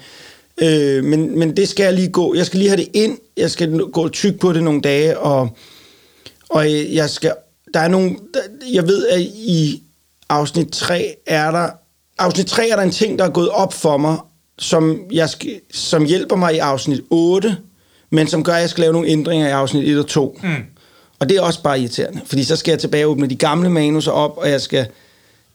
[0.62, 2.36] Øh, men, men det skal jeg lige gå.
[2.36, 3.18] Jeg skal lige have det ind.
[3.38, 5.50] Jeg skal gå tyk på det nogle dage, og,
[6.50, 7.32] og jeg skal...
[7.76, 8.10] Der er nogle...
[8.34, 8.40] der-
[8.74, 9.84] Jeg ved, at i
[10.30, 11.70] afsnit 3 er der...
[12.18, 14.18] Afsnit 3 er der en ting, der er gået op for mig,
[14.60, 17.58] som, jeg skal, som hjælper mig i afsnit 8,
[18.10, 20.40] men som gør, at jeg skal lave nogle ændringer i afsnit 1 og 2.
[20.44, 20.50] Mm.
[21.20, 23.70] Og det er også bare irriterende, fordi så skal jeg tilbage og åbne de gamle
[23.70, 24.88] manuser op, og jeg skal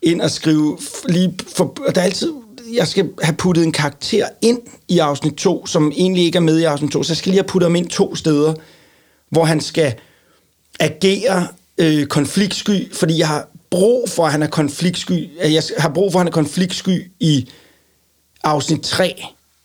[0.01, 0.77] ind og skrive
[1.09, 2.33] lige for, og der er altid
[2.73, 6.59] jeg skal have puttet en karakter ind i afsnit 2, som egentlig ikke er med
[6.59, 8.53] i afsnit 2, så jeg skal lige have puttet ham ind to steder,
[9.29, 9.93] hvor han skal
[10.79, 15.29] agere øh, konfliktsky, fordi jeg har brug for, at han er konfliktsky.
[15.43, 17.49] Jeg har brug for, at han er konfliktsky i
[18.43, 19.23] afsnit 3.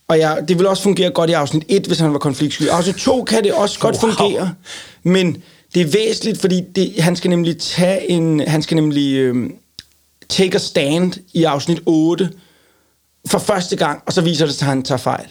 [0.09, 2.63] Og jeg, det vil også fungere godt i afsnit 1, hvis han var konfliktsky.
[2.63, 4.13] Afsnit 2 kan det også godt Wow.
[4.13, 4.55] fungere,
[5.03, 5.43] men
[5.75, 9.51] det er væsentligt, fordi det, han skal nemlig tage en, han skal nemlig øh,
[10.29, 12.31] take a stand i afsnit 8
[13.27, 15.27] for første gang, og så viser det sig, at han tager fejl.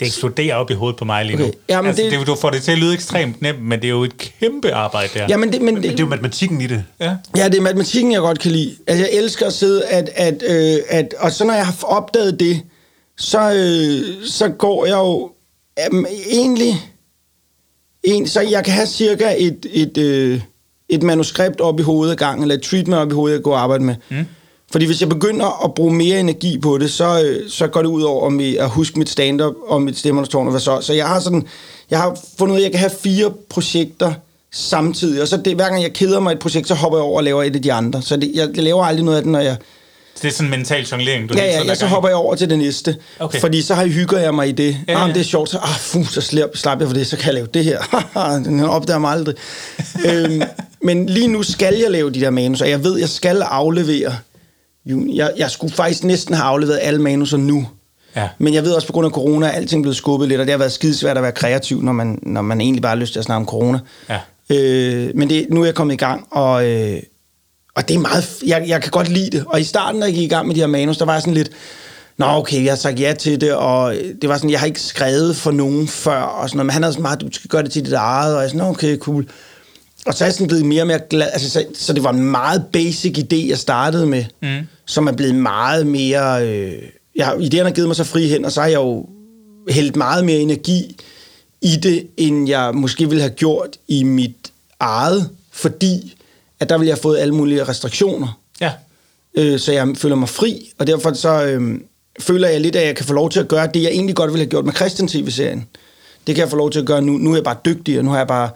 [0.00, 1.44] Det eksploderer op i hovedet på mig lige nu.
[1.44, 1.54] Okay.
[1.68, 2.26] Jamen, altså, det- det...
[2.26, 5.08] du får det til at lyde ekstremt nemt, men det er jo et kæmpe arbejde
[5.14, 5.26] der.
[5.28, 6.84] Ja, men det, men Men det er jo matematikken i det.
[7.00, 7.16] Ja.
[7.36, 8.74] Ja, det er matematikken, jeg godt kan lide.
[8.86, 12.40] Altså, jeg elsker at sidde, at, at, øh, at og så når jeg har opdaget
[12.40, 12.60] det,
[13.18, 15.30] så, øh, så går jeg jo
[15.94, 16.74] øh, egentlig...
[18.04, 20.40] En, så jeg kan have cirka et, et, øh,
[20.88, 23.54] et manuskript op i hovedet ad gangen, eller et treatment op i hovedet, jeg går
[23.54, 23.94] og arbejde med.
[24.10, 24.26] Mm.
[24.74, 27.88] Fordi hvis jeg begynder at bruge mere energi på det, så, øh, så går det
[27.88, 30.80] ud over med at huske mit stand-up og mit stemmertårn og hvad så.
[30.80, 31.46] Så jeg har sådan,
[31.90, 34.12] jeg har fundet ud af, at jeg kan have fire projekter
[34.52, 37.16] samtidig, og så det, hver gang jeg keder mig et projekt, så hopper jeg over
[37.16, 38.02] og laver et af de andre.
[38.02, 39.56] Så det, jeg, jeg laver aldrig noget af det, når jeg...
[40.14, 42.34] Så det er sådan en mental jonglering, du Ja, ja, ja, så hopper jeg over
[42.34, 42.96] til det næste.
[43.18, 43.40] Okay.
[43.40, 44.76] Fordi så har hygger jeg mig i det.
[44.88, 47.06] Ja, Ja, ah, det er sjovt, så, ah, fuh, så slap, slap jeg for det,
[47.06, 48.38] så kan jeg lave det her.
[48.44, 49.34] Den opdager mig aldrig.
[50.06, 50.42] øhm,
[50.82, 54.14] men lige nu skal jeg lave de der manus, og jeg ved, jeg skal aflevere.
[54.86, 55.16] Juni.
[55.16, 57.66] Jeg, jeg skulle faktisk næsten have afleveret alle manuser nu.
[58.16, 58.28] Ja.
[58.38, 60.52] Men jeg ved også, på grund af corona, er alting blevet skubbet lidt, og det
[60.52, 63.18] har været skidesvært at være kreativ, når man, når man egentlig bare har lyst til
[63.18, 63.78] at snakke om corona.
[64.08, 64.18] Ja.
[64.50, 67.02] Øh, men det, nu er jeg kommet i gang, og, øh,
[67.76, 68.24] og det er meget...
[68.46, 69.44] Jeg, jeg kan godt lide det.
[69.46, 71.22] Og i starten, da jeg gik i gang med de her manus, der var jeg
[71.22, 71.50] sådan lidt...
[72.18, 74.80] Nå, okay, jeg har sagt ja til det, og det var sådan, jeg har ikke
[74.80, 77.62] skrevet for nogen før, og sådan noget, men han havde sådan meget, du skal gøre
[77.62, 79.26] det til dit eget, og jeg sådan, "Nå, okay, cool.
[80.04, 82.12] Og så er jeg sådan blevet mere og mere glad, altså, så, så det var
[82.12, 84.66] en meget basic idé, jeg startede med, mm.
[84.86, 86.48] som er blevet meget mere...
[86.48, 86.82] Øh,
[87.16, 89.06] jeg, idéerne har givet mig så fri hen, og så har jeg jo
[89.70, 90.96] hældt meget mere energi
[91.62, 94.36] i det, end jeg måske ville have gjort i mit
[94.80, 96.14] eget, fordi
[96.60, 98.72] at der ville jeg have fået alle mulige restriktioner Ja.
[99.34, 101.80] øh, så jeg føler mig fri, og derfor så øh,
[102.20, 104.32] føler jeg lidt, at jeg kan få lov til at gøre det, jeg egentlig godt
[104.32, 105.66] ville have gjort med Christian TV-serien.
[106.26, 107.12] Det kan jeg få lov til at gøre nu.
[107.12, 108.50] Nu er jeg bare dygtig, og nu har jeg bare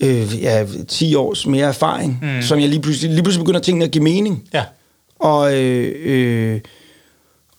[0.00, 2.42] øh, ja, 10 års mere erfaring, mm.
[2.42, 4.48] som jeg lige pludselig, lige pludselig begynder at tænke at give mening.
[4.54, 4.64] Ja.
[5.18, 6.60] Og, øh, øh,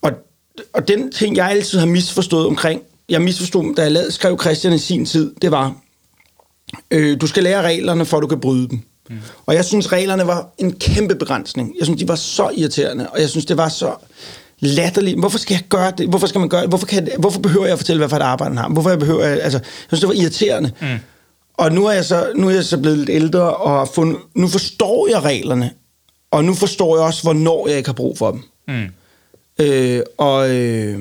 [0.02, 0.12] og,
[0.72, 4.72] og den ting, jeg altid har misforstået omkring, jeg misforstod, da jeg lavede, skrev Christian
[4.72, 5.74] i sin tid, det var,
[6.90, 8.80] øh, du skal lære reglerne, for at du kan bryde dem.
[9.10, 9.16] Mm.
[9.46, 11.74] Og jeg synes, reglerne var en kæmpe begrænsning.
[11.78, 13.94] Jeg synes, de var så irriterende, og jeg synes, det var så
[14.60, 15.18] latterligt.
[15.18, 16.08] Hvorfor skal jeg gøre det?
[16.08, 16.68] Hvorfor skal man gøre det?
[16.68, 18.68] Hvorfor, kan, hvorfor behøver jeg at fortælle, hvad for et arbejde han har?
[18.68, 20.70] Hvorfor jeg behøver jeg, altså, jeg synes, det var irriterende.
[20.80, 20.98] Mm.
[21.60, 24.48] Og nu er, jeg så, nu er jeg så blevet lidt ældre, og fundet, nu
[24.48, 25.70] forstår jeg reglerne.
[26.30, 28.42] Og nu forstår jeg også, hvornår jeg ikke har brug for dem.
[28.68, 28.86] Mm.
[29.64, 30.98] Øh, og øh,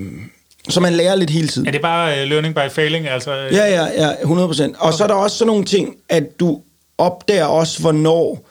[0.69, 1.67] så man lærer lidt hele tiden.
[1.67, 3.07] Er det bare uh, learning by failing?
[3.07, 4.75] Altså, øh, Ja, ja, ja, 100 procent.
[4.79, 6.61] Og så er der også sådan nogle ting, at du
[6.97, 8.45] opdager også, hvornår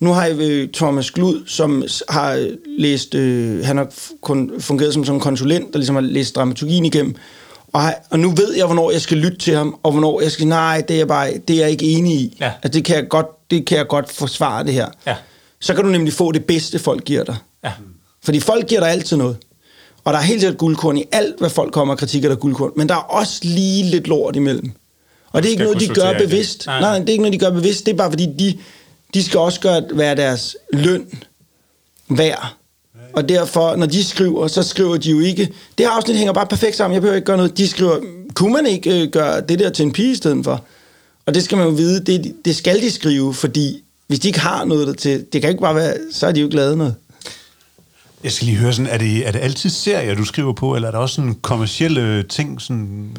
[0.00, 3.86] Nu har jeg øh, Thomas Glud, som har læst, øh, han har
[4.20, 7.16] kun fungeret som en konsulent, der ligesom har læst dramaturgien igennem.
[7.74, 10.46] Og, og nu ved jeg, hvornår jeg skal lytte til ham, og hvornår jeg skal,
[10.46, 12.36] nej, det er jeg, bare, det er jeg ikke enig i.
[12.40, 12.52] Ja.
[12.62, 14.88] Altså, det, kan jeg godt, det kan jeg godt forsvare, det her.
[15.06, 15.16] Ja.
[15.60, 17.36] Så kan du nemlig få det bedste, folk giver dig.
[17.64, 17.72] Ja.
[18.24, 19.36] Fordi folk giver dig altid noget.
[20.04, 22.40] Og der er helt sikkert guldkorn i alt, hvad folk kommer og kritikker, der er
[22.40, 22.72] guldkorn.
[22.76, 24.72] Men der er også lige lidt lort imellem.
[25.32, 26.66] Og det er ikke noget, de gør bevidst.
[26.66, 26.80] Nej.
[26.80, 27.86] Nej, nej, det er ikke noget, de gør bevidst.
[27.86, 28.58] Det er bare fordi, de,
[29.14, 31.06] de skal også gøre, være deres løn
[32.08, 32.54] værd.
[33.16, 35.42] Og derfor, når de skriver, så skriver de jo ikke...
[35.78, 36.94] Det her afsnit hænger bare perfekt sammen.
[36.94, 37.58] Jeg behøver ikke gøre noget.
[37.58, 38.00] De skriver,
[38.34, 40.64] kunne man ikke øh, gøre det der til en pige i stedet for?
[41.26, 44.40] Og det skal man jo vide, det, det skal de skrive, fordi hvis de ikke
[44.40, 46.78] har noget der til, det kan ikke bare være, så er de jo ikke lavet
[46.78, 46.94] noget.
[48.24, 50.88] Jeg skal lige høre sådan, er det, er det altid serier, du skriver på, eller
[50.88, 53.16] er der også sådan kommercielle øh, ting, sådan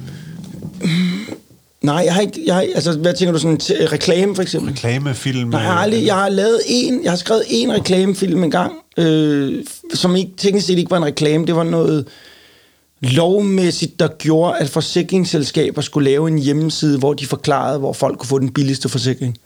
[1.85, 2.43] Nej, jeg har ikke...
[2.45, 3.39] Jeg har, altså, hvad tænker du?
[3.39, 4.71] Sådan til, reklame, for eksempel?
[4.71, 5.49] reklamefilm?
[5.49, 7.03] Nej, jeg har, aldrig, jeg har lavet en...
[7.03, 9.63] Jeg har skrevet en reklamefilm en gang, øh,
[9.93, 11.45] som ikke, teknisk set ikke var en reklame.
[11.45, 12.05] Det var noget
[13.01, 18.27] lovmæssigt, der gjorde, at forsikringsselskaber skulle lave en hjemmeside, hvor de forklarede, hvor folk kunne
[18.27, 19.37] få den billigste forsikring.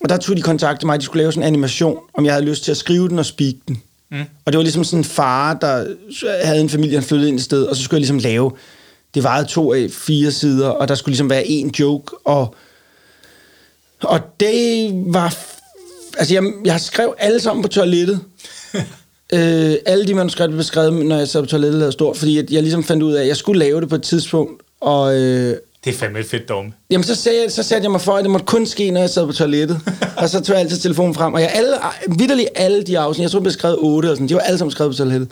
[0.00, 2.32] Og der tog de kontakt til mig, de skulle lave sådan en animation, om jeg
[2.32, 3.82] havde lyst til at skrive den og speak den.
[4.10, 4.20] Mm.
[4.44, 5.84] Og det var ligesom sådan en far, der
[6.44, 8.52] havde en familie, han flyttede ind et sted, og så skulle jeg ligesom lave,
[9.14, 12.54] det varede to af fire sider, og der skulle ligesom være en joke, og,
[14.02, 15.36] og det var,
[16.18, 18.20] altså jeg, jeg skrev alle sammen på toilettet.
[19.32, 22.50] øh, alle de manuskripter blev skrevet, når jeg sad på toilettet, lavede stort, fordi at
[22.50, 25.56] jeg ligesom fandt ud af, at jeg skulle lave det på et tidspunkt, og øh,
[25.84, 26.72] Det er fandme et fedt dogme.
[26.90, 29.00] Jamen, så, sagde jeg, så satte jeg mig for, at det måtte kun ske, når
[29.00, 29.80] jeg sad på toilettet.
[30.18, 31.34] og så tog jeg altid telefonen frem.
[31.34, 31.74] Og jeg alle,
[32.18, 34.58] vidderligt alle de afsnit, jeg tror, det blev skrevet otte, eller sådan, de var alle
[34.58, 35.30] sammen skrevet på toilettet.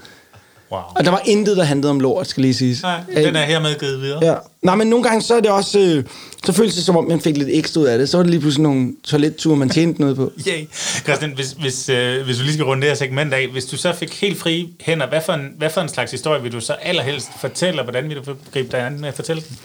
[0.73, 0.81] Wow.
[0.97, 2.83] Og der var intet, der handlede om lort, skal lige siges.
[2.83, 4.25] Nej, den er hermed givet videre.
[4.25, 4.35] Ja.
[4.63, 5.79] Nej, men nogle gange, så er det også...
[5.79, 6.05] Øh,
[6.47, 8.09] så føles det, som om man fik lidt ekstra ud af det.
[8.09, 10.33] Så var det lige pludselig nogle toiletture, man tjente noget på.
[10.49, 10.67] Yay.
[11.05, 13.77] Christian, hvis, hvis, øh, hvis du lige skal runde det her segment af, hvis du
[13.77, 16.61] så fik helt frie hænder, hvad for, en, hvad for en slags historie vil du
[16.61, 18.23] så allerhelst fortælle, og hvordan vil du
[18.53, 19.59] gribe dig an med at fortælle den?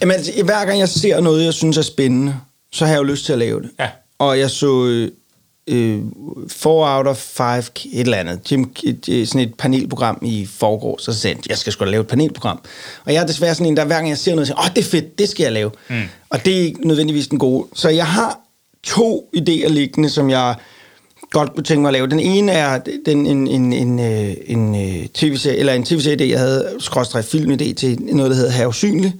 [0.00, 2.36] Jamen, altså, hver gang jeg ser noget, jeg synes er spændende,
[2.72, 3.70] så har jeg jo lyst til at lave det.
[3.80, 3.88] Ja.
[4.18, 5.10] Og jeg så øh,
[5.68, 6.02] øh,
[6.48, 11.02] Four Out of Five, et eller andet, Jim, et, øh, sådan et panelprogram i forgårs,
[11.02, 12.60] så sagde jeg, jeg skal sgu da lave et panelprogram.
[13.04, 14.78] Og jeg er desværre sådan en, der hver gang jeg ser noget, siger, åh, det
[14.78, 15.70] er fedt, det skal jeg lave.
[15.88, 16.02] Mm.
[16.30, 17.66] Og det er ikke nødvendigvis den gode.
[17.74, 18.40] Så jeg har
[18.82, 20.54] to idéer liggende, som jeg
[21.30, 22.06] godt kunne tænke mig at lave.
[22.06, 26.38] Den ene er den, en, en, en, øh, en, øh, tv-serie, eller en tv-serie, jeg
[26.38, 29.14] havde, skråstrej filmidé til noget, der hedder Have Synlig.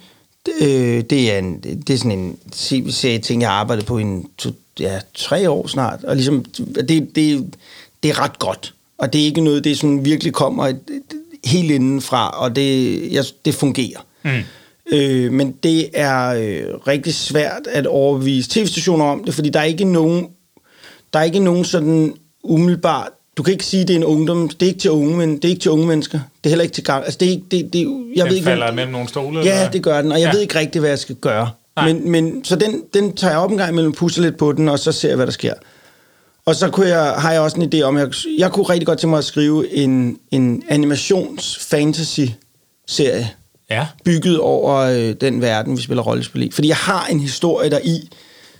[0.60, 4.02] Øh, det, er en, det er sådan en tv-serie ting, jeg har arbejdet på i
[4.02, 4.50] en, to,
[4.80, 6.04] ja, tre år snart.
[6.04, 7.54] Og ligesom, det, det,
[8.02, 8.74] det er ret godt.
[8.98, 10.72] Og det er ikke noget, det sådan virkelig kommer
[11.44, 14.00] helt indenfra, og det, jeg, det fungerer.
[14.24, 14.30] Mm.
[14.92, 19.64] Øh, men det er øh, rigtig svært at overbevise tv-stationer om det, fordi der er
[19.64, 20.28] ikke nogen,
[21.12, 24.48] der er ikke nogen sådan umiddelbart, du kan ikke sige, at det er en ungdom,
[24.48, 26.18] det er ikke til unge, men det er ikke til unge mennesker.
[26.18, 27.04] Det er heller ikke til gang.
[27.04, 27.86] Altså, det er ikke, det, det, jeg
[28.24, 29.40] Den ved ikke, falder mellem nogle stole?
[29.40, 29.70] Ja, eller?
[29.70, 30.32] det gør den, og jeg ja.
[30.32, 31.50] ved ikke rigtig, hvad jeg skal gøre.
[31.82, 31.92] Nej.
[31.92, 34.68] Men, men, så den, den tager jeg op en gang imellem, pusser lidt på den,
[34.68, 35.54] og så ser jeg, hvad der sker.
[36.46, 38.98] Og så kunne jeg, har jeg også en idé om, jeg, jeg kunne rigtig godt
[38.98, 43.30] tænke mig at skrive en, en animations-fantasy-serie,
[43.70, 43.86] Ja.
[44.04, 46.50] bygget over øh, den verden, vi spiller rollespil i.
[46.50, 48.08] Fordi jeg har en historie der i,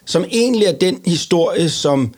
[0.04, 2.14] som egentlig er den historie, som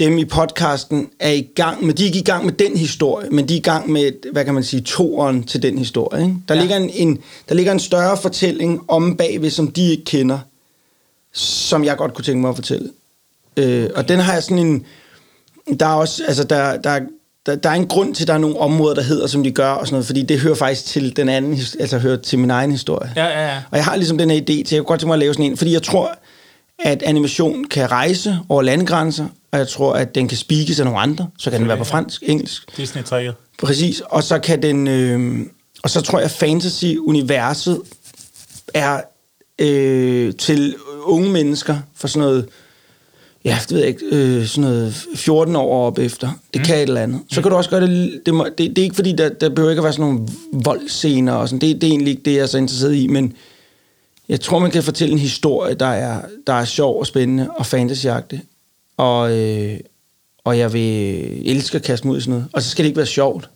[0.00, 1.94] dem i podcasten er i gang med.
[1.94, 4.44] De er ikke i gang med den historie, men de er i gang med, hvad
[4.44, 6.22] kan man sige, toeren til den historie.
[6.22, 6.36] Ikke?
[6.48, 6.60] Der, Ja.
[6.60, 7.18] ligger en, en,
[7.48, 10.38] der ligger en større fortælling om bagved, som de ikke kender,
[11.32, 12.90] som jeg godt kunne tænke mig at fortælle.
[13.56, 14.84] Øh, og den har jeg sådan en...
[15.80, 17.00] Der er også, altså der, der,
[17.46, 19.50] der, der er en grund til, at der er nogle områder, der hedder, som de
[19.50, 22.50] gør, og sådan noget, fordi det hører faktisk til den anden, altså hører til min
[22.50, 23.12] egen historie.
[23.16, 23.56] Ja, ja, ja.
[23.70, 25.34] Og jeg har ligesom den her idé til, at jeg godt tænke mig at lave
[25.34, 26.18] sådan en, fordi jeg tror,
[26.78, 31.00] at animation kan rejse over landegrænser, og jeg tror, at den kan speakes af nogle
[31.00, 31.28] andre.
[31.38, 33.34] Så kan den være på fransk, engelsk, Disney-trækket.
[33.62, 34.00] præcis.
[34.00, 35.46] Og så kan den, øh,
[35.82, 37.80] og så tror jeg, at fantasy-universet
[38.74, 39.00] er
[39.58, 42.48] øh, til unge mennesker for sådan noget,
[43.44, 46.28] ja, det ved jeg ikke, øh, sådan noget 14 år op efter.
[46.54, 46.64] Det mm.
[46.64, 47.20] kan et eller andet.
[47.30, 49.48] Så kan du også gøre det, det, må, det, det er ikke fordi, der, der
[49.48, 51.60] behøver ikke at være sådan nogle voldscener og sådan.
[51.60, 53.32] Det, det er egentlig ikke det, jeg er så interesseret i, men
[54.28, 57.66] jeg tror, man kan fortælle en historie, der er, der er sjov og spændende og
[57.66, 58.42] fantasyagtig.
[58.96, 59.78] Og, øh,
[60.44, 62.46] og jeg vil elske at kaste mig ud i sådan noget.
[62.52, 63.48] Og så skal det ikke være sjovt.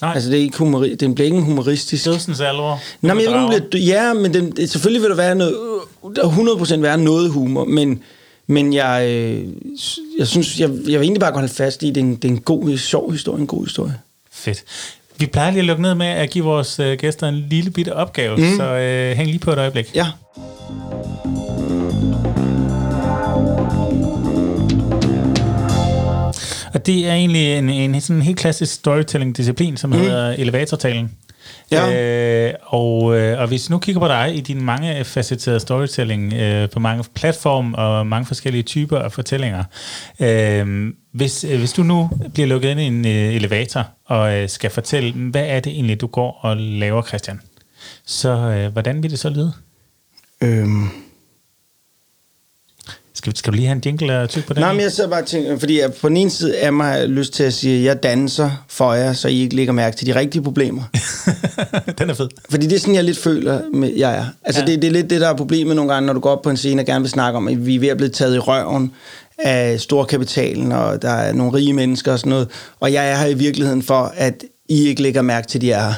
[0.00, 2.04] Nej, altså, det er ikke humori- den bliver ikke humoristisk...
[2.04, 2.80] dødsens alvor.
[3.00, 5.54] Nå, men jeg det- ja, men den, det, selvfølgelig vil der være noget,
[6.16, 6.28] der
[6.76, 8.02] 100% være noget humor, men,
[8.46, 9.48] men jeg, øh,
[10.18, 12.16] jeg synes, jeg, jeg vil egentlig bare godt holde fast i, at det er en,
[12.16, 13.94] det er en god, sjov historie, en god historie.
[14.32, 14.64] Fedt.
[15.18, 17.94] Vi plejer lige at lukke ned med at give vores øh, gæster en lille bitte
[17.94, 18.56] opgave, mm.
[18.56, 19.90] så øh, hæng lige på et øjeblik.
[19.94, 20.06] Ja.
[26.74, 29.96] Og det er egentlig en, en sådan helt klassisk storytelling-disciplin, som mm.
[29.96, 31.10] hedder elevatortalen.
[31.70, 32.48] Ja.
[32.48, 36.70] Øh, og, øh, og hvis nu kigger på dig i dine mange facetterede storytelling øh,
[36.70, 39.64] på mange platforme og mange forskellige typer af fortællinger.
[40.20, 44.48] Øh, hvis, øh, hvis du nu bliver lukket ind i en øh, elevator og øh,
[44.48, 47.40] skal fortælle, hvad er det egentlig, du går og laver, Christian?
[48.06, 49.52] Så øh, hvordan vil det så lyde?
[50.40, 50.88] Øhm.
[53.18, 54.60] Skal, skal du lige have en jingle og tykke på den?
[54.60, 57.08] Nej, men jeg sidder bare og tænker, fordi jeg på den ene side er mig
[57.08, 60.06] lyst til at sige, at jeg danser for jer, så I ikke lægger mærke til
[60.06, 60.82] de rigtige problemer.
[61.98, 62.28] den er fed.
[62.50, 64.24] Fordi det er sådan, jeg lidt føler, med, jeg er.
[64.44, 64.66] Altså, Ja.
[64.66, 66.50] det, det er lidt det, der er problemet nogle gange, når du går op på
[66.50, 68.38] en scene og gerne vil snakke om, at vi er ved at blive taget i
[68.38, 68.92] røven
[69.38, 72.48] af storkapitalen, og der er nogle rige mennesker og sådan noget.
[72.80, 75.82] Og jeg er her i virkeligheden for, at I ikke lægger mærke til, de er
[75.86, 75.94] her.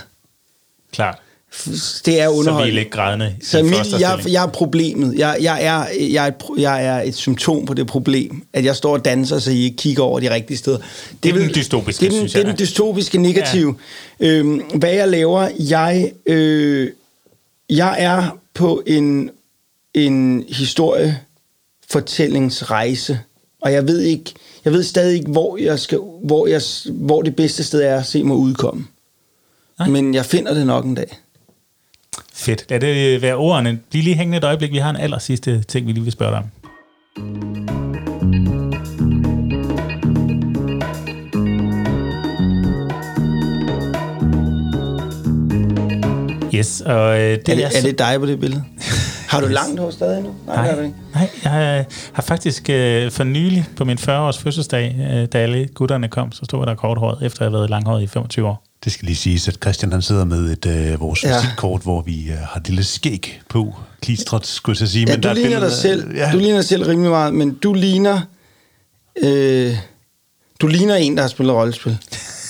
[0.93, 1.19] Klart.
[1.51, 2.75] Det er Så vi er underholdende.
[2.75, 5.15] lidt grædende Så mit, jeg, jeg er problemet.
[5.19, 8.77] Jeg, jeg, er, jeg, er et, jeg er et symptom på det problem, at jeg
[8.77, 10.79] står og danser, så I ikke kigger over de rigtige steder.
[11.23, 12.51] Det er vel- den dystopiske, det er den, synes Det er jeg.
[12.59, 13.75] den dystopiske negative.
[14.21, 14.27] Ja.
[14.27, 16.91] Øhm, hvad jeg laver, jeg, øh,
[17.71, 19.31] jeg er på en,
[19.95, 23.19] en historiefortællingsrejse,
[23.63, 24.33] og jeg ved ikke,
[24.65, 26.61] jeg ved stadig ikke, hvor, jeg skal, hvor, jeg,
[26.91, 28.87] hvor det bedste sted er at se mig udkomme.
[29.79, 29.89] Nej.
[29.89, 31.19] Men jeg finder det nok en dag.
[32.41, 32.65] Fedt.
[32.71, 33.79] Lad det være ordene.
[33.91, 34.73] Bliv lige hængende et øjeblik.
[34.73, 37.61] Vi har en aller sidste ting, vi lige vil spørge dig om.
[46.55, 48.65] Yes, og øh, det Er det, er så- det dig på det billede?
[49.29, 50.35] Har du langt hår stadig nu?
[50.47, 50.97] Nej, det Nej, ikke.
[51.45, 55.69] nej, jeg øh, har faktisk øh, for nylig på min 40-års fødselsdag, øh, da alle
[55.75, 58.70] gutterne kom, så stod der korthåret, efter jeg havde været langhåret i 25 år.
[58.85, 61.41] Det skal lige siges, at Christian han sidder med et øh, vores Ja.
[61.41, 63.75] visitkort, hvor vi øh, har et lille skæg på.
[64.03, 65.07] Klistret, skulle jeg sige.
[65.09, 66.17] Ja, der du er ligner billeder- dig selv.
[66.17, 66.31] Ja.
[66.33, 68.21] Du ligner dig selv rimelig meget, men du ligner...
[69.23, 69.77] Øh,
[70.61, 71.99] du ligner en, der har spillet rollespil.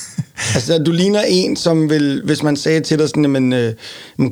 [0.54, 3.74] altså, du ligner en, som vil, hvis man sagde til dig sådan, at man, øh,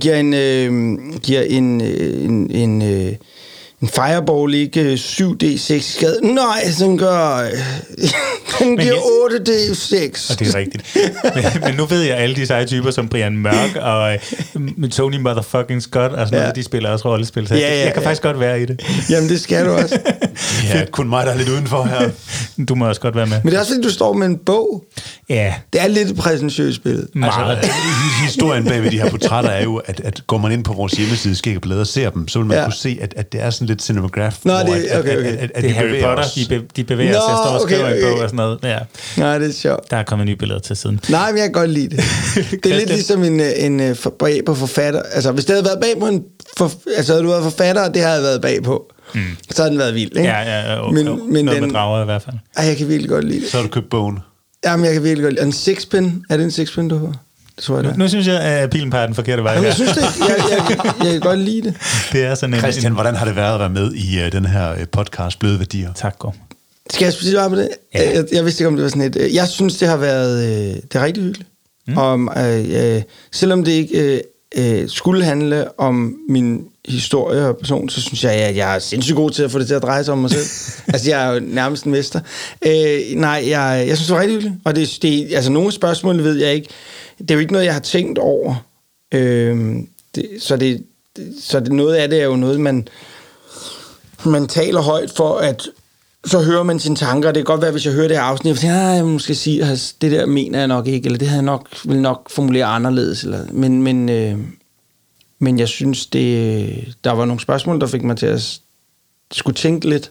[0.00, 3.12] giver en, øh, giver en, øh, en, en, øh,
[3.82, 6.18] en fireball ikke øh, 7D6 skade.
[6.34, 7.36] Nej, den gør...
[7.36, 7.50] Øh,
[8.58, 9.02] den Men giver jeg-
[9.40, 10.32] 8D6.
[10.32, 10.96] Og det er rigtigt.
[11.34, 14.12] men, men nu ved jeg, alle de seje typer som Brian Mørk og
[14.82, 16.40] øh, Tony Motherfucking Scott og sådan Ja.
[16.42, 17.48] noget, de spiller også rollespil.
[17.48, 18.08] Så Ja, jeg, ja, jeg kan ja.
[18.08, 18.80] faktisk godt være i det.
[19.10, 19.98] Jamen, det skal du også.
[20.74, 22.10] Ja, kun mig, der er lidt udenfor her.
[22.68, 23.36] Du må også godt være med.
[23.44, 24.84] Men det er også, fordi du står med en bog.
[25.28, 27.06] Ja, Det er lidt et præsentøst billede.
[27.14, 27.56] meget.
[27.56, 30.64] Altså, øh, historien bag ved de her portrætter er jo, at, at går man ind
[30.64, 32.64] på vores hjemmeside, og Blade, og ser dem, så vil man ja.
[32.64, 34.36] kunne se, at, at det er sådan lidt cinematograph.
[34.44, 35.28] Nå, det- at, okay, at, okay.
[35.32, 36.32] At, at, at det vi Harry Potter, os.
[36.34, 37.28] de, be, de bevæger Nå, sig.
[37.28, 38.12] Jeg står og okay, skriver i en okay.
[38.12, 38.58] bog og sådan noget.
[38.62, 38.78] Ja,
[39.16, 39.90] Nej, det er sjovt.
[39.90, 41.00] der er kommet nye billeder til siden.
[41.08, 42.04] Nej, men jeg kan godt lide det.
[42.64, 45.02] Det er lidt ligesom en, øh, en, en for, bag på forfatter.
[45.02, 46.22] Altså, hvis det havde været bag på en...
[46.56, 49.20] For, altså, havde du været forfatter, og det havde jeg været bag på, mm.
[49.50, 50.28] så havde den været vild, ikke?
[50.28, 52.36] Ja, ja, jo, men, jo, men noget den, med drager i hvert fald.
[52.56, 53.48] ej, jeg kan virkelig godt lide det.
[53.50, 54.18] Så har du købt bogen.
[54.64, 57.14] Jamen, jeg kan virkelig godt lide En sixpin, er det en sixpin, du har?
[57.62, 59.52] Tror jeg, Nu, nu synes jeg, at pilen peger den forkerte vej.
[59.52, 59.68] Jamen, her.
[59.68, 60.02] jeg synes det.
[60.28, 61.74] Jeg, jeg, jeg, jeg kan godt lide det.
[62.12, 62.60] det er sådan en...
[62.60, 65.58] Christian, hvordan har det været at være med i uh, den her uh, podcast, Bløde
[65.58, 65.92] Værdier?
[65.92, 66.34] tak, Gorm.
[66.90, 67.68] Skal jeg sige bare på det?
[67.94, 68.10] Ja.
[68.14, 69.16] Jeg, jeg vidste ikke, om det var sådan et...
[69.16, 70.44] øh, Jeg synes, det har været...
[70.44, 71.50] Øh, det er rigtig hyggeligt.
[71.88, 71.96] Mm.
[71.98, 73.02] Om, øh, øh,
[73.32, 74.20] selvom det ikke øh,
[74.56, 79.16] øh, skulle handle om min historie og person, så synes jeg, at jeg er sindssygt
[79.16, 80.46] god til at få det til at dreje sig om mig selv.
[80.94, 82.20] altså, jeg er jo nærmest en mester.
[82.66, 84.60] Øh, nej, jeg, jeg synes, det var rigtig hyggeligt.
[84.64, 86.68] Og det, det, altså, nogle af spørgsmålene ved jeg ikke.
[87.18, 88.54] Det er jo ikke noget, jeg har tænkt over.
[89.14, 89.76] Øh,
[90.14, 90.84] det, så, det,
[91.42, 92.88] så det, noget af det er jo noget, man
[94.26, 95.68] man taler højt for, at
[96.24, 97.28] så hører man sine tanker.
[97.28, 99.34] Det kan godt være, hvis jeg hører det her afsnit, at jeg, jeg vil måske
[99.34, 102.30] sige, at det der mener jeg nok ikke, eller det havde jeg nok, vil nok
[102.30, 103.24] formulere anderledes.
[103.24, 104.38] Eller, men, men, øh,
[105.38, 108.60] men jeg synes, det, der var nogle spørgsmål, der fik mig til at
[109.32, 110.10] skulle tænke lidt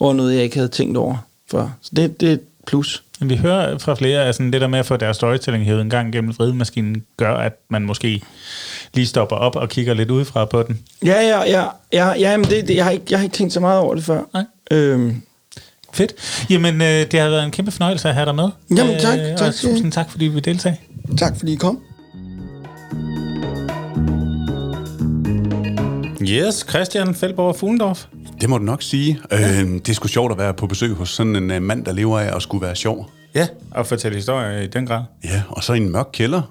[0.00, 1.16] over noget, jeg ikke havde tænkt over
[1.50, 1.70] før.
[1.82, 3.02] Så det, det er et plus.
[3.20, 5.80] Men vi hører fra flere, at sådan det der med at få deres storytelling hævet
[5.80, 8.22] en gang gennem vridemaskinen, gør, at man måske
[8.94, 10.80] lige stopper op og kigger lidt udefra på den.
[11.04, 11.64] Ja, ja, ja.
[11.92, 13.94] ja, ja men det, det, jeg, har ikke, jeg har ikke tænkt så meget over
[13.94, 14.22] det før.
[14.34, 14.44] Nej.
[14.72, 15.22] Øhm,
[15.94, 16.12] Fedt.
[16.50, 18.48] Jamen, øh, det har været en kæmpe fornøjelse at have dig med.
[18.76, 19.18] Jamen, tak.
[19.18, 20.80] Øh, Tak og tusind tak, fordi vi vil deltage.
[21.18, 21.78] tak fordi I kom.
[26.22, 28.04] Yes, Christian Feldborg Fuglendorf.
[28.40, 29.20] Det må du nok sige.
[29.32, 31.92] Øh, det er sgu sjovt at være på besøg hos sådan en uh, mand, der
[31.92, 33.10] lever af at skulle være sjov.
[33.34, 35.02] Ja, og fortælle historier i den grad.
[35.24, 36.42] Ja, og så i en mørk kælder.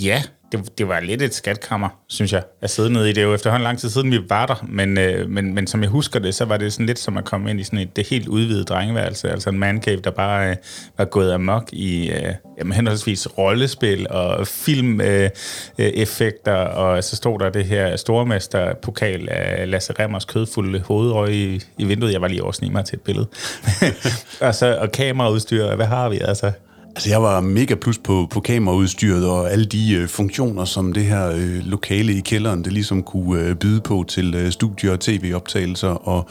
[0.00, 0.22] Ja,
[0.52, 3.12] det, det var lidt et skatkammer, synes jeg, at sidde nede i.
[3.12, 5.82] Det er jo efterhånden lang tid siden, vi var der, men, øh, men, men som
[5.82, 7.96] jeg husker det, så var det sådan lidt som at komme ind i sådan et
[7.96, 10.56] det helt udvidede drengeværelse, altså en man cave, der bare øh,
[10.98, 17.38] var gået amok i øh, jamen, henholdsvis rollespil og filmeffekter, øh, øh og så stod
[17.38, 22.12] der det her stormesterpokal af Lasse Remmers kødfulde hovedrøg i, i vinduet.
[22.12, 23.26] Jeg var lige over mig til et billede.
[24.46, 26.52] og, så, og kameraudstyr, hvad har vi altså?
[26.94, 31.04] Altså, jeg var mega plus på, på kameraudstyret og alle de øh, funktioner, som det
[31.04, 35.00] her øh, lokale i kælderen, det ligesom kunne øh, byde på til øh, studier og
[35.00, 36.28] tv-optagelser og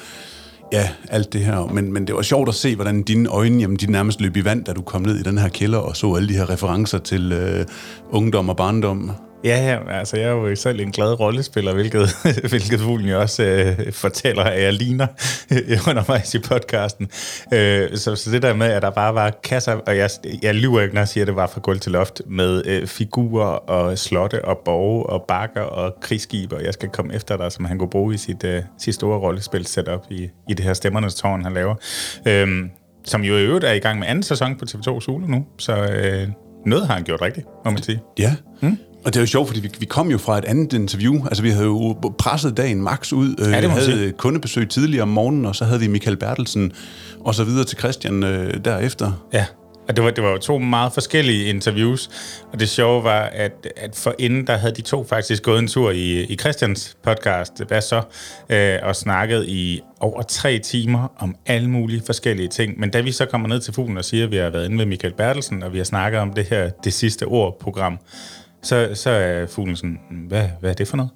[0.74, 1.66] ja, alt det her.
[1.74, 4.46] Men, men det var sjovt at se, hvordan dine øjne, jamen, de nærmest løb i
[4.46, 6.98] vand, da du kom ned i den her kælder og så alle de her referencer
[6.98, 7.66] til øh,
[8.12, 9.12] ungdom og barndom.
[9.44, 12.10] Ja, ja, altså jeg er jo selv en glad rollespiller, hvilket,
[12.50, 15.08] hvilket fuglen jo også øh, fortæller, at jeg ligner
[15.90, 17.10] undervejs i podcasten.
[17.54, 20.10] Øh, så, så det der med, at der bare var kasser, og jeg,
[20.42, 22.88] jeg lyver ikke, når jeg siger, at det var fra gulv til loft, med øh,
[22.88, 27.52] figurer og slotte og borge og bakker og krigsskibe, og jeg skal komme efter dig,
[27.52, 30.74] som han kunne bruge i sit, øh, sit store rollespil setup i, i det her
[30.74, 31.76] Stemmernes Tårn, han laver.
[32.26, 32.66] Øh,
[33.06, 35.74] som jo i øvrigt er i gang med anden sæson på TV2 Zulu nu, så
[35.74, 36.28] øh,
[36.66, 38.02] noget har han gjort rigtigt, må man sige.
[38.20, 38.78] Ja, hmm?
[39.06, 41.26] Og det er jo sjovt, fordi vi, vi kom jo fra et andet interview.
[41.26, 43.36] Altså, vi havde jo presset dagen max ud.
[43.38, 44.12] Ja, det øh, havde sige.
[44.12, 46.72] kundebesøg tidligere om morgenen, og så havde vi Michael Bertelsen,
[47.20, 49.12] og så videre til Christian øh, derefter.
[49.34, 49.46] Ja,
[49.88, 52.10] og det var, det var jo to meget forskellige interviews.
[52.54, 55.68] Og det sjove var, at, at for inden, der havde de to faktisk gået en
[55.68, 58.02] tur i, i Christians podcast, hvad så,
[58.50, 62.80] øh, og snakket i over tre timer om alle mulige forskellige ting.
[62.80, 64.78] Men da vi så kommer ned til fuglen og siger, at vi har været inde
[64.78, 68.00] med Michael Bertelsen, og vi har snakket om det her Det Sidste Ord-program,
[68.64, 71.12] så, så er fuglen sådan, mm, hvad, hvad er det for noget?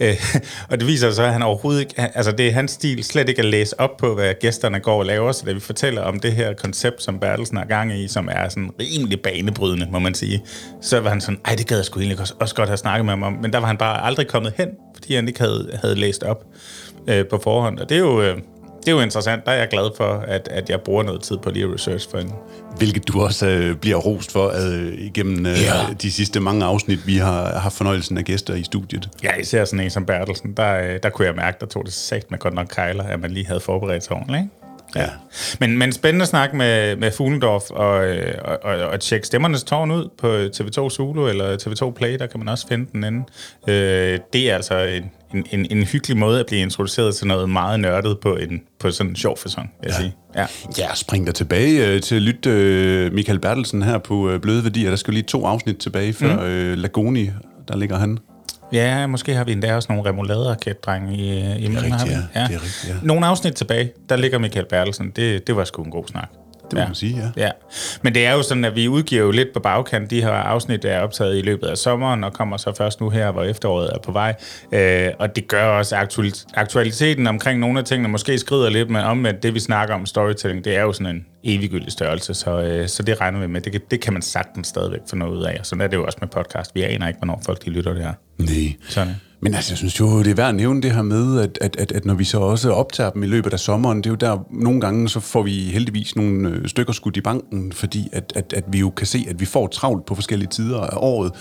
[0.00, 0.14] Øh,
[0.70, 3.38] og det viser sig, at han overhovedet ikke, altså det er hans stil slet ikke
[3.38, 6.32] at læse op på, hvad gæsterne går og laver, så da vi fortæller om det
[6.32, 10.42] her koncept, som Bertelsen har gang i, som er sådan rimelig banebrydende, må man sige,
[10.80, 13.04] så var han sådan, ej, det gad jeg sgu egentlig også, også godt have snakket
[13.04, 15.78] med ham om, men der var han bare aldrig kommet hen, fordi han ikke havde,
[15.82, 16.44] havde læst op
[17.08, 18.38] øh, på forhånd, og det er jo, øh,
[18.84, 19.46] det er jo interessant.
[19.46, 22.10] Der er jeg glad for, at, at jeg bruger noget tid på lige at research
[22.10, 22.32] for en.
[22.76, 25.94] Hvilket du også øh, bliver rost for øh, igennem øh, ja.
[26.02, 29.08] de sidste mange afsnit, vi har haft fornøjelsen af gæster i studiet.
[29.22, 30.52] Ja, især sådan en som Bertelsen.
[30.56, 33.20] Der, øh, der kunne jeg mærke, der tog det sagt med godt nok kejler, at
[33.20, 34.42] man lige havde forberedt sig ordentligt.
[34.42, 34.50] Ikke?
[34.96, 35.08] Ja.
[35.60, 39.90] Men, men spændende snak med, med Fuglendorf og, øh, og, og, og tjekke Stemmernes Tårn
[39.90, 43.24] ud på TV2 Zulu eller TV2 Play, der kan man også finde den inde.
[43.68, 47.50] Øh, det er altså en, en, en, en hyggelig måde at blive introduceret til noget
[47.50, 50.02] meget nørdet på, en, på sådan en sjov fasong, vil jeg ja.
[50.02, 50.14] sige.
[50.36, 50.46] Ja.
[50.78, 54.64] ja, spring der tilbage øh, til at lytte øh, Michael Bertelsen her på øh, Bløde
[54.64, 54.90] Værdier.
[54.90, 56.42] Der skal lige to afsnit tilbage før mm.
[56.42, 57.30] øh, Lagoni,
[57.68, 58.18] der ligger han.
[58.72, 61.20] Ja, måske har vi endda også nogle remoulade-raketdrenge i,
[61.64, 62.40] i det er rigtigt, ja.
[62.40, 62.46] ja.
[62.46, 62.94] Det er rigtigt, ja.
[63.02, 65.10] Nogle afsnit tilbage, der ligger Michael Bertelsen.
[65.16, 66.30] Det, det var sgu en god snak.
[66.64, 66.86] Det må ja.
[66.86, 67.42] man sige, ja.
[67.42, 67.50] ja.
[68.02, 70.10] Men det er jo sådan, at vi udgiver jo lidt på bagkant.
[70.10, 73.32] De her afsnit er optaget i løbet af sommeren, og kommer så først nu her,
[73.32, 74.34] hvor efteråret er på vej.
[74.72, 75.96] Øh, og det gør også
[76.54, 80.06] aktualiteten omkring nogle af tingene måske skrider lidt, men om at det, vi snakker om
[80.06, 83.60] storytelling, det er jo sådan en eviggyldig størrelse, så, øh, så det regner vi med.
[83.60, 85.60] Det, det kan man sagtens stadigvæk få noget ud af.
[85.62, 86.74] Sådan er det jo også med podcast.
[86.74, 88.12] Vi aner ikke, hvornår folk de lytter det her.
[88.38, 88.72] Nej.
[88.88, 89.14] Sådan.
[89.44, 91.76] Men altså, jeg synes jo, det er værd at nævne det her med, at, at,
[91.76, 94.16] at, at når vi så også optager dem i løbet af sommeren, det er jo
[94.16, 98.32] der, nogle gange så får vi heldigvis nogle øh, stykker skudt i banken, fordi at,
[98.36, 101.32] at, at vi jo kan se, at vi får travlt på forskellige tider af året.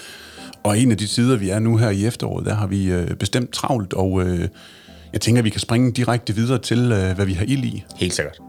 [0.64, 3.16] Og en af de tider, vi er nu her i efteråret, der har vi øh,
[3.16, 4.48] bestemt travlt, og øh,
[5.14, 7.84] jeg tænker, at vi kan springe direkte videre til, øh, hvad vi har ild i.
[7.98, 8.40] Helt sikkert.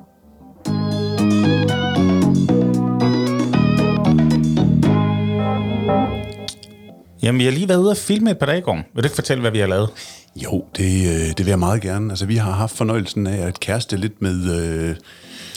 [7.24, 8.74] Jamen, vi har lige været ude og filme et par dage i går.
[8.74, 9.88] Vil du ikke fortælle, hvad vi har lavet?
[10.36, 12.12] Jo, det, øh, det vil jeg meget gerne.
[12.12, 14.96] Altså, vi har haft fornøjelsen af at kæreste lidt med øh,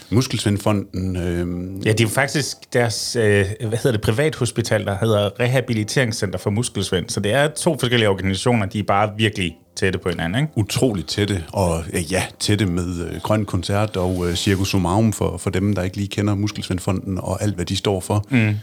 [0.09, 1.15] Muskelsvindfonden.
[1.15, 1.85] Øh.
[1.85, 6.49] Ja, det er jo faktisk deres, øh, hvad hedder det, privathospital, der hedder Rehabiliteringscenter for
[6.49, 7.09] Muskelsvind.
[7.09, 10.53] Så det er to forskellige organisationer, de er bare virkelig tætte på hinanden, ikke?
[10.55, 15.49] Utroligt tætte, og ja, tætte med øh, Grøn Koncert og øh, Circus Sumarum for, for
[15.49, 18.25] dem, der ikke lige kender Muskelsvindfonden og alt, hvad de står for.
[18.29, 18.55] Mm.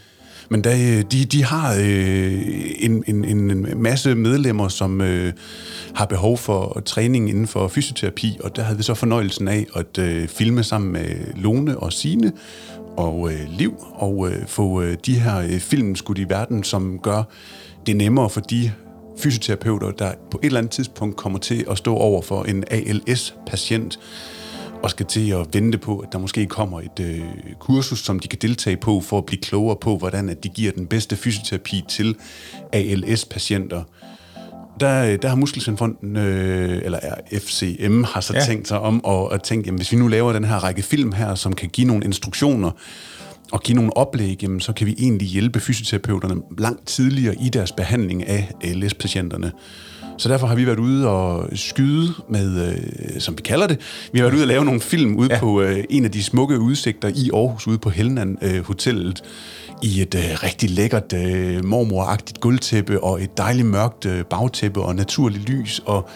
[0.49, 2.43] Men der, øh, de, de har øh,
[2.79, 5.33] en, en, en masse medlemmer, som øh,
[5.95, 9.99] har behov for træning inden for fysioterapi, og der havde vi så fornøjelsen af at
[9.99, 11.07] øh, filme sammen med
[11.37, 12.33] Lone og Sine
[12.97, 16.99] og øh, Liv, og øh, få øh, de her øh, film skudt i verden, som
[17.03, 17.23] gør
[17.87, 18.73] det nemmere for de
[19.19, 23.99] fysioterapeuter, der på et eller andet tidspunkt kommer til at stå over for en ALS-patient,
[24.85, 27.21] og skal til at vente på, at der måske kommer et øh,
[27.59, 30.73] kursus, som de kan deltage på, for at blive klogere på, hvordan at de giver
[30.73, 32.17] den bedste fysioterapi til
[32.73, 33.83] ALS-patienter.
[34.81, 37.01] Der, der har Muskelsvindfonden, øh, eller
[37.33, 38.45] FCM, har så ja.
[38.45, 41.13] tænkt sig om, og, og tænkt, jamen, hvis vi nu laver den her række film
[41.13, 42.71] her, som kan give nogle instruktioner,
[43.53, 47.73] og give nogle oplæg, jamen, så kan vi egentlig hjælpe fysioterapeuterne langt tidligere i deres
[47.73, 49.53] behandling af ALS-patienterne.
[50.19, 53.81] Så derfor har vi været ude og skyde med, øh, som vi kalder det,
[54.13, 55.41] vi har været ude og lave nogle film ude ja.
[55.41, 59.23] på øh, en af de smukke udsigter i Aarhus, ude på Helnan øh, Hotellet,
[59.83, 64.97] i et øh, rigtig lækkert øh, mormoragtigt gulvtæppe og et dejligt mørkt øh, bagtæppe og
[64.97, 66.09] naturligt lys og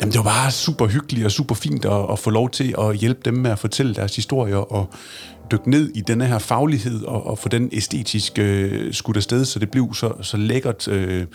[0.00, 2.96] Jamen, det var bare super hyggeligt og super fint at, at få lov til at
[2.96, 4.90] hjælpe dem med at fortælle deres historier og
[5.52, 9.58] dykke ned i denne her faglighed og, og få den æstetiske øh, skudt afsted, så
[9.58, 11.26] det blev så, så lækkert øh,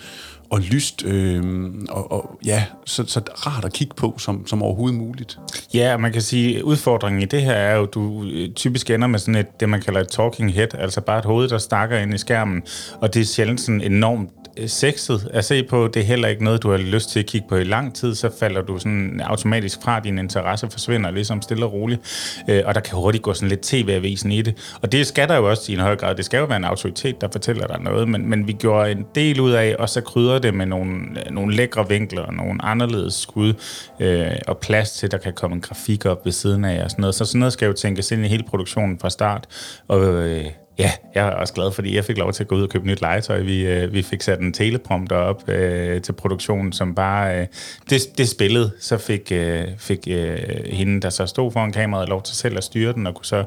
[0.52, 1.42] og lyst øh,
[1.88, 5.38] og, og ja, så, så rart at kigge på som, som overhovedet muligt.
[5.74, 8.90] Ja, man kan sige, at udfordringen i det her er jo, at du øh, typisk
[8.90, 11.58] ender med sådan et, det man kalder et talking head, altså bare et hoved, der
[11.58, 12.62] snakker ind i skærmen,
[13.00, 15.88] og det er sjældent sådan enormt Øh, sexet at se på.
[15.94, 18.14] Det er heller ikke noget, du har lyst til at kigge på i lang tid.
[18.14, 22.00] Så falder du sådan automatisk fra, din interesse forsvinder ligesom stille og roligt.
[22.48, 24.76] Øh, og der kan hurtigt gå sådan lidt tv-avisen i det.
[24.82, 26.14] Og det skal der jo også i en høj grad.
[26.14, 28.08] Det skal jo være en autoritet, der fortæller dig noget.
[28.08, 30.94] Men, men vi gjorde en del ud af, og så krydder det med nogle,
[31.26, 33.54] øh, nogle lækre vinkler og nogle anderledes skud
[34.00, 37.00] øh, og plads til, der kan komme en grafik op ved siden af og sådan
[37.00, 37.14] noget.
[37.14, 39.46] Så sådan noget skal jo tænkes ind i hele produktionen fra start.
[39.88, 40.44] Og øh,
[40.78, 42.86] Ja, jeg er også glad, fordi jeg fik lov til at gå ud og købe
[42.86, 43.40] nyt legetøj.
[43.40, 47.40] Vi, øh, vi fik sat en teleprompter op øh, til produktionen, som bare...
[47.40, 47.46] Øh,
[47.90, 52.22] det, det spillede, så fik, øh, fik øh, hende, der så stod foran kameraet, lov
[52.22, 53.44] til selv at styre den, og kunne så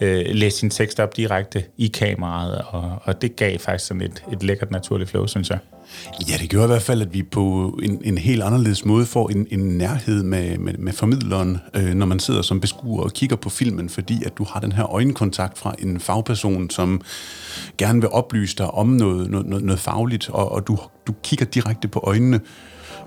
[0.00, 4.24] øh, læse sin tekst op direkte i kameraet, og, og det gav faktisk sådan et,
[4.32, 5.58] et lækkert naturligt flow, synes jeg.
[6.28, 9.28] Ja, det gør i hvert fald, at vi på en, en helt anderledes måde får
[9.28, 13.36] en, en nærhed med, med, med formidleren, øh, når man sidder som beskuer og kigger
[13.36, 17.00] på filmen, fordi at du har den her øjenkontakt fra en fagperson, som
[17.78, 21.46] gerne vil oplyse dig om noget, noget, noget, noget fagligt, og, og du, du kigger
[21.46, 22.40] direkte på øjnene,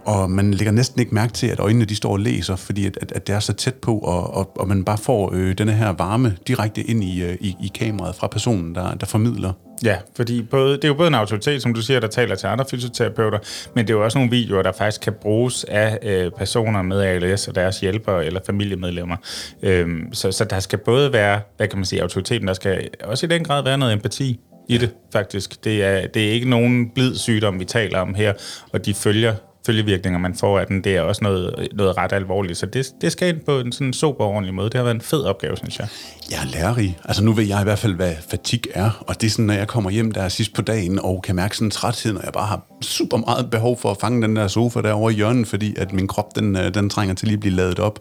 [0.07, 2.97] og man lægger næsten ikke mærke til, at øjnene de står og læser, fordi at,
[3.01, 5.71] at, at det er så tæt på, og, og, og man bare får øh, denne
[5.71, 9.53] her varme direkte ind i, øh, i, i kameraet fra personen, der, der formidler.
[9.83, 12.47] Ja, fordi både, det er jo både en autoritet, som du siger, der taler til
[12.47, 13.39] andre fysioterapeuter,
[13.75, 17.01] men det er jo også nogle videoer, der faktisk kan bruges af øh, personer med
[17.01, 19.15] ALS og deres hjælpere eller familiemedlemmer.
[19.63, 23.25] Øhm, så, så der skal både være, hvad kan man sige, autoriteten, der skal også
[23.25, 24.39] i den grad være noget empati
[24.69, 25.63] i det, faktisk.
[25.63, 28.33] Det er, det er ikke nogen blid sygdom, vi taler om her,
[28.73, 29.33] og de følger
[29.67, 32.57] følgevirkninger, man får af den, det er også noget, noget ret alvorligt.
[32.57, 34.69] Så det, det skal ind på en sådan super ordentlig måde.
[34.69, 35.87] Det har været en fed opgave, synes jeg.
[36.31, 36.97] Jeg er lærerig.
[37.05, 39.03] Altså nu ved jeg i hvert fald, hvad fatig er.
[39.07, 41.55] Og det er sådan, når jeg kommer hjem der sidst på dagen, og kan mærke
[41.55, 44.47] sådan en træthed, når jeg bare har super meget behov for at fange den der
[44.47, 47.39] sofa derovre i hjørnet, fordi at min krop, den, øh, den trænger til lige at
[47.39, 47.99] blive lavet op.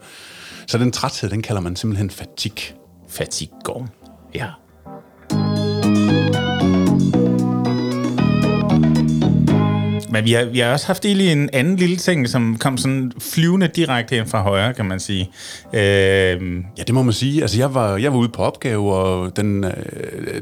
[0.67, 2.53] Så den træthed, den kalder man simpelthen fatig.
[3.09, 3.89] Fatig går.
[4.35, 4.47] Ja.
[10.17, 13.13] Men vi har, vi har også haft lige en anden lille ting, som kom sådan
[13.19, 15.31] flyvende direkte ind fra højre, kan man sige.
[15.73, 15.81] Øh,
[16.79, 17.43] ja, det må man sige.
[17.43, 19.73] Altså, jeg var, jeg var ude på opgave, og den, øh,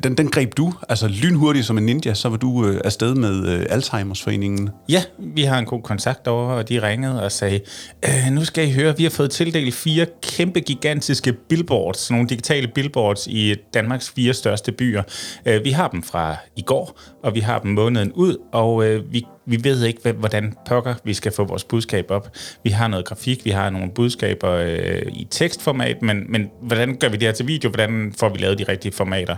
[0.02, 0.72] den, den greb du.
[0.88, 4.70] Altså, lynhurtigt som en ninja, så var du øh, afsted med øh, Alzheimers Foreningen.
[4.88, 7.60] Ja, vi har en god kontakt over, og de ringede og sagde,
[8.04, 12.68] øh, nu skal I høre, vi har fået tildelt fire kæmpe, gigantiske billboards, nogle digitale
[12.74, 15.02] billboards i Danmarks fire største byer.
[15.46, 19.12] Øh, vi har dem fra i går, og vi har dem måneden ud, og øh,
[19.12, 22.36] vi vi ved ikke, hvordan pokker vi skal få vores budskab op.
[22.62, 27.08] Vi har noget grafik, vi har nogle budskaber øh, i tekstformat, men, men hvordan gør
[27.08, 27.70] vi det her til video?
[27.70, 29.36] Hvordan får vi lavet de rigtige formater?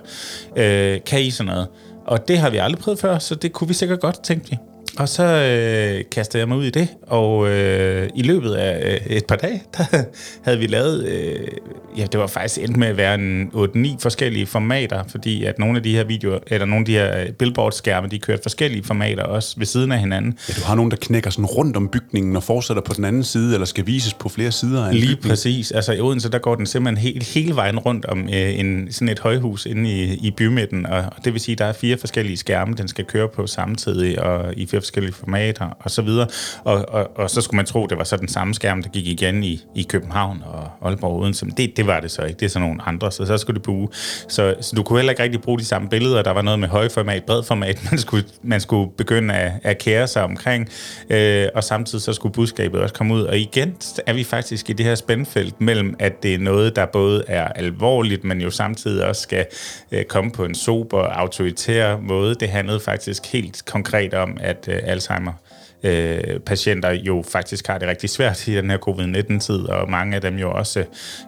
[0.57, 1.69] Øh, kan I sådan noget?
[2.07, 4.57] Og det har vi aldrig prøvet før, så det kunne vi sikkert godt, tænke vi.
[4.99, 9.17] Og så øh, kastede jeg mig ud i det, og øh, i løbet af øh,
[9.17, 9.85] et par dage, der
[10.43, 11.49] havde vi lavet, øh,
[11.99, 15.77] ja, det var faktisk endt med at være en 8-9 forskellige formater, fordi at nogle
[15.77, 19.55] af de her videoer, eller nogle af de her billboard-skærme, de kørte forskellige formater også
[19.59, 20.39] ved siden af hinanden.
[20.49, 23.25] Ja, du har nogen, der knækker sådan rundt om bygningen og fortsætter på den anden
[23.25, 25.31] side, eller skal vises på flere sider af en Lige bygning.
[25.31, 25.71] præcis.
[25.71, 29.09] Altså i Odense, der går den simpelthen helt, hele vejen rundt om øh, en, sådan
[29.09, 32.75] et højhus inde i, i bymidten, og det vil sige, der er fire forskellige skærme,
[32.75, 36.29] den skal køre på samtidig, og i fire forskellige formater og så videre.
[36.65, 39.07] Og, og, og så skulle man tro, det var så den samme skærm, der gik
[39.07, 41.47] igen i, i København og Aalborg og Odense.
[41.47, 42.41] Men det, det var det så ikke.
[42.41, 43.89] Det er så nogle andre, så så skulle det bruge.
[44.29, 46.23] Så, så du kunne heller ikke rigtig bruge de samme billeder.
[46.23, 50.23] Der var noget med højformat, bredformat, man skulle, man skulle begynde at, at kære sig
[50.23, 50.69] omkring.
[51.11, 53.23] Øh, og samtidig så skulle budskabet også komme ud.
[53.23, 53.77] Og igen
[54.07, 57.49] er vi faktisk i det her spændfelt mellem, at det er noget, der både er
[57.49, 59.47] alvorligt, men jo samtidig også skal
[59.93, 62.35] øh, komme på en sober, autoritær måde.
[62.35, 65.33] Det handlede faktisk helt konkret om, at øh, Alzheimer
[65.83, 70.21] øh, patienter jo faktisk har det rigtig svært i den her covid-19-tid, og mange af
[70.21, 70.85] dem jo også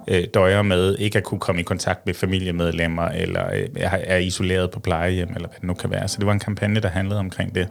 [0.09, 4.71] øh, døjer med ikke at kunne komme i kontakt med familiemedlemmer, eller øh, er isoleret
[4.71, 6.09] på plejehjem, eller hvad det nu kan være.
[6.09, 7.69] Så det var en kampagne, der handlede omkring det.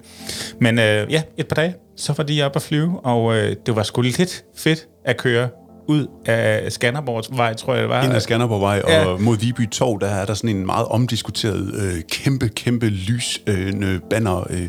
[0.59, 3.75] Men øh, ja, et par dage, så var de oppe at flyve, og øh, det
[3.75, 5.49] var sgu lidt fedt at køre
[5.87, 8.03] ud af Skanderborgsvej, tror jeg det var.
[8.03, 9.05] Ind ad Skanderborgvej Ja.
[9.05, 13.93] og mod Viby Torv, der er der sådan en meget omdiskuteret, øh, kæmpe, kæmpe lysbanner,
[13.93, 14.67] øh, banner, øh,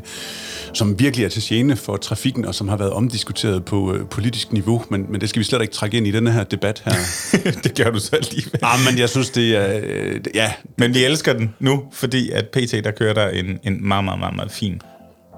[0.75, 4.53] som virkelig er til gene for trafikken, og som har været omdiskuteret på øh, politisk
[4.53, 4.85] niveau.
[4.91, 6.93] Men, men det skal vi slet ikke trække ind i den her debat her.
[7.65, 8.61] det gør du så alligevel.
[8.63, 9.81] ah, men jeg synes, det er...
[9.85, 13.89] Øh, ja, Men vi elsker den nu, fordi at PT, der kører der en, en
[13.89, 14.81] meget, meget, meget, meget fin.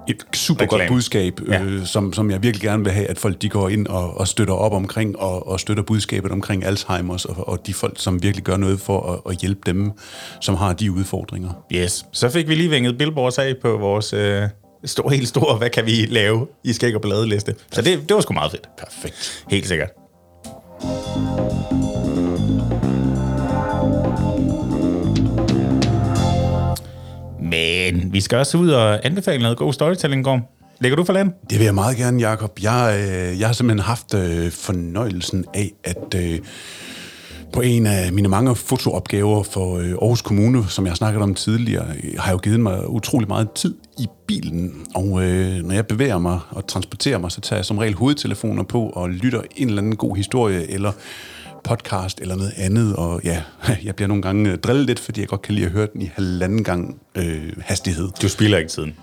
[0.07, 0.95] Et super godt Reklame.
[0.95, 1.61] budskab, Ja.
[1.63, 4.27] øh, som, som jeg virkelig gerne vil have, at folk de går ind og, og
[4.27, 8.43] støtter op omkring, og, og støtter budskabet omkring Alzheimer's, og, og de folk, som virkelig
[8.43, 9.91] gør noget for at, at hjælpe dem,
[10.41, 11.49] som har de udfordringer.
[11.73, 12.05] Yes.
[12.11, 14.43] Så fik vi lige vinget billboards af på vores øh,
[14.85, 17.55] stor, helt store, hvad kan vi lave i skæg og bladeliste.
[17.71, 18.69] Så det, det var sgu meget fedt.
[18.77, 19.45] Perfekt.
[19.49, 19.89] Helt sikkert.
[27.51, 30.41] Men vi skal også ud og anbefale noget god storytelling, Gorm.
[30.79, 31.31] Lægger du for land?
[31.49, 32.59] Det vil jeg meget gerne, Jakob.
[32.63, 36.39] Jeg, øh, jeg har simpelthen haft øh, fornøjelsen af, at øh,
[37.53, 41.35] på en af mine mange fotoopgaver for øh, Aarhus Kommune, som jeg har snakket om
[41.35, 44.73] tidligere, øh, har jeg jo givet mig utrolig meget tid i bilen.
[44.95, 48.63] Og øh, når jeg bevæger mig og transporterer mig, så tager jeg som regel hovedtelefoner
[48.63, 50.91] på og lytter en eller anden god historie, eller
[51.63, 53.41] podcast eller noget andet, og ja,
[53.85, 56.01] jeg bliver nogle gange øh, drillet lidt, fordi jeg godt kan lide at høre den
[56.01, 58.09] i halvanden gang øh, hastighed.
[58.21, 58.93] Du spilder ikke tiden.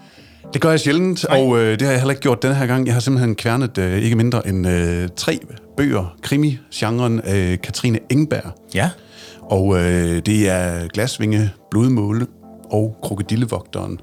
[0.52, 2.86] Det gør jeg sjældent, og øh, det har jeg heller ikke gjort denne her gang.
[2.86, 5.38] Jeg har simpelthen kværnet øh, ikke mindre end øh, tre
[5.76, 8.52] bøger, krimi-genren af Katrine Engberg.
[8.74, 8.90] Ja.
[9.42, 12.26] Og øh, det er Glasvinge, Blodmåle
[12.70, 14.00] og Krokodillevogteren.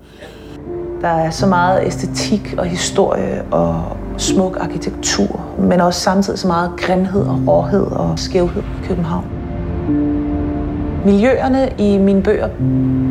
[1.01, 6.71] Der er så meget æstetik og historie og smuk arkitektur, men også samtidig så meget
[6.77, 9.25] grimhed og råhed og skævhed i København.
[11.05, 12.49] Miljøerne i mine bøger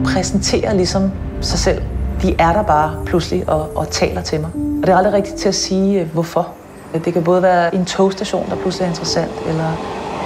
[0.04, 1.82] præsenterer ligesom sig selv.
[2.22, 4.50] De er der bare pludselig og, og taler til mig.
[4.54, 6.48] Og det er aldrig rigtigt til at sige, øh, hvorfor.
[7.04, 9.68] Det kan både være en togstation, der pludselig er interessant, eller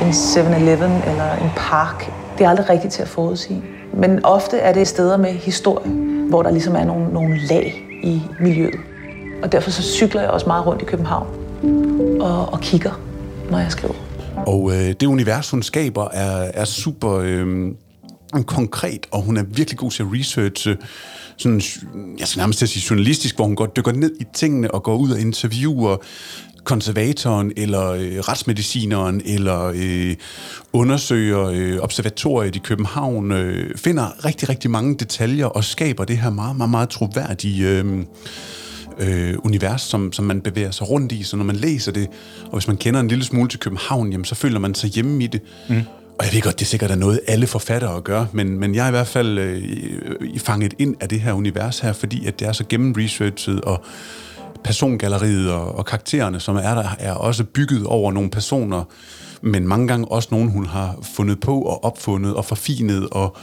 [0.02, 2.12] en 7-Eleven, eller en park.
[2.38, 3.62] Det er aldrig rigtigt til at forudsige.
[3.92, 5.90] Men ofte er det steder med historie,
[6.28, 8.80] hvor der ligesom er nogle, nogle lag i miljøet.
[9.42, 11.26] Og derfor så cykler jeg også meget rundt i København
[12.20, 13.00] og, og kigger,
[13.50, 13.94] når jeg skriver.
[14.46, 17.74] Og øh, det univers, hun skaber, er, er super øh,
[18.46, 20.76] konkret, og hun er virkelig god til at researche,
[21.36, 21.60] sådan,
[22.18, 24.82] jeg skal nærmest til at sige journalistisk, hvor hun går, dykker ned i tingene og
[24.82, 25.96] går ud og interviewer
[26.68, 30.16] konservatoren, eller øh, retsmedicineren, eller øh,
[30.72, 36.30] undersøger øh, observatoriet i København, øh, finder rigtig, rigtig mange detaljer og skaber det her
[36.30, 37.68] meget, meget, meget troværdige...
[37.68, 38.04] Øh,
[38.98, 41.22] øh, univers, som, som man bevæger sig rundt i.
[41.22, 42.08] Så når man læser det,
[42.44, 45.24] og hvis man kender en lille smule til København, jamen, så føler man sig hjemme
[45.24, 45.40] i det.
[45.68, 45.80] Mm.
[46.18, 48.84] Og jeg ved godt, det er sikkert er noget, alle forfattere gør, men, men jeg
[48.84, 52.48] er i hvert fald øh, fanget ind af det her univers her, fordi at det
[52.48, 53.84] er så gennemresearchet, og
[54.64, 58.84] persongalleriet og, og karaktererne, som er der, er også bygget over nogle personer,
[59.42, 63.36] men mange gange også nogen, hun har fundet på og opfundet og forfinet, og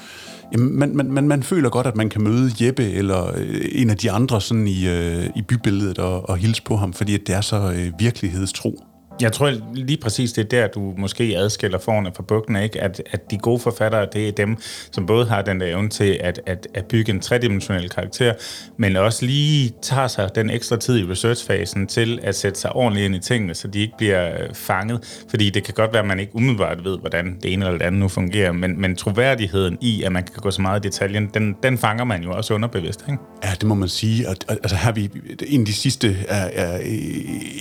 [0.54, 3.90] jamen, man, man, man, man føler godt, at man kan møde Jeppe eller øh, en
[3.90, 7.22] af de andre sådan i, øh, i bybilledet og, og hilse på ham, fordi at
[7.28, 8.84] det er så øh, virkelighedstro.
[9.22, 12.82] Jeg tror lige præcis, det er der, du måske adskiller forne fra bukken, ikke?
[12.82, 14.58] At, at de gode forfattere, det er dem,
[14.92, 18.34] som både har den der evne til at, at, at bygge en tredimensionel karakter,
[18.78, 23.06] men også lige tager sig den ekstra tid i researchfasen til at sætte sig ordentligt
[23.06, 25.24] ind i tingene, så de ikke bliver øh, fanget.
[25.30, 27.86] Fordi det kan godt være, at man ikke umiddelbart ved, hvordan det ene eller det
[27.86, 31.30] andet nu fungerer, men, men troværdigheden i, at man kan gå så meget i detaljen,
[31.34, 33.24] den, den fanger man jo også underbevidst, ikke?
[33.44, 34.30] Ja, det må man sige.
[34.30, 35.10] Og, altså her vi,
[35.48, 36.80] en af de sidste er, er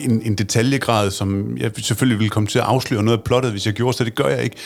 [0.04, 3.66] en, en detaljegrad, som jeg selvfølgelig ville komme til at afsløre noget af plottet, hvis
[3.66, 4.56] jeg gjorde, så det gør jeg ikke.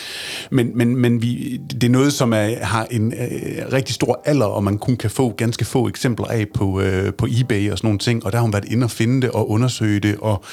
[0.51, 4.45] Men, men, men vi, det er noget, som er, har en øh, rigtig stor alder,
[4.45, 7.87] og man kun kan få ganske få eksempler af på, øh, på eBay og sådan
[7.87, 8.25] nogle ting.
[8.25, 10.43] Og der har hun været inde og finde det og undersøge det og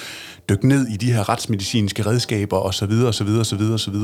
[0.49, 2.93] dykke ned i de her retsmedicinske redskaber osv.
[3.07, 3.29] osv.
[3.29, 3.61] osv.
[3.61, 3.95] osv.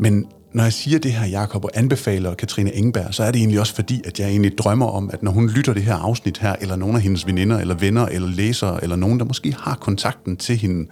[0.00, 3.60] Men når jeg siger det her, Jakob, og anbefaler Katrine Engberg, så er det egentlig
[3.60, 6.56] også fordi, at jeg egentlig drømmer om, at når hun lytter det her afsnit her,
[6.60, 10.36] eller nogen af hendes veninder, eller venner, eller læsere, eller nogen, der måske har kontakten
[10.36, 10.88] til hende,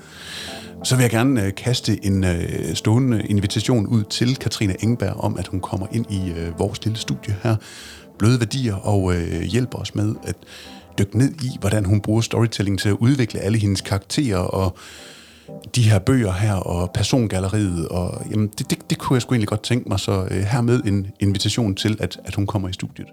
[0.84, 5.38] så vil jeg gerne øh, kaste en øh, stående invitation ud til Katrine Engberg om,
[5.38, 7.56] at hun kommer ind i øh, vores lille studie her,
[8.18, 10.36] Bløde Værdier, og øh, hjælper os med at
[10.98, 14.76] dykke ned i, hvordan hun bruger storytelling til at udvikle alle hendes karakterer og
[15.74, 19.48] de her bøger her, og persongalleriet, og jamen, det, det, det kunne jeg sgu egentlig
[19.48, 23.08] godt tænke mig, så øh, hermed en invitation til, at, at hun kommer i studiet.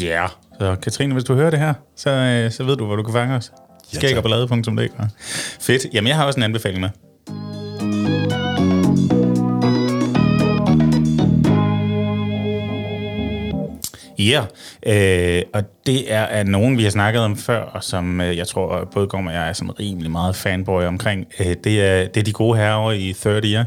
[0.00, 0.04] Ja.
[0.04, 0.28] Yeah.
[0.58, 3.12] Så Katrine, hvis du hører det her, så, øh, så ved du, hvor du kan
[3.12, 3.52] fange os.
[3.94, 4.92] Ja, Skæg og ballade.dk.
[5.60, 5.86] Fedt.
[5.92, 6.90] Jamen, jeg har også en anbefaling med.
[14.20, 14.44] Ja,
[14.86, 15.38] yeah.
[15.38, 18.46] øh, og det er af nogen, vi har snakket om før, og som øh, jeg
[18.46, 21.26] tror, både Gorm og jeg er sådan rimelig meget fanboy omkring.
[21.40, 23.66] Øh, det, er, det er de gode herrer i 30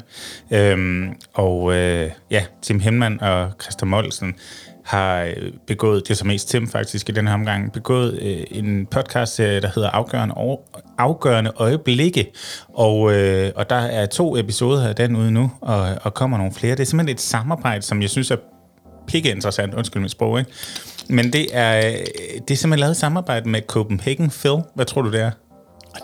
[0.52, 4.36] Øhm, og øh, ja, Tim Hemman og Christa Molsen
[4.84, 8.44] har øh, begået, det er så mest Tim faktisk i den her omgang, begået øh,
[8.52, 10.36] en podcast, der hedder Afgørende,
[10.98, 12.32] Afgørende Øjeblikke.
[12.74, 16.54] Og, øh, og der er to episoder af den ude nu, og, og kommer nogle
[16.54, 16.76] flere.
[16.76, 18.38] Det er simpelthen et samarbejde, som jeg synes er
[19.08, 20.52] pikke interessant, undskyld mit sprog, ikke?
[21.10, 21.82] Men det er,
[22.48, 24.62] det er simpelthen lavet samarbejde med Copenhagen Phil.
[24.76, 25.32] Hvad tror du, det er?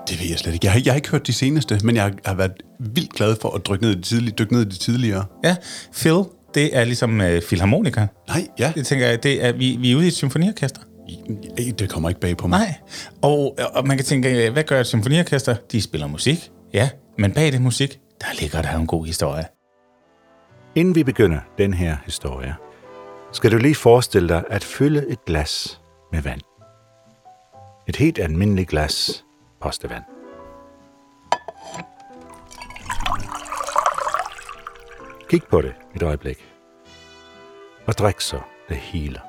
[0.09, 0.65] Det ved jeg slet ikke.
[0.65, 3.55] Jeg har, jeg har ikke hørt de seneste, men jeg har været vildt glad for
[3.55, 5.26] at dykke ned i det tidlige, dykke ned i det tidligere.
[5.43, 5.55] Ja,
[5.93, 6.23] Phil,
[6.53, 8.07] det er ligesom uh, Philharmonika.
[8.27, 8.71] Nej, ja.
[8.76, 10.81] Det tænker jeg, det er, vi, vi er ude i et symfoniorkester.
[11.57, 12.59] Det kommer ikke bag på mig.
[12.59, 12.73] Nej,
[13.21, 15.55] og, og man kan tænke, hvad gør et symfoniorkester?
[15.71, 19.45] De spiller musik, ja, men bag det musik, der ligger der en god historie.
[20.76, 22.55] Inden vi begynder den her historie,
[23.31, 25.81] skal du lige forestille dig at fylde et glas
[26.11, 26.41] med vand.
[27.88, 29.26] Et helt almindeligt glas
[29.61, 30.03] postevand.
[35.30, 36.53] Kig på det et øjeblik.
[37.88, 39.19] Og drik så det hele.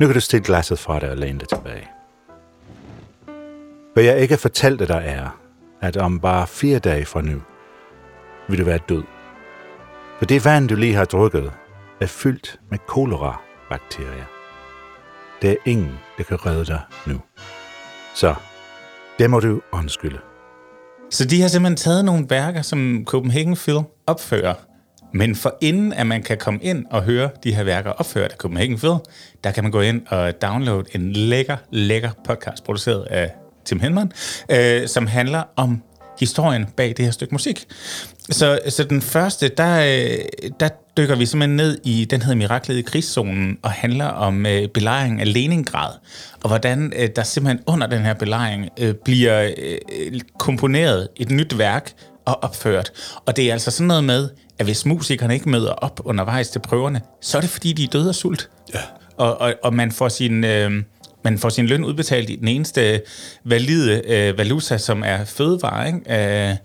[0.00, 1.95] Nu kan du stille glasset fra dig og læne det tilbage.
[3.96, 5.40] Hvad jeg ikke fortalte dig er,
[5.80, 7.42] at om bare fire dage fra nu,
[8.48, 9.02] vil du være død.
[10.18, 11.52] For det vand, du lige har drukket,
[12.00, 14.24] er fyldt med kolera-bakterier.
[15.42, 17.20] Der er ingen, der kan redde dig nu.
[18.14, 18.34] Så,
[19.18, 20.18] det må du undskylde.
[21.10, 24.54] Så de har simpelthen taget nogle værker, som Copenhagen Phil opfører.
[25.12, 28.36] Men for inden at man kan komme ind og høre de her værker opført af
[28.36, 28.96] Copenhagen Phil,
[29.44, 33.30] der kan man gå ind og downloade en lækker, lækker podcast produceret af
[33.66, 34.12] Tim Henman,
[34.50, 35.82] øh, som handler om
[36.20, 37.64] historien bag det her stykke musik.
[38.30, 40.18] Så, så den første, der, øh,
[40.60, 44.68] der dykker vi simpelthen ned i, den hedder Miraklet i krigszonen, og handler om øh,
[44.68, 45.90] belejringen af Leningrad,
[46.42, 51.58] og hvordan øh, der simpelthen under den her belejring øh, bliver øh, komponeret et nyt
[51.58, 51.92] værk
[52.24, 52.92] og opført.
[53.26, 54.28] Og det er altså sådan noget med,
[54.58, 57.88] at hvis musikerne ikke møder op undervejs til prøverne, så er det fordi, de er
[57.88, 58.50] døde af sult.
[58.74, 58.80] Ja.
[59.16, 60.44] Og, og, og man får sin...
[60.44, 60.82] Øh,
[61.26, 63.02] man får sin løn udbetalt i den eneste
[63.44, 65.86] valide øh, valuta, som er fødevare.
[65.86, 66.50] Ikke?
[66.50, 66.56] Øh,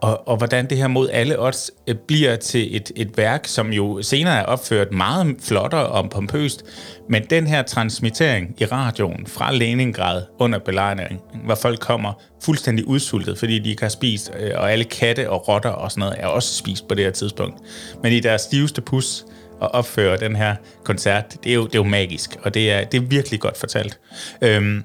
[0.00, 3.72] og, og hvordan det her mod alle odds øh, bliver til et, et værk, som
[3.72, 6.64] jo senere er opført meget flottere og pompøst,
[7.08, 12.12] men den her transmittering i radioen fra Leningrad under belejringen, hvor folk kommer
[12.44, 16.00] fuldstændig udsultet, fordi de ikke har spist, øh, og alle katte og rotter og sådan
[16.00, 17.56] noget er også spist på det her tidspunkt.
[18.02, 19.24] Men i deres stiveste pus,
[19.62, 22.84] at opføre den her koncert, det er jo, det er jo magisk, og det er,
[22.84, 23.98] det er virkelig godt fortalt.
[24.42, 24.84] Øhm,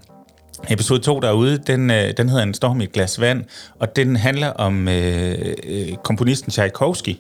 [0.69, 3.45] Episode 2 derude, den, øh, den hedder En storm i et glas vand,
[3.79, 7.15] og den handler om øh, øh, komponisten Tchaikovsky,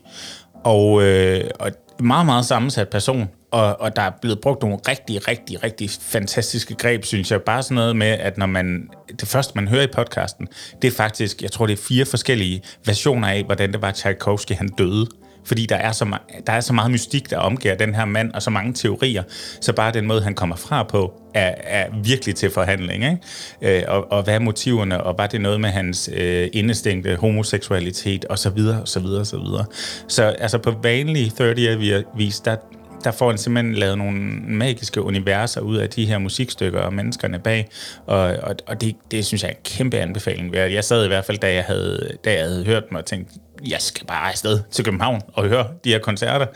[0.63, 5.27] og, øh, og meget, meget sammensat person, og, og der er blevet brugt nogle rigtig,
[5.27, 7.41] rigtig, rigtig fantastiske greb, synes jeg.
[7.41, 8.89] Bare sådan noget med, at når man,
[9.19, 10.47] det første, man hører i podcasten,
[10.81, 14.51] det er faktisk, jeg tror, det er fire forskellige versioner af, hvordan det var, Tchaikovsky
[14.51, 15.07] han døde
[15.45, 16.17] fordi der er, så,
[16.47, 19.23] der er så meget mystik, der omgiver den her mand, og så mange teorier,
[19.61, 23.03] så bare den måde, han kommer fra på, er, er virkelig til forhandling.
[23.03, 23.77] Ikke?
[23.79, 28.25] Øh, og, og hvad er motiverne, og var det noget med hans øh, indestængte homoseksualitet,
[28.25, 29.65] og så videre, og så videre, og så videre.
[30.07, 32.55] Så altså på vanlige 30 vis, der,
[33.03, 37.39] der får han simpelthen lavet nogle magiske universer ud af de her musikstykker og menneskerne
[37.39, 37.69] bag,
[38.05, 40.55] og, og, og det, det synes jeg er en kæmpe anbefaling.
[40.55, 43.29] Jeg sad i hvert fald, da jeg havde, da jeg havde hørt dem og tænkt,
[43.67, 46.47] jeg skal bare afsted til København og høre de her koncerter.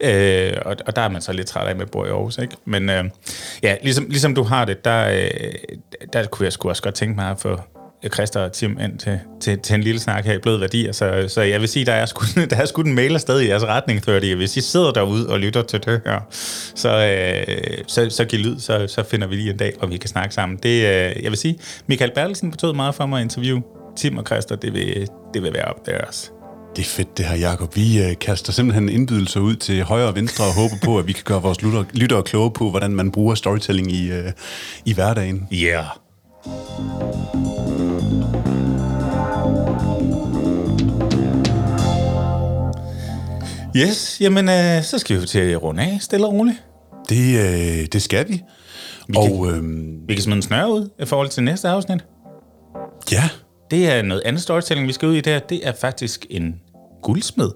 [0.00, 2.38] Øh, og, og der er man så lidt træt af med at bo i Aarhus,
[2.38, 2.56] ikke?
[2.64, 3.04] Men øh,
[3.62, 5.50] ja, ligesom, ligesom du har det, der, øh,
[6.12, 7.60] der kunne jeg sgu også godt tænke mig at få
[8.14, 10.92] Christa og Tim ind til, til, til en lille snak her i Blød Værdier.
[10.92, 13.48] Så, så jeg vil sige, der er sgu, der er sgu en mail afsted i
[13.48, 14.34] jeres retning, 30.
[14.34, 16.20] Hvis I sidder derude og lytter til det her,
[16.74, 19.96] så, øh, så, så giv lyd, så, så finder vi lige en dag, hvor vi
[19.96, 20.58] kan snakke sammen.
[20.62, 23.60] Det, øh, jeg vil sige, Michael Bertelsen betød meget for mig at interview
[23.96, 24.54] Tim og Christa.
[24.54, 26.35] Det vil, det vil være op der også.
[26.76, 27.76] Det er fedt det her, Jacob.
[27.76, 31.12] Vi øh, kaster simpelthen indbydelser ud til højre og venstre og håber på, at vi
[31.12, 34.32] kan gøre vores lyttere, lyttere kloge på, hvordan man bruger storytelling i, øh,
[34.84, 35.48] i hverdagen.
[35.50, 35.56] Ja.
[35.66, 35.86] Yeah.
[43.76, 46.64] Yes, jamen øh, så skal vi jo til at runde af, stille og roligt.
[47.08, 48.42] Det, øh, det skal vi.
[49.08, 52.04] Vi og, kan, øh, vi kan smide en snøre ud i forhold til næste afsnit.
[53.12, 53.28] Ja.
[53.70, 55.38] Det er noget andet storytelling, vi skal ud i der.
[55.38, 56.60] Det er faktisk en
[57.06, 57.50] guldsmed.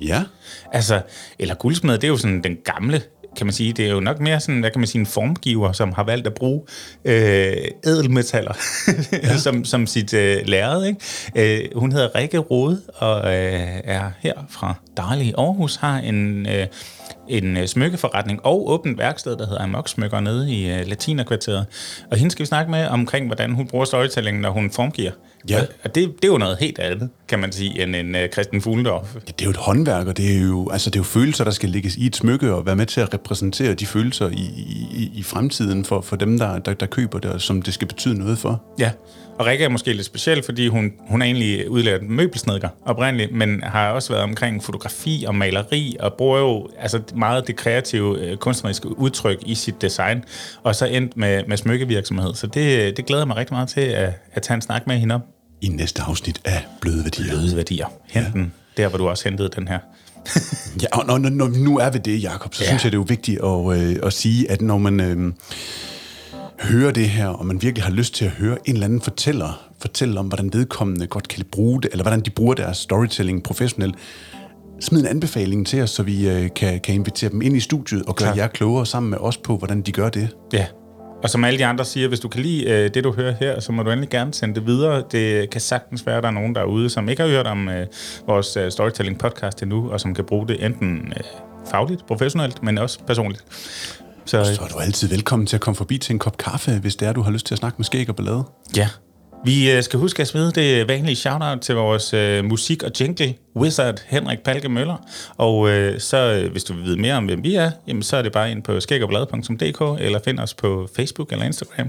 [0.00, 0.24] Ja.
[0.72, 1.00] Altså,
[1.38, 3.02] eller guldsmed, det er jo sådan den gamle
[3.36, 5.72] kan man sige, det er jo nok mere sådan, hvad kan man sige, en formgiver,
[5.72, 6.62] som har valgt at bruge
[7.04, 8.54] øh, ædelmetaller
[9.12, 9.36] ja.
[9.44, 10.84] som, som sit øh, lærred.
[10.84, 11.64] Ikke?
[11.64, 16.46] Øh, hun hedder Rikke Rode og øh, er her fra Darlig Aarhus, har en...
[16.46, 16.66] Øh,
[17.28, 21.66] en øh, smykkeforretning og åbent værksted, der hedder Amok Smykker nede i uh, Latinakvarteret.
[22.10, 25.10] Og hende skal vi snakke med omkring, hvordan hun bruger storytelling, når hun formgiver.
[25.48, 25.60] Ja.
[25.84, 28.62] Og det, det er jo noget helt andet, kan man sige, end en uh, Christian
[28.62, 29.14] Fuglendorf.
[29.14, 31.44] Ja, det er jo et håndværk, og det er jo, altså, det er jo følelser,
[31.44, 34.44] der skal lægges i et smykke, og være med til at repræsentere de følelser i,
[34.94, 37.88] i, i fremtiden for, for dem, der, der, der køber det, og som det skal
[37.88, 38.62] betyde noget for.
[38.78, 38.90] Ja,
[39.38, 43.62] og Rikke er måske lidt speciel, fordi hun, hun er egentlig udlært møbelsnedker oprindeligt, men
[43.62, 48.36] har også været omkring fotografi og maleri, og bruger jo altså, meget det kreative øh,
[48.36, 50.24] kunstneriske udtryk i sit design,
[50.62, 52.34] og så endt med, med smykkevirksomhed.
[52.34, 55.14] Så det, det glæder mig rigtig meget til at, at tage en snak med hende
[55.14, 55.22] om.
[55.64, 57.28] I næste afsnit af Bløde Værdier.
[57.28, 57.86] Bløde Værdier.
[58.06, 58.30] Hent ja.
[58.32, 59.78] den der, hvor du også hentede den her.
[60.82, 62.68] ja, og når, når, vi nu er ved det, Jakob, så ja.
[62.68, 65.00] synes jeg, det er jo vigtigt at, øh, at sige, at når man...
[65.00, 65.32] Øh,
[66.60, 69.70] hører det her, og man virkelig har lyst til at høre en eller anden fortæller,
[69.80, 73.94] fortælle om, hvordan vedkommende godt kan bruge det, eller hvordan de bruger deres storytelling professionelt,
[74.80, 78.02] smid en anbefaling til os, så vi øh, kan, kan invitere dem ind i studiet
[78.02, 78.42] og gøre Klar.
[78.42, 80.28] jer klogere sammen med os på, hvordan de gør det.
[80.52, 80.66] Ja,
[81.24, 83.60] og som alle de andre siger, hvis du kan lide øh, det, du hører her,
[83.60, 85.02] så må du endelig gerne sende det videre.
[85.12, 87.86] Det kan sagtens være, at der er nogen derude, som ikke har hørt om øh,
[88.26, 91.24] vores øh, storytelling podcast endnu, og som kan bruge det enten øh,
[91.70, 93.44] fagligt, professionelt, men også personligt.
[94.24, 96.96] Så, så er du altid velkommen til at komme forbi til en kop kaffe, hvis
[96.96, 98.44] det er, du har lyst til at snakke med skæg og ballade.
[98.76, 98.88] Ja.
[99.44, 103.34] Vi øh, skal huske at smide det vanlige shout-out til vores øh, musik- og jingle
[103.56, 104.96] wizard Henrik Palke Møller.
[105.36, 108.16] Og øh, så, øh, hvis du vil vide mere om, hvem vi er, jamen, så
[108.16, 111.88] er det bare ind på skægogballade.dk eller find os på Facebook eller Instagram.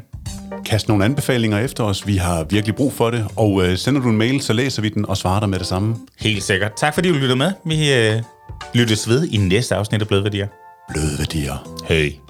[0.65, 2.07] Kast nogle anbefalinger efter os.
[2.07, 3.27] Vi har virkelig brug for det.
[3.35, 5.67] Og øh, sender du en mail, så læser vi den og svarer dig med det
[5.67, 5.95] samme.
[6.19, 6.71] Helt sikkert.
[6.77, 7.51] Tak fordi du lyttede med.
[7.65, 8.21] Vi øh,
[8.73, 10.47] lyttes ved i næste afsnit af Bløde Værdier.
[10.93, 11.85] Bløde Værdier.
[11.87, 12.24] Hej.